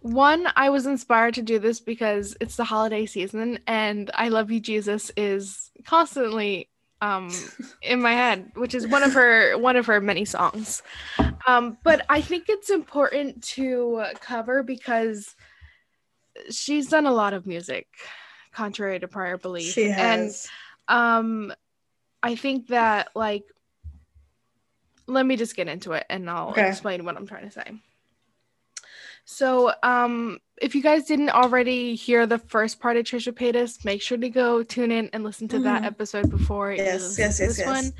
[0.00, 4.50] one, I was inspired to do this because it's the holiday season, and I love
[4.50, 6.68] you, Jesus is constantly
[7.02, 7.30] um
[7.82, 10.82] in my head, which is one of her one of her many songs.
[11.46, 15.34] Um, but I think it's important to cover because
[16.50, 17.86] she's done a lot of music,
[18.52, 20.48] contrary to prior belief, she has.
[20.88, 21.52] and um
[22.22, 23.44] i think that like
[25.08, 26.68] let me just get into it and i'll Okay.
[26.68, 27.64] explain what i'm trying to say
[29.24, 34.00] so um if you guys didn't already hear the first part of trisha paytas make
[34.00, 35.86] sure to go tune in and listen to that Mhm.
[35.86, 37.66] episode before Yes, yes, yes, this yes.
[37.66, 37.92] one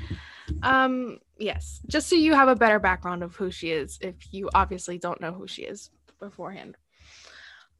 [0.63, 4.49] um yes just so you have a better background of who she is if you
[4.55, 5.89] obviously don't know who she is
[6.19, 6.77] beforehand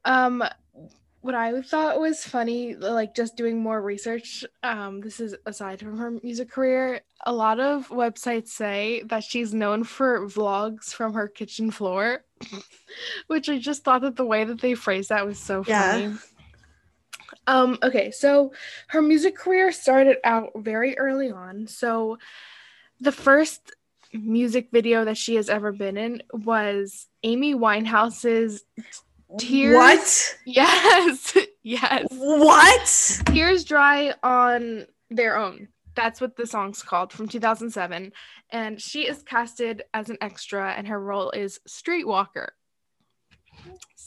[0.05, 0.43] um
[1.21, 5.97] what I thought was funny, like just doing more research, um, this is aside from
[5.97, 11.27] her music career, a lot of websites say that she's known for vlogs from her
[11.27, 12.23] kitchen floor,
[13.27, 15.89] which I just thought that the way that they phrased that was so Yeah.
[15.89, 16.17] funny.
[17.45, 18.53] Um, okay, so
[18.87, 21.67] her music career started out very early on.
[21.67, 22.19] So
[23.01, 23.73] the first
[24.13, 28.63] music video that she has ever been in was Amy Winehouse's
[29.37, 29.75] Tears.
[29.75, 30.37] What?
[30.45, 32.05] Yes, yes.
[32.11, 33.21] What?
[33.25, 35.67] Tears Dry on Their Own.
[35.95, 38.13] That's what the song's called from 2007.
[38.51, 42.49] And she is casted as an extra, and her role is Streetwalker.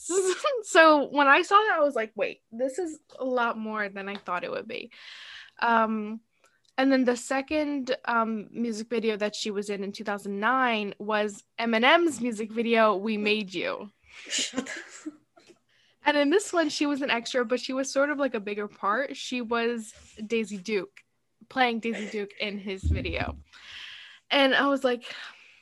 [0.64, 4.08] So when I saw that, I was like, wait, this is a lot more than
[4.08, 4.90] I thought it would be.
[5.60, 6.20] Um,
[6.76, 12.20] and then the second um, music video that she was in in 2009 was Eminem's
[12.20, 13.90] music video, We Made You.
[14.28, 14.68] Shut
[16.04, 18.40] And in this one, she was an extra, but she was sort of like a
[18.40, 19.16] bigger part.
[19.16, 19.92] She was
[20.26, 21.02] Daisy Duke,
[21.48, 23.36] playing Daisy Duke in his video.
[24.30, 25.04] And I was like,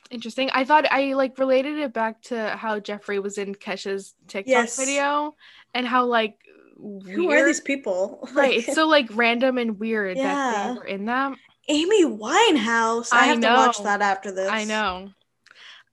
[0.09, 0.49] interesting.
[0.53, 4.77] I thought I like related it back to how Jeffree was in Kesha's TikTok Yes.
[4.77, 5.35] video
[5.73, 6.37] and how like
[6.77, 8.27] Who are these people?
[8.33, 8.57] right?
[8.57, 11.37] It's so like random and weird that they were in that.
[11.67, 13.09] Amy Winehouse.
[13.11, 14.49] I, I have to watch that after this.
[14.49, 15.11] I know.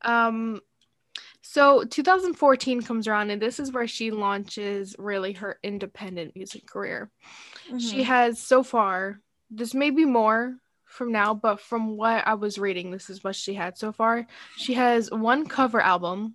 [0.03, 0.61] Um
[1.49, 7.11] so 2014 comes around and this is where she launches really her independent music career.
[7.79, 8.05] She Mhm.
[8.05, 9.21] has so far,
[9.51, 13.37] this may be more from now, but from what I was reading, this is what
[13.37, 14.27] she had so far.
[14.57, 16.35] She has one cover album,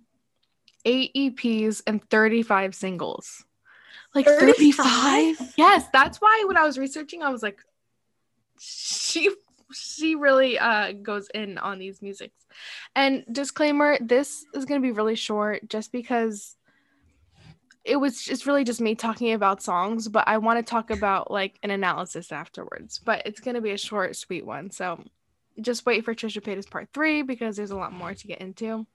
[0.84, 3.44] eight EPs, and 35 singles.
[4.14, 5.36] Like 35?
[5.36, 5.54] 35?
[5.56, 7.60] Yes, that's why when I was researching, I was like,
[8.58, 9.30] she
[9.74, 12.46] she really uh goes in on these musics.
[12.94, 16.56] And disclaimer, this is gonna be really short just because
[17.84, 21.30] it was it's really just me talking about songs, but I want to talk about
[21.30, 23.00] like an analysis afterwards.
[23.04, 24.70] But it's gonna be a short, sweet one.
[24.70, 25.02] So
[25.60, 28.86] just wait for Trisha Paytas part three because there's a lot more to get into.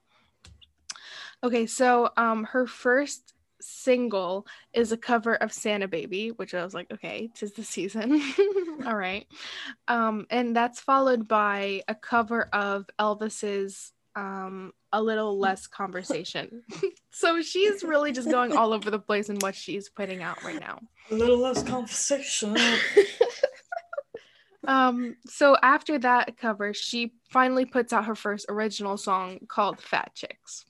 [1.42, 6.74] Okay, so um her first single is a cover of Santa Baby, which I was
[6.74, 8.22] like, okay, tis the season.
[8.86, 9.26] All right.
[9.86, 16.62] Um, and that's followed by a cover of Elvis's um a little less conversation.
[17.10, 20.58] so she's really just going all over the place in what she's putting out right
[20.58, 20.80] now.
[21.10, 22.56] A little less conversation.
[24.68, 30.12] Um, so after that cover, she finally puts out her first original song called Fat
[30.14, 30.66] Chicks.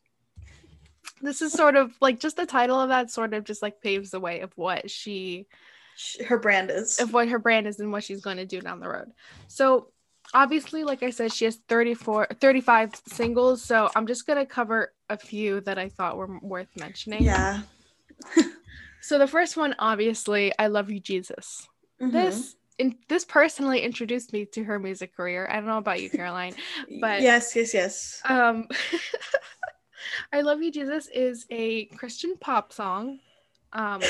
[1.22, 4.10] This is sort of like just the title of that sort of just like paves
[4.10, 5.46] the way of what she
[6.26, 6.98] Her brand is.
[7.00, 9.10] of what her brand is and what she's going to do down the road.
[9.48, 9.88] So
[10.34, 13.62] obviously, like I said, she has 34 35 singles.
[13.64, 17.22] So I'm just gonna cover a few that I thought were worth mentioning.
[17.24, 17.62] Yeah.
[19.00, 21.66] So the first one, obviously, I Love You Jesus.
[22.02, 22.12] Mhm.
[22.12, 25.48] This in, this personally introduced me to her music career.
[25.50, 26.54] I don't know about you, Caroline.
[27.00, 28.20] but- yes, yes, yes.
[28.24, 28.68] Um,
[30.32, 33.18] I Love You, Jesus is a Christian pop song.
[33.72, 34.02] Um,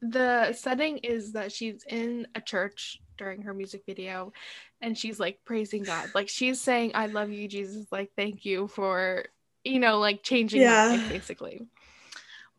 [0.00, 4.32] the setting is that she's in a church during her music video
[4.80, 6.10] and she's like praising God.
[6.14, 7.86] Like she's saying, I love you, Jesus.
[7.90, 9.24] Like, thank you for,
[9.64, 10.88] you know, like changing my Yeah.
[10.88, 11.66] life, basically.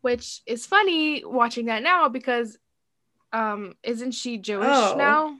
[0.00, 2.58] Which is funny watching that now because
[3.32, 4.94] um isn't she Jewish Oh.
[4.96, 5.36] now?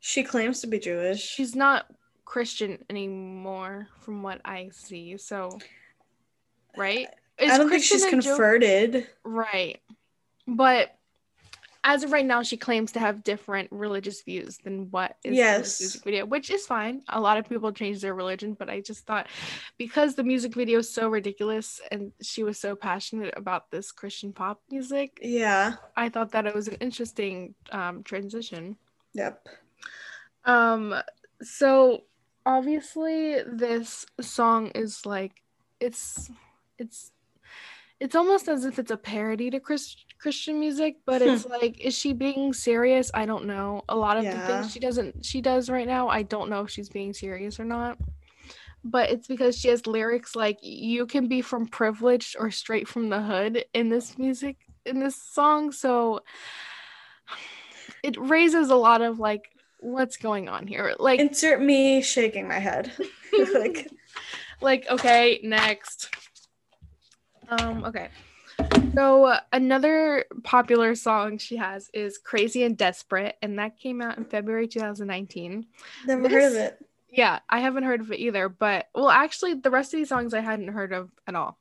[0.00, 1.20] She claims to be Jewish.
[1.20, 1.86] she's not
[2.24, 5.16] Christian anymore from what I see.
[5.18, 5.58] So,
[6.76, 7.08] right?
[7.38, 9.06] Is I don't think she's converted.
[9.24, 9.80] right.
[10.46, 10.94] But
[11.84, 15.34] as of right now, she claims to have different religious views than what is in
[15.34, 15.58] Yes.
[15.78, 17.02] this music video, which is fine.
[17.08, 19.28] A lot of people change their religion, but I just thought
[19.78, 24.32] because the music video is so ridiculous and she was so passionate about this Christian
[24.32, 25.74] pop music, Yeah.
[25.96, 28.76] I thought that it was an interesting um, transition.
[29.14, 29.46] Yep.
[30.44, 30.94] Um,
[31.42, 32.02] so
[32.44, 35.42] obviously this song is like
[35.80, 36.30] it's
[36.78, 37.12] it's
[38.00, 41.50] it's almost as if it's a parody to Chris, Christian music, but it's hmm.
[41.50, 43.10] like, is she being serious?
[43.12, 43.82] I don't know.
[43.88, 46.70] A lot of the things she doesn't she does right now, I don't know if
[46.70, 47.98] she's being serious or not.
[48.84, 53.08] But it's because she has lyrics like you can be from privileged or straight from
[53.08, 54.56] the hood in this music
[54.86, 55.72] in this song.
[55.72, 56.20] So
[58.04, 59.50] it raises a lot of like
[59.80, 62.92] what's going on here like Insert me shaking my head.
[63.54, 63.90] like,
[64.60, 66.10] like okay next
[67.48, 68.08] um okay
[68.94, 74.18] so uh, another popular song she has is crazy and desperate and that came out
[74.18, 75.66] in february 2019
[76.06, 76.78] never heard of it.
[77.10, 80.34] yeah i haven't heard of it either but well actually the rest of these songs
[80.34, 81.58] i hadn't heard of at all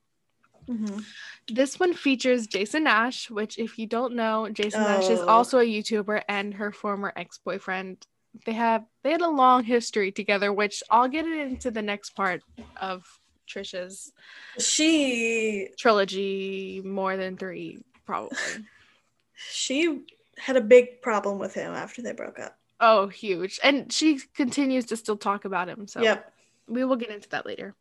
[0.70, 1.02] Mhm.
[1.48, 5.26] this one features jason nash which if you don't know jason nash is Oh.
[5.28, 8.06] also a youtuber and her former ex-boyfriend
[8.46, 12.42] they have they had a long history together which i'll get into the next part
[12.82, 13.06] of
[13.48, 14.12] trisha's
[14.60, 18.36] She trilogy more than three probably
[19.50, 20.04] she
[20.38, 22.58] had a big problem with him after they broke up.
[22.80, 26.34] oh huge and she continues to still talk about him so Yep.
[26.68, 27.74] we will get into that later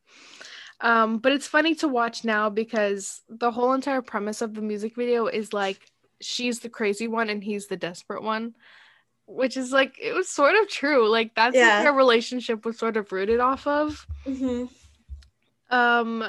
[0.80, 4.94] um but it's funny to watch now because the whole entire premise of the music
[4.96, 5.80] video is like
[6.20, 8.54] she's the crazy one and he's the desperate one
[9.26, 11.78] which is like it was sort of true like that's Yeah.
[11.78, 14.64] what their relationship was sort of rooted off of hmm
[15.70, 16.24] um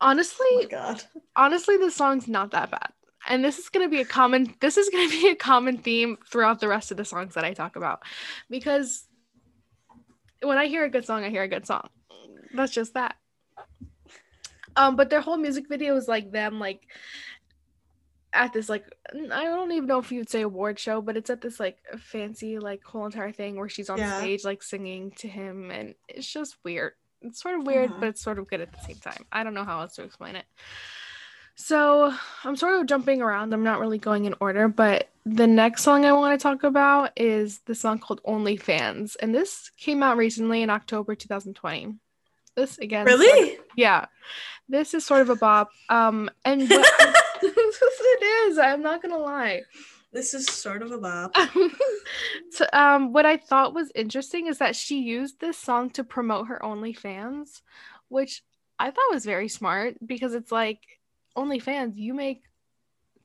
[0.00, 1.02] honestly Oh god.
[1.36, 2.90] honestly the song's not that bad.
[3.28, 6.16] And this is going to be a common this is to be a common theme
[6.30, 8.02] throughout the rest of the songs that i talk about.
[8.50, 9.06] Because
[10.42, 11.88] when i hear a good song i hear a good song.
[12.52, 13.16] That's just that.
[14.76, 16.82] Um but their whole music video is like them like
[18.32, 18.84] at this like
[19.32, 22.58] i don't even know if you'd say award show but it's at this like fancy
[22.58, 24.18] like whole entire thing where she's on Yeah.
[24.18, 26.92] stage like singing to him and it's just weird
[27.22, 28.00] it's sort of weird Mhm.
[28.00, 30.02] but it's sort of good at the same time i don't know how else to
[30.02, 30.44] explain it
[31.58, 32.12] so
[32.44, 33.54] I'm sort of jumping around.
[33.54, 37.12] I'm not really going in order, but the next song I want to talk about
[37.16, 39.16] is the song called Only Fans.
[39.16, 41.94] And this came out recently in October 2020.
[42.56, 43.06] This again.
[43.06, 43.58] sort of- Really?
[43.74, 44.04] yeah.
[44.68, 45.70] This is sort of a bop.
[45.88, 46.86] Um and what
[47.42, 49.62] it is, I'm not gonna lie.
[50.16, 51.36] This is sort of a bop.
[52.50, 56.48] so, um, what I thought was interesting is that she used this song to promote
[56.48, 57.60] her OnlyFans,
[58.08, 58.42] which
[58.78, 60.80] I thought was very smart because it's like
[61.36, 62.44] OnlyFans, you make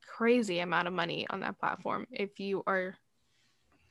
[0.05, 2.97] crazy amount of money on that platform if you are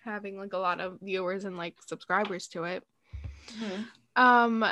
[0.05, 2.85] having like a lot of viewers and like subscribers to it.
[3.47, 3.87] Mhm.
[4.15, 4.67] Um,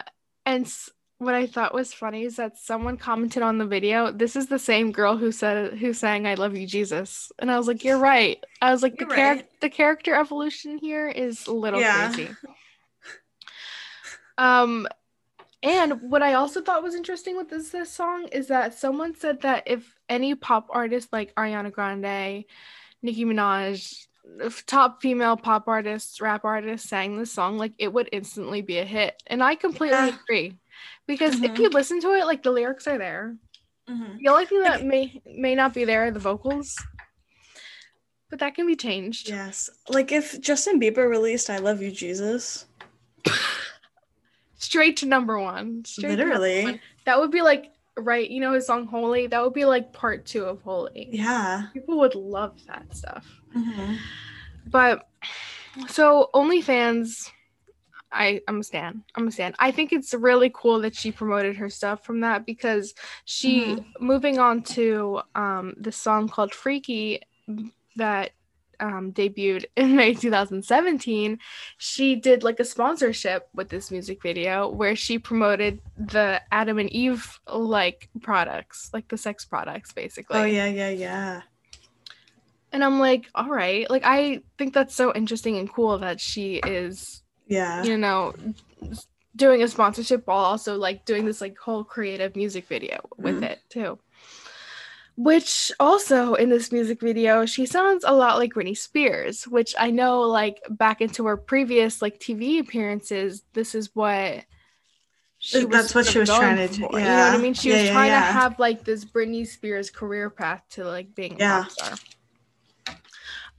[0.44, 0.70] and
[1.18, 4.58] what I thought was funny is that someone commented on the video, "This is the
[4.58, 7.98] same girl who said who sang I love you Jesus," and I was like, "You're
[7.98, 12.08] right." I was like, the character the character evolution here is a little Yeah.
[12.08, 12.36] crazy.
[14.38, 14.86] Um,
[15.64, 19.40] And what I also thought was interesting with this, this song is that someone said
[19.40, 22.44] that if any pop artist like Ariana Grande,
[23.02, 24.06] Nicki Minaj,
[24.66, 28.84] top female pop artists, rap artists sang this song, like it would instantly be a
[28.84, 29.20] hit.
[29.26, 30.16] And I completely Yeah.
[30.24, 30.58] agree.
[31.06, 31.58] Because if Mhm.
[31.58, 33.36] you listen to it, like the lyrics are there.
[33.88, 34.18] Mhm.
[34.18, 36.76] The only thing that may may not be there are the vocals.
[38.30, 39.28] But that can be changed.
[39.30, 39.70] Yes.
[39.88, 42.66] Like if Justin Bieber released I Love You Jesus.
[44.58, 45.84] Straight to number one.
[45.84, 46.64] Straight to number Literally.
[46.64, 46.80] one.
[47.06, 49.26] That would be like right, you know his song Holy?
[49.26, 51.08] That would be like part two of Holy.
[51.10, 51.66] Yeah.
[51.72, 53.26] People would love that stuff.
[53.56, 53.96] Mhm.
[54.66, 55.08] But
[55.88, 57.30] so OnlyFans,
[58.10, 59.04] I I'm a stan.
[59.14, 59.54] I'm a stan.
[59.58, 62.94] I think it's really cool that she promoted her stuff from that because
[63.24, 67.20] she moving on to um the song called Freaky
[67.96, 68.30] that
[68.80, 71.38] um debuted in May 2017,
[71.76, 76.90] she did like a sponsorship with this music video where she promoted the Adam and
[76.90, 80.40] Eve like products, like the sex products basically.
[80.40, 81.42] Oh yeah, yeah, yeah.
[82.72, 83.88] And I'm like, all right.
[83.88, 87.82] Like, I think that's so interesting and cool that she is, Yeah.
[87.84, 88.34] you know,
[89.34, 93.50] doing a sponsorship while also like doing this like whole creative music video with Mhm.
[93.50, 93.98] it too.
[95.16, 99.90] Which also in this music video, she sounds a lot like Britney Spears, which I
[99.90, 104.44] know like back into her previous like TV appearances, this is what
[105.40, 107.54] she That's what she was trying to do, for, You know what I mean?
[107.54, 108.26] She Yeah, was yeah, trying yeah.
[108.26, 111.62] to have like this Britney Spears career path to like being a Yeah.
[111.62, 111.92] pop star.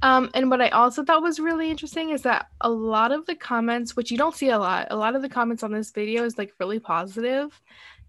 [0.01, 3.35] Um, and what I also thought was really interesting is that a lot of the
[3.35, 6.23] comments, which you don't see a lot, a lot of the comments on this video
[6.23, 7.59] is like really positive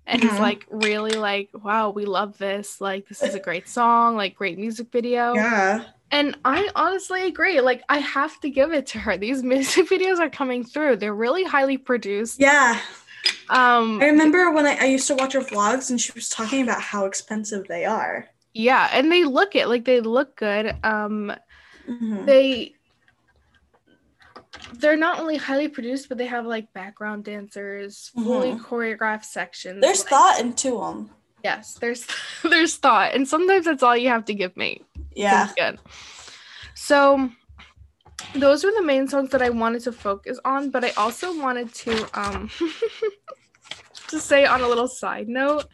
[0.06, 0.40] and it's Mhm.
[0.40, 2.80] like really like, wow, we love this.
[2.80, 5.34] Like, this is a great song, like, great music video.
[5.34, 5.84] Yeah.
[6.10, 7.60] And I honestly agree.
[7.60, 9.16] Like, I have to give it to her.
[9.16, 12.40] These music videos are coming through, they're really highly produced.
[12.40, 12.80] Yeah.
[13.50, 16.62] Um, I remember when I, I used to watch her vlogs and she was talking
[16.62, 18.28] about how expensive they are.
[18.54, 20.74] yeah, and they look it like they look good.
[20.84, 21.32] Um,
[21.88, 22.26] Mhm.
[22.26, 22.74] they
[24.74, 28.60] they're not only highly produced but they have like background dancers fully Mhm.
[28.60, 31.10] choreographed sections There's like- thought into them.
[31.44, 32.06] yes there's
[32.42, 34.82] there's thought and sometimes that's all you have to give me
[35.14, 35.50] Yeah.
[35.56, 35.78] Good
[36.74, 37.30] so
[38.34, 41.72] those were the main songs that i wanted to focus on but i also wanted
[41.74, 42.50] to um
[44.08, 45.64] to say on a little side note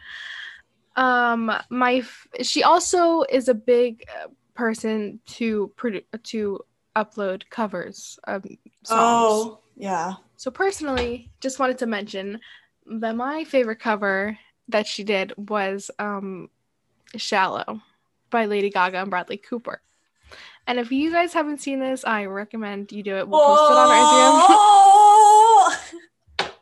[0.95, 4.27] um my f- she also is a big uh,
[4.57, 6.59] person to produ- to
[6.95, 8.89] upload covers of songs.
[8.89, 10.15] Oh, yeah.
[10.35, 12.39] so personally just wanted to mention
[12.87, 14.37] that my favorite cover
[14.69, 16.49] that she did was um
[17.15, 17.81] shallow
[18.31, 19.81] by lady gaga and bradley cooper.
[20.65, 23.27] And if you guys haven't seen this i recommend you do it.
[23.29, 24.47] We'll post it on our instagram.
[26.39, 26.53] Oh!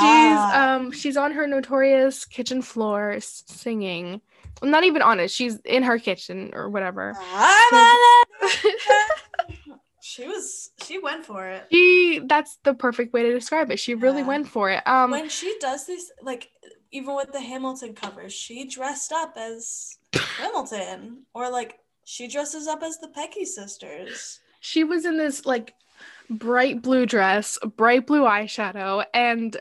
[0.00, 4.20] she's um she's on her notorious kitchen floor singing
[4.62, 5.30] not even on it.
[5.30, 7.16] She's in her kitchen or whatever.
[10.00, 11.66] She was she went for it.
[11.70, 13.80] she that's the perfect way to describe it.
[13.80, 14.86] She really went for it.
[14.86, 16.48] Um when she does this, like
[16.92, 22.82] even with the Hamilton covers, she dressed up as Hamilton, or like she dresses up
[22.84, 24.40] as the Pecky sisters.
[24.60, 25.74] she was in this like
[26.30, 29.56] bright blue dress bright blue eyeshadow and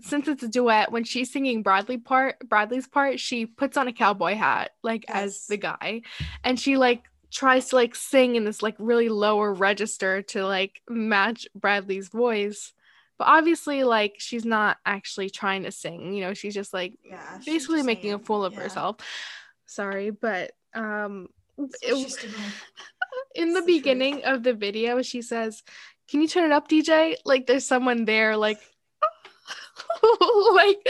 [0.00, 3.92] since it's a duet when she's singing bradley part bradley's part she puts on a
[3.92, 6.02] cowboy hat like as the guy.
[6.44, 10.82] And she like tries to like sing in this like really lower register to like
[10.88, 12.72] match bradley's voice.
[13.18, 17.38] But obviously like she's not actually trying to sing you know she's just like Yeah,
[17.44, 18.60] basically just making a fool of Yeah.
[18.60, 18.96] herself.
[19.66, 21.28] Sorry but um
[21.58, 22.16] it-
[23.34, 23.66] in the It's the truth.
[23.66, 25.62] beginning of the video she says
[26.08, 28.58] can you turn it up dj like there's someone there like
[30.54, 30.86] like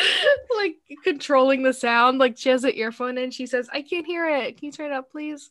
[0.56, 4.28] like controlling the sound like she has an earphone and she says i can't hear
[4.28, 5.50] it can you turn it up please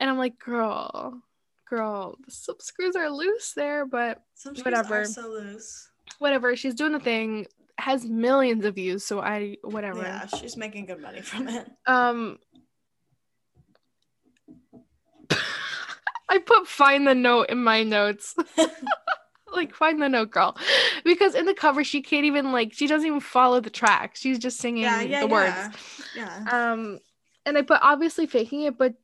[0.00, 1.20] and i'm like girl
[1.68, 5.04] girl some screws are loose there but Some whatever.
[5.04, 5.88] so loose.
[6.18, 7.46] whatever she's doing the thing
[7.78, 11.70] has millions of views so i whatever Yeah, she's making good money from it.
[11.86, 12.38] Um,
[16.30, 18.34] I put find the note in my notes.
[19.52, 20.56] like find the note, girl,
[21.04, 24.16] because in the cover she can't even like she doesn't even follow the track.
[24.16, 25.32] She's just singing Yeah, yeah, the yeah.
[25.32, 25.76] words.
[26.14, 26.44] Yeah.
[26.72, 26.98] Um,
[27.46, 28.94] and I put obviously faking it, but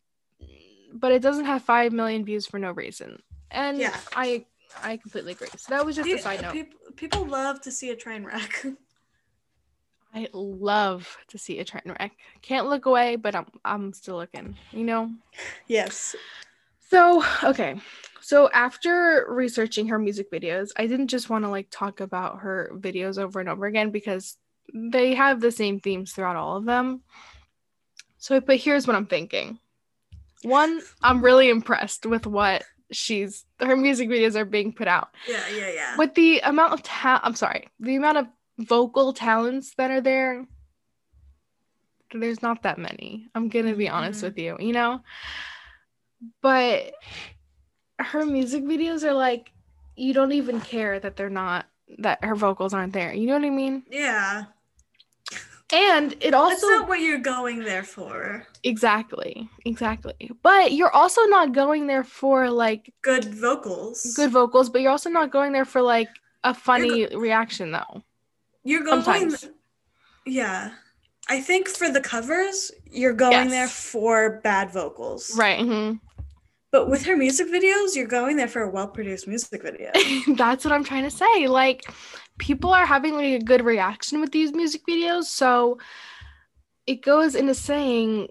[0.92, 3.22] but it doesn't have five million views for no reason.
[3.50, 3.96] And Yeah.
[4.14, 4.44] I
[4.82, 5.48] I completely agree.
[5.56, 6.52] So that was just a side note.
[6.52, 8.64] peop- people love to see a train wreck.
[10.16, 12.12] I love to see a train wreck.
[12.40, 14.56] Can't look away, but I'm I'm still looking.
[14.72, 15.10] You know.
[15.66, 16.14] yes.
[16.90, 17.80] So, okay.
[18.20, 22.70] So after researching her music videos, I didn't just want to like talk about her
[22.74, 24.36] videos over and over again because
[24.72, 27.02] they have the same themes throughout all of them.
[28.18, 29.58] So, but here's what I'm thinking.
[30.42, 35.08] One, I'm really impressed with what she's her music videos are being put out.
[35.28, 35.96] Yeah, yeah, yeah.
[35.98, 38.26] With the amount of ta- I'm sorry, the amount of
[38.58, 40.46] vocal talents that are there,
[42.12, 43.28] there's not that many.
[43.34, 44.22] I'm gonna be honest Mhm.
[44.24, 45.00] with you, you know?
[46.42, 46.94] But
[47.98, 49.50] her music videos are like
[49.96, 51.66] you don't even care that they're not
[51.98, 53.12] that her vocals aren't there.
[53.14, 53.84] You know what I mean?
[53.90, 54.44] yeah.
[55.72, 58.46] And it also That's not what you're going there for.
[58.62, 60.30] exactly, exactly.
[60.42, 64.12] But you're also not going there for like Good vocals.
[64.14, 66.08] good vocals, but you're also not going there for like
[66.44, 68.02] a funny reaction though.
[68.62, 69.48] You're going Sometimes.
[70.26, 70.72] Yeah.
[71.28, 73.50] I think for the covers, you're going Yes.
[73.50, 75.36] there for bad vocals.
[75.36, 75.60] Right.
[75.60, 75.98] mhm.
[76.74, 79.92] But with her music videos, you're going there for a well produced music video.
[80.34, 81.46] That's what I'm trying to say.
[81.46, 81.84] Like
[82.38, 85.78] people are having like a good reaction with these music videos, so
[86.88, 88.26] it goes into saying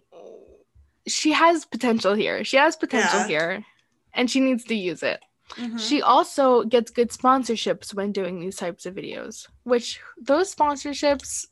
[1.08, 2.44] she has potential here.
[2.44, 3.28] She has potential Yeah.
[3.28, 3.66] here
[4.14, 5.22] and she needs to use it.
[5.52, 5.80] Mhm.
[5.80, 11.46] She also gets good sponsorships when doing these types of videos, which those sponsorships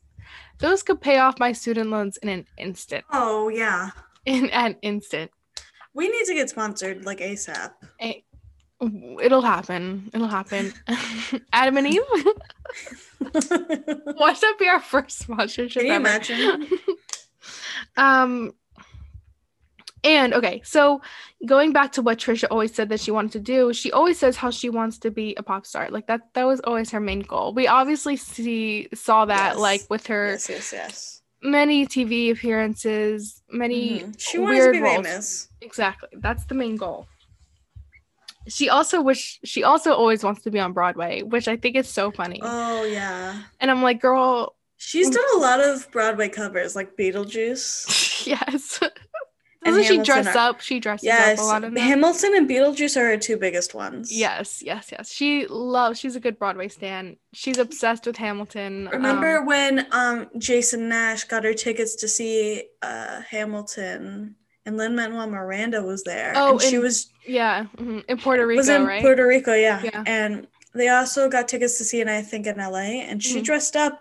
[0.58, 3.06] those could pay off my student loans in an instant.
[3.10, 3.92] Oh, yeah.
[4.26, 5.30] In an instant.
[5.94, 7.72] We need to get sponsored like ASAP.
[9.20, 10.10] It'll happen.
[10.12, 10.72] It'll happen.
[11.52, 12.00] Adam and Eve.
[14.16, 16.00] Watch that be our first sponsorship Can you ever.
[16.00, 16.68] imagine?
[17.96, 18.52] um
[20.04, 21.00] and okay so
[21.46, 24.36] going back to what trisha always said that she wanted to do she always says
[24.36, 27.20] how she wants to be a pop star like that that was always her main
[27.20, 29.58] goal we obviously see saw that Yes.
[29.58, 31.21] like with her yes, yes, yes.
[31.42, 34.14] Many tv appearances many Mhm.
[34.20, 34.94] She wanted to weird be roles.
[35.06, 35.48] famous.
[35.60, 37.06] exactly that's the main goal
[38.48, 41.88] she also wish she also always wants to be on broadway which i think is
[41.88, 43.42] so funny Oh, yeah.
[43.60, 44.54] and i'm like girl
[44.84, 48.26] She's done a lot of Broadway covers like Beetlejuice.
[48.26, 48.80] yes
[49.64, 51.38] doesn't she dress are- up she dresses Yes.
[51.38, 51.82] up a lot in them.
[51.84, 54.10] Hamilton and Beetlejuice are her two biggest ones.
[54.12, 55.12] Yes, yes, yes.
[55.12, 55.98] She loves.
[56.00, 57.16] She's a good Broadway stan.
[57.32, 58.88] She's obsessed with Hamilton.
[58.92, 64.94] Remember Um, when um Jason Nash got her tickets to see uh Hamilton and Lin
[64.94, 66.32] Manuel Miranda was there.
[66.36, 69.02] Oh, and she was yeah, mhm, in Puerto Rico, was in right?
[69.02, 69.80] Puerto Rico, yeah.
[69.82, 70.02] Yeah.
[70.06, 73.02] And they also got tickets to see it, I think, in LA.
[73.02, 73.44] And she Mhm.
[73.44, 74.00] dressed up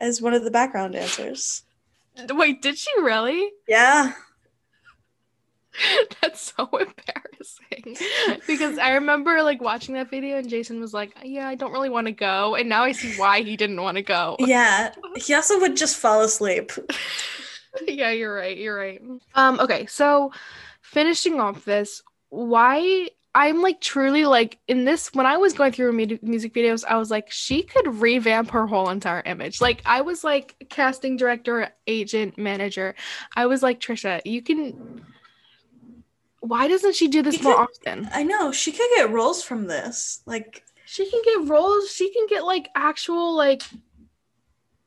[0.00, 1.62] as one of the background dancers.
[2.28, 3.50] Wait, did she really?
[3.66, 4.12] Yeah.
[6.20, 7.96] That's so embarrassing.
[8.46, 11.88] because I remember like watching that video and Jason was like, "Yeah, I don't really
[11.88, 14.36] want to go," and now I see why he didn't want to go.
[14.38, 14.92] Yeah.
[15.16, 16.72] He also would just fall asleep.
[17.86, 18.56] yeah, you're right.
[18.56, 19.00] You're right.
[19.34, 20.32] Um, okay, so
[20.82, 25.92] finishing off this, why I'm like truly like in this when I was going through
[25.92, 29.60] mu- music videos, I was like, she could revamp her whole entire image.
[29.60, 32.94] Like I was like casting director, agent, manager.
[33.36, 35.04] I was like, Trisha, you can.
[36.40, 38.08] Why doesn't she do this You more could- often?
[38.12, 38.50] I know.
[38.52, 40.22] She could get roles from this.
[40.26, 41.90] Like, She can get roles.
[41.90, 43.62] She can get like actual like,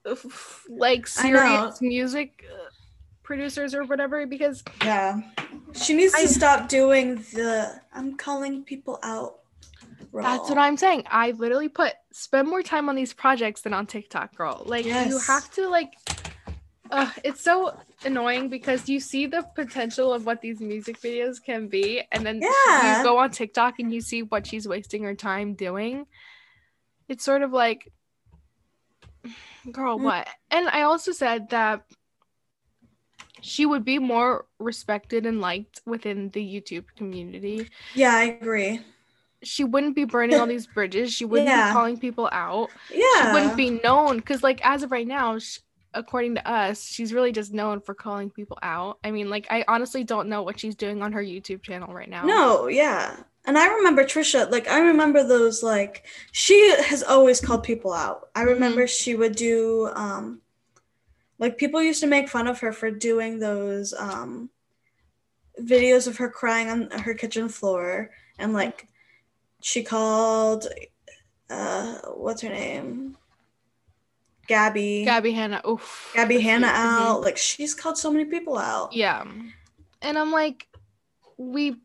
[0.05, 2.69] f- like serious music uh,
[3.23, 5.21] producers or whatever because yeah.
[5.73, 9.39] She needs to I- stop doing the I'm calling people out.
[10.11, 10.23] Role.
[10.23, 11.05] That's what I'm saying.
[11.09, 14.61] I literally put spend more time on these projects than on TikTok, girl.
[14.65, 15.93] Like you have to like
[16.91, 17.75] uh, it's so
[18.05, 22.41] annoying because you see the potential of what these music videos can be and then
[22.41, 22.97] Yeah.
[22.99, 26.05] you go on TikTok and you see what she's wasting her time doing.
[27.07, 27.91] It's sort of like
[29.71, 30.03] girl, Mm.
[30.03, 30.27] what?
[30.51, 31.85] And I also said that
[33.41, 38.81] she would be more respected and liked within the YouTube community Yeah, I agree.
[39.41, 41.13] she wouldn't be burning all these bridges.
[41.13, 41.69] She wouldn't Yeah.
[41.69, 42.69] be calling people out.
[42.89, 43.03] Yeah.
[43.27, 45.59] She wouldn't be known because, like, as of right now, sh-
[45.93, 48.99] according to us, she's really just known for calling people out.
[49.03, 52.09] I mean, like, I honestly don't know what she's doing on her YouTube channel right
[52.09, 52.25] now.
[52.25, 53.17] No, yeah.
[53.45, 58.29] And I remember Trisha, like I remember those like she has always called people out.
[58.35, 60.41] I remember she would do um
[61.39, 64.49] like people used to make fun of her for doing those um
[65.61, 68.87] videos of her crying on her kitchen floor and like
[69.61, 70.67] she called
[71.49, 73.17] uh what's her name?
[74.53, 75.03] Gabby.
[75.05, 75.61] Gabby Hanna.
[75.67, 76.11] Oof.
[76.13, 77.21] Gabby Hanna out.
[77.21, 78.93] Like she's called so many people out.
[78.93, 79.23] Yeah.
[80.01, 80.67] And I'm like,
[81.37, 81.75] we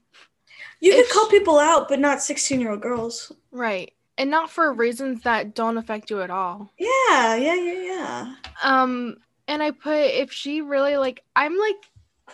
[0.81, 3.33] You could call people out, but not 16 year old girls.
[3.51, 3.93] right.
[4.21, 6.73] And not for reasons that don't affect you at all.
[6.77, 8.35] Yeah, yeah, yeah, yeah.
[8.65, 9.17] um
[9.47, 11.77] and i put if she really like i'm like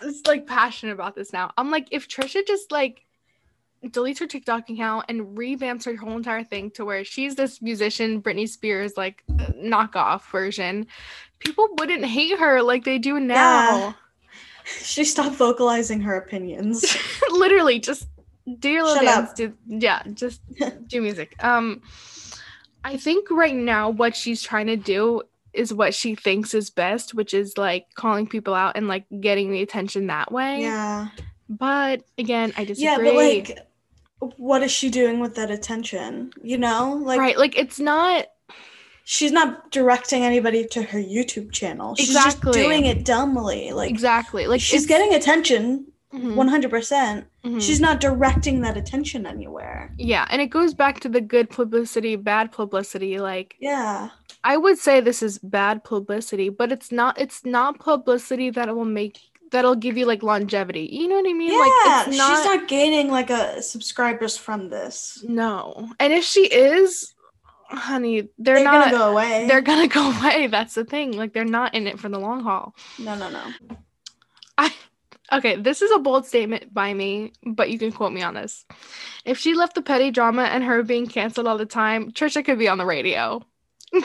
[0.03, 3.05] it's like passionate about this now i'm like if trisha just like
[3.93, 8.23] deletes her TikTok account and revamps her whole entire thing to where she's this musician,
[8.23, 10.87] Britney Spears like knockoff version,
[11.39, 13.95] people wouldn't hate her like they do now.
[14.83, 16.97] She stopped vocalizing her opinions.
[17.31, 18.09] Literally, just
[18.61, 19.31] do your little Shut dance.
[19.31, 19.37] up.
[19.37, 20.41] Do, yeah, just
[20.89, 21.37] do music.
[21.45, 21.83] Um,
[22.83, 25.21] I think right now what she's trying to do
[25.53, 29.53] is what she thinks is best, which is like calling people out and like getting
[29.53, 30.63] the attention that way.
[30.63, 31.09] yeah.
[31.51, 32.85] But again, I disagree.
[32.87, 33.59] Yeah, but like
[34.21, 36.33] what is she doing with that attention?
[36.43, 37.01] You know?
[37.03, 38.27] Like right, like it's not
[39.05, 41.95] she's not directing anybody to her YouTube channel.
[41.95, 42.53] She's Exactly.
[42.53, 43.73] just doing it dumbly.
[43.73, 47.25] Like exactly like she's getting attention Mhm, 100%.
[47.45, 47.61] mhm.
[47.61, 49.93] She's not directing that attention anywhere.
[49.99, 53.19] yeah, and it goes back to the good publicity, bad publicity.
[53.19, 54.11] Like Yeah.
[54.45, 57.19] I would say this is bad publicity, but it's not.
[57.21, 59.19] It's not publicity that will make
[59.51, 60.89] that'll give you like longevity.
[60.93, 61.53] You know what I mean?
[61.53, 65.25] Yeah, like it's she's not gaining like a subscribers from this.
[65.27, 67.15] No, and if she is,
[67.69, 68.91] honey, they're, They're, not.
[68.91, 69.47] gonna go away.
[69.47, 70.47] They're gonna go away.
[70.47, 71.13] That's the thing.
[71.13, 72.75] Like they're not in it for the long haul.
[72.99, 73.45] no, no, no.
[74.59, 74.73] I
[75.33, 78.65] okay, this is a bold statement by me, but you can quote me on this.
[79.25, 82.59] If she left the petty drama and her being canceled all the time, Trisha could
[82.59, 83.43] be on the radio.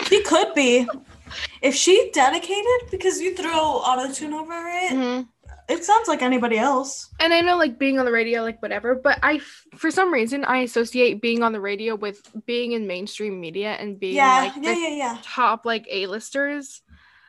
[0.04, 0.88] She could be.
[1.62, 5.28] If she dedicated, because you throw auto tune over it, Mhm.
[5.68, 7.10] it sounds like anybody else.
[7.20, 10.12] And I know like being on the radio, like whatever, but I, f- for some
[10.12, 14.52] reason, I associate being on the radio with being in mainstream media and being yeah,
[14.54, 15.18] like yeah, the yeah, yeah.
[15.24, 16.82] top like A-listers.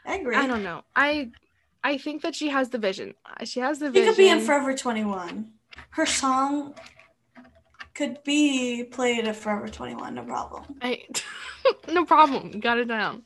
[0.07, 0.37] I agree.
[0.37, 0.83] I don't know.
[0.97, 1.31] I,
[1.85, 3.15] I think that she has the vision.
[3.45, 4.05] She has the She vision.
[4.05, 5.53] She could be in Forever 21.
[5.91, 6.75] Her song
[8.01, 10.65] could be played at Forever 21, no problem.
[10.81, 11.03] I
[11.93, 12.59] no problem.
[12.59, 13.25] Got it down.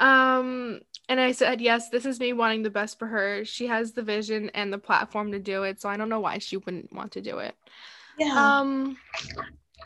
[0.00, 3.44] Um and I said yes, this is me wanting the best for her.
[3.44, 6.38] She has the vision and the platform to do it, so I don't know why
[6.38, 7.54] she wouldn't want to do it.
[8.18, 8.58] Yeah.
[8.58, 8.98] Um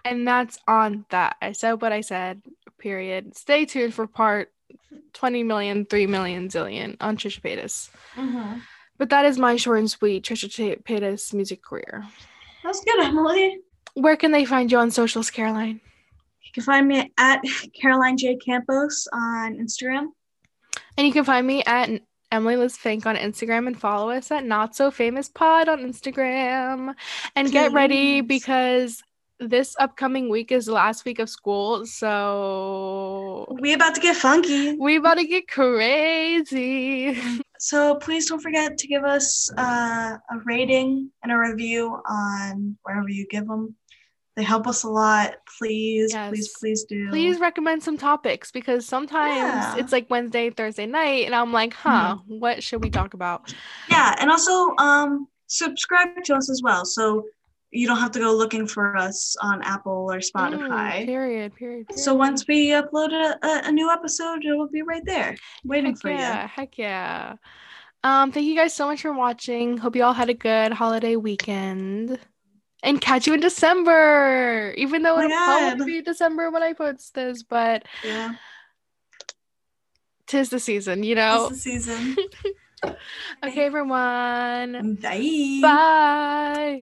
[0.06, 1.36] and that's on that.
[1.43, 2.40] I said what I said.
[2.78, 3.36] Period.
[3.36, 4.51] Stay tuned for part
[5.12, 7.90] 20 million, 3 million zillion on Trisha Paytas.
[8.14, 8.60] hmm
[8.97, 12.06] But that is my short and sweet Trisha Paytas music career.
[12.64, 13.60] That's good, Emily.
[13.94, 15.81] Where can they find you on socials, Caroline?
[16.43, 17.40] You can find me at
[17.81, 18.36] Caroline J.
[18.36, 20.09] Campos on Instagram.
[20.97, 21.90] And you can find me at
[22.31, 26.94] Emily Liz Fink on Instagram and follow us at Not So Famous Pod on Instagram.
[27.36, 29.02] And get ready because
[29.39, 31.85] this upcoming week is the last week of school.
[31.85, 34.77] So We about to get funky.
[34.77, 37.20] we about to get crazy.
[37.62, 43.09] So please don't forget to give us uh, a rating and a review on wherever
[43.09, 43.77] you give them.
[44.34, 45.34] They help us a lot.
[45.59, 46.59] Please, please, Yes.
[46.59, 47.09] please do.
[47.10, 49.76] Please recommend some topics because sometimes Yeah.
[49.76, 53.52] it's like Wednesday, Thursday night, and I'm like, huh, what should we talk about?
[53.90, 57.26] Yeah, and also um, subscribe to us as well, so
[57.70, 61.04] you don't have to go looking for us on Apple or Mm, Spotify.
[61.04, 61.86] period, period.
[61.94, 65.92] so once we upload a, a, a new episode, it will be right there, waiting
[65.92, 67.34] Heck for yeah, heck yeah.
[68.04, 69.76] Um, thank you guys so much for watching.
[69.78, 72.18] Hope you all had a good holiday weekend.
[72.82, 74.74] And catch you in December.
[74.76, 77.84] Even though Oh it'll probably be December when I post this, but.
[78.04, 78.34] Yeah,
[80.26, 81.46] tis the season, you know.
[81.50, 82.16] it's the season.
[83.44, 84.98] Okay, everyone.
[85.00, 85.59] Bye.
[85.62, 86.80] Bye.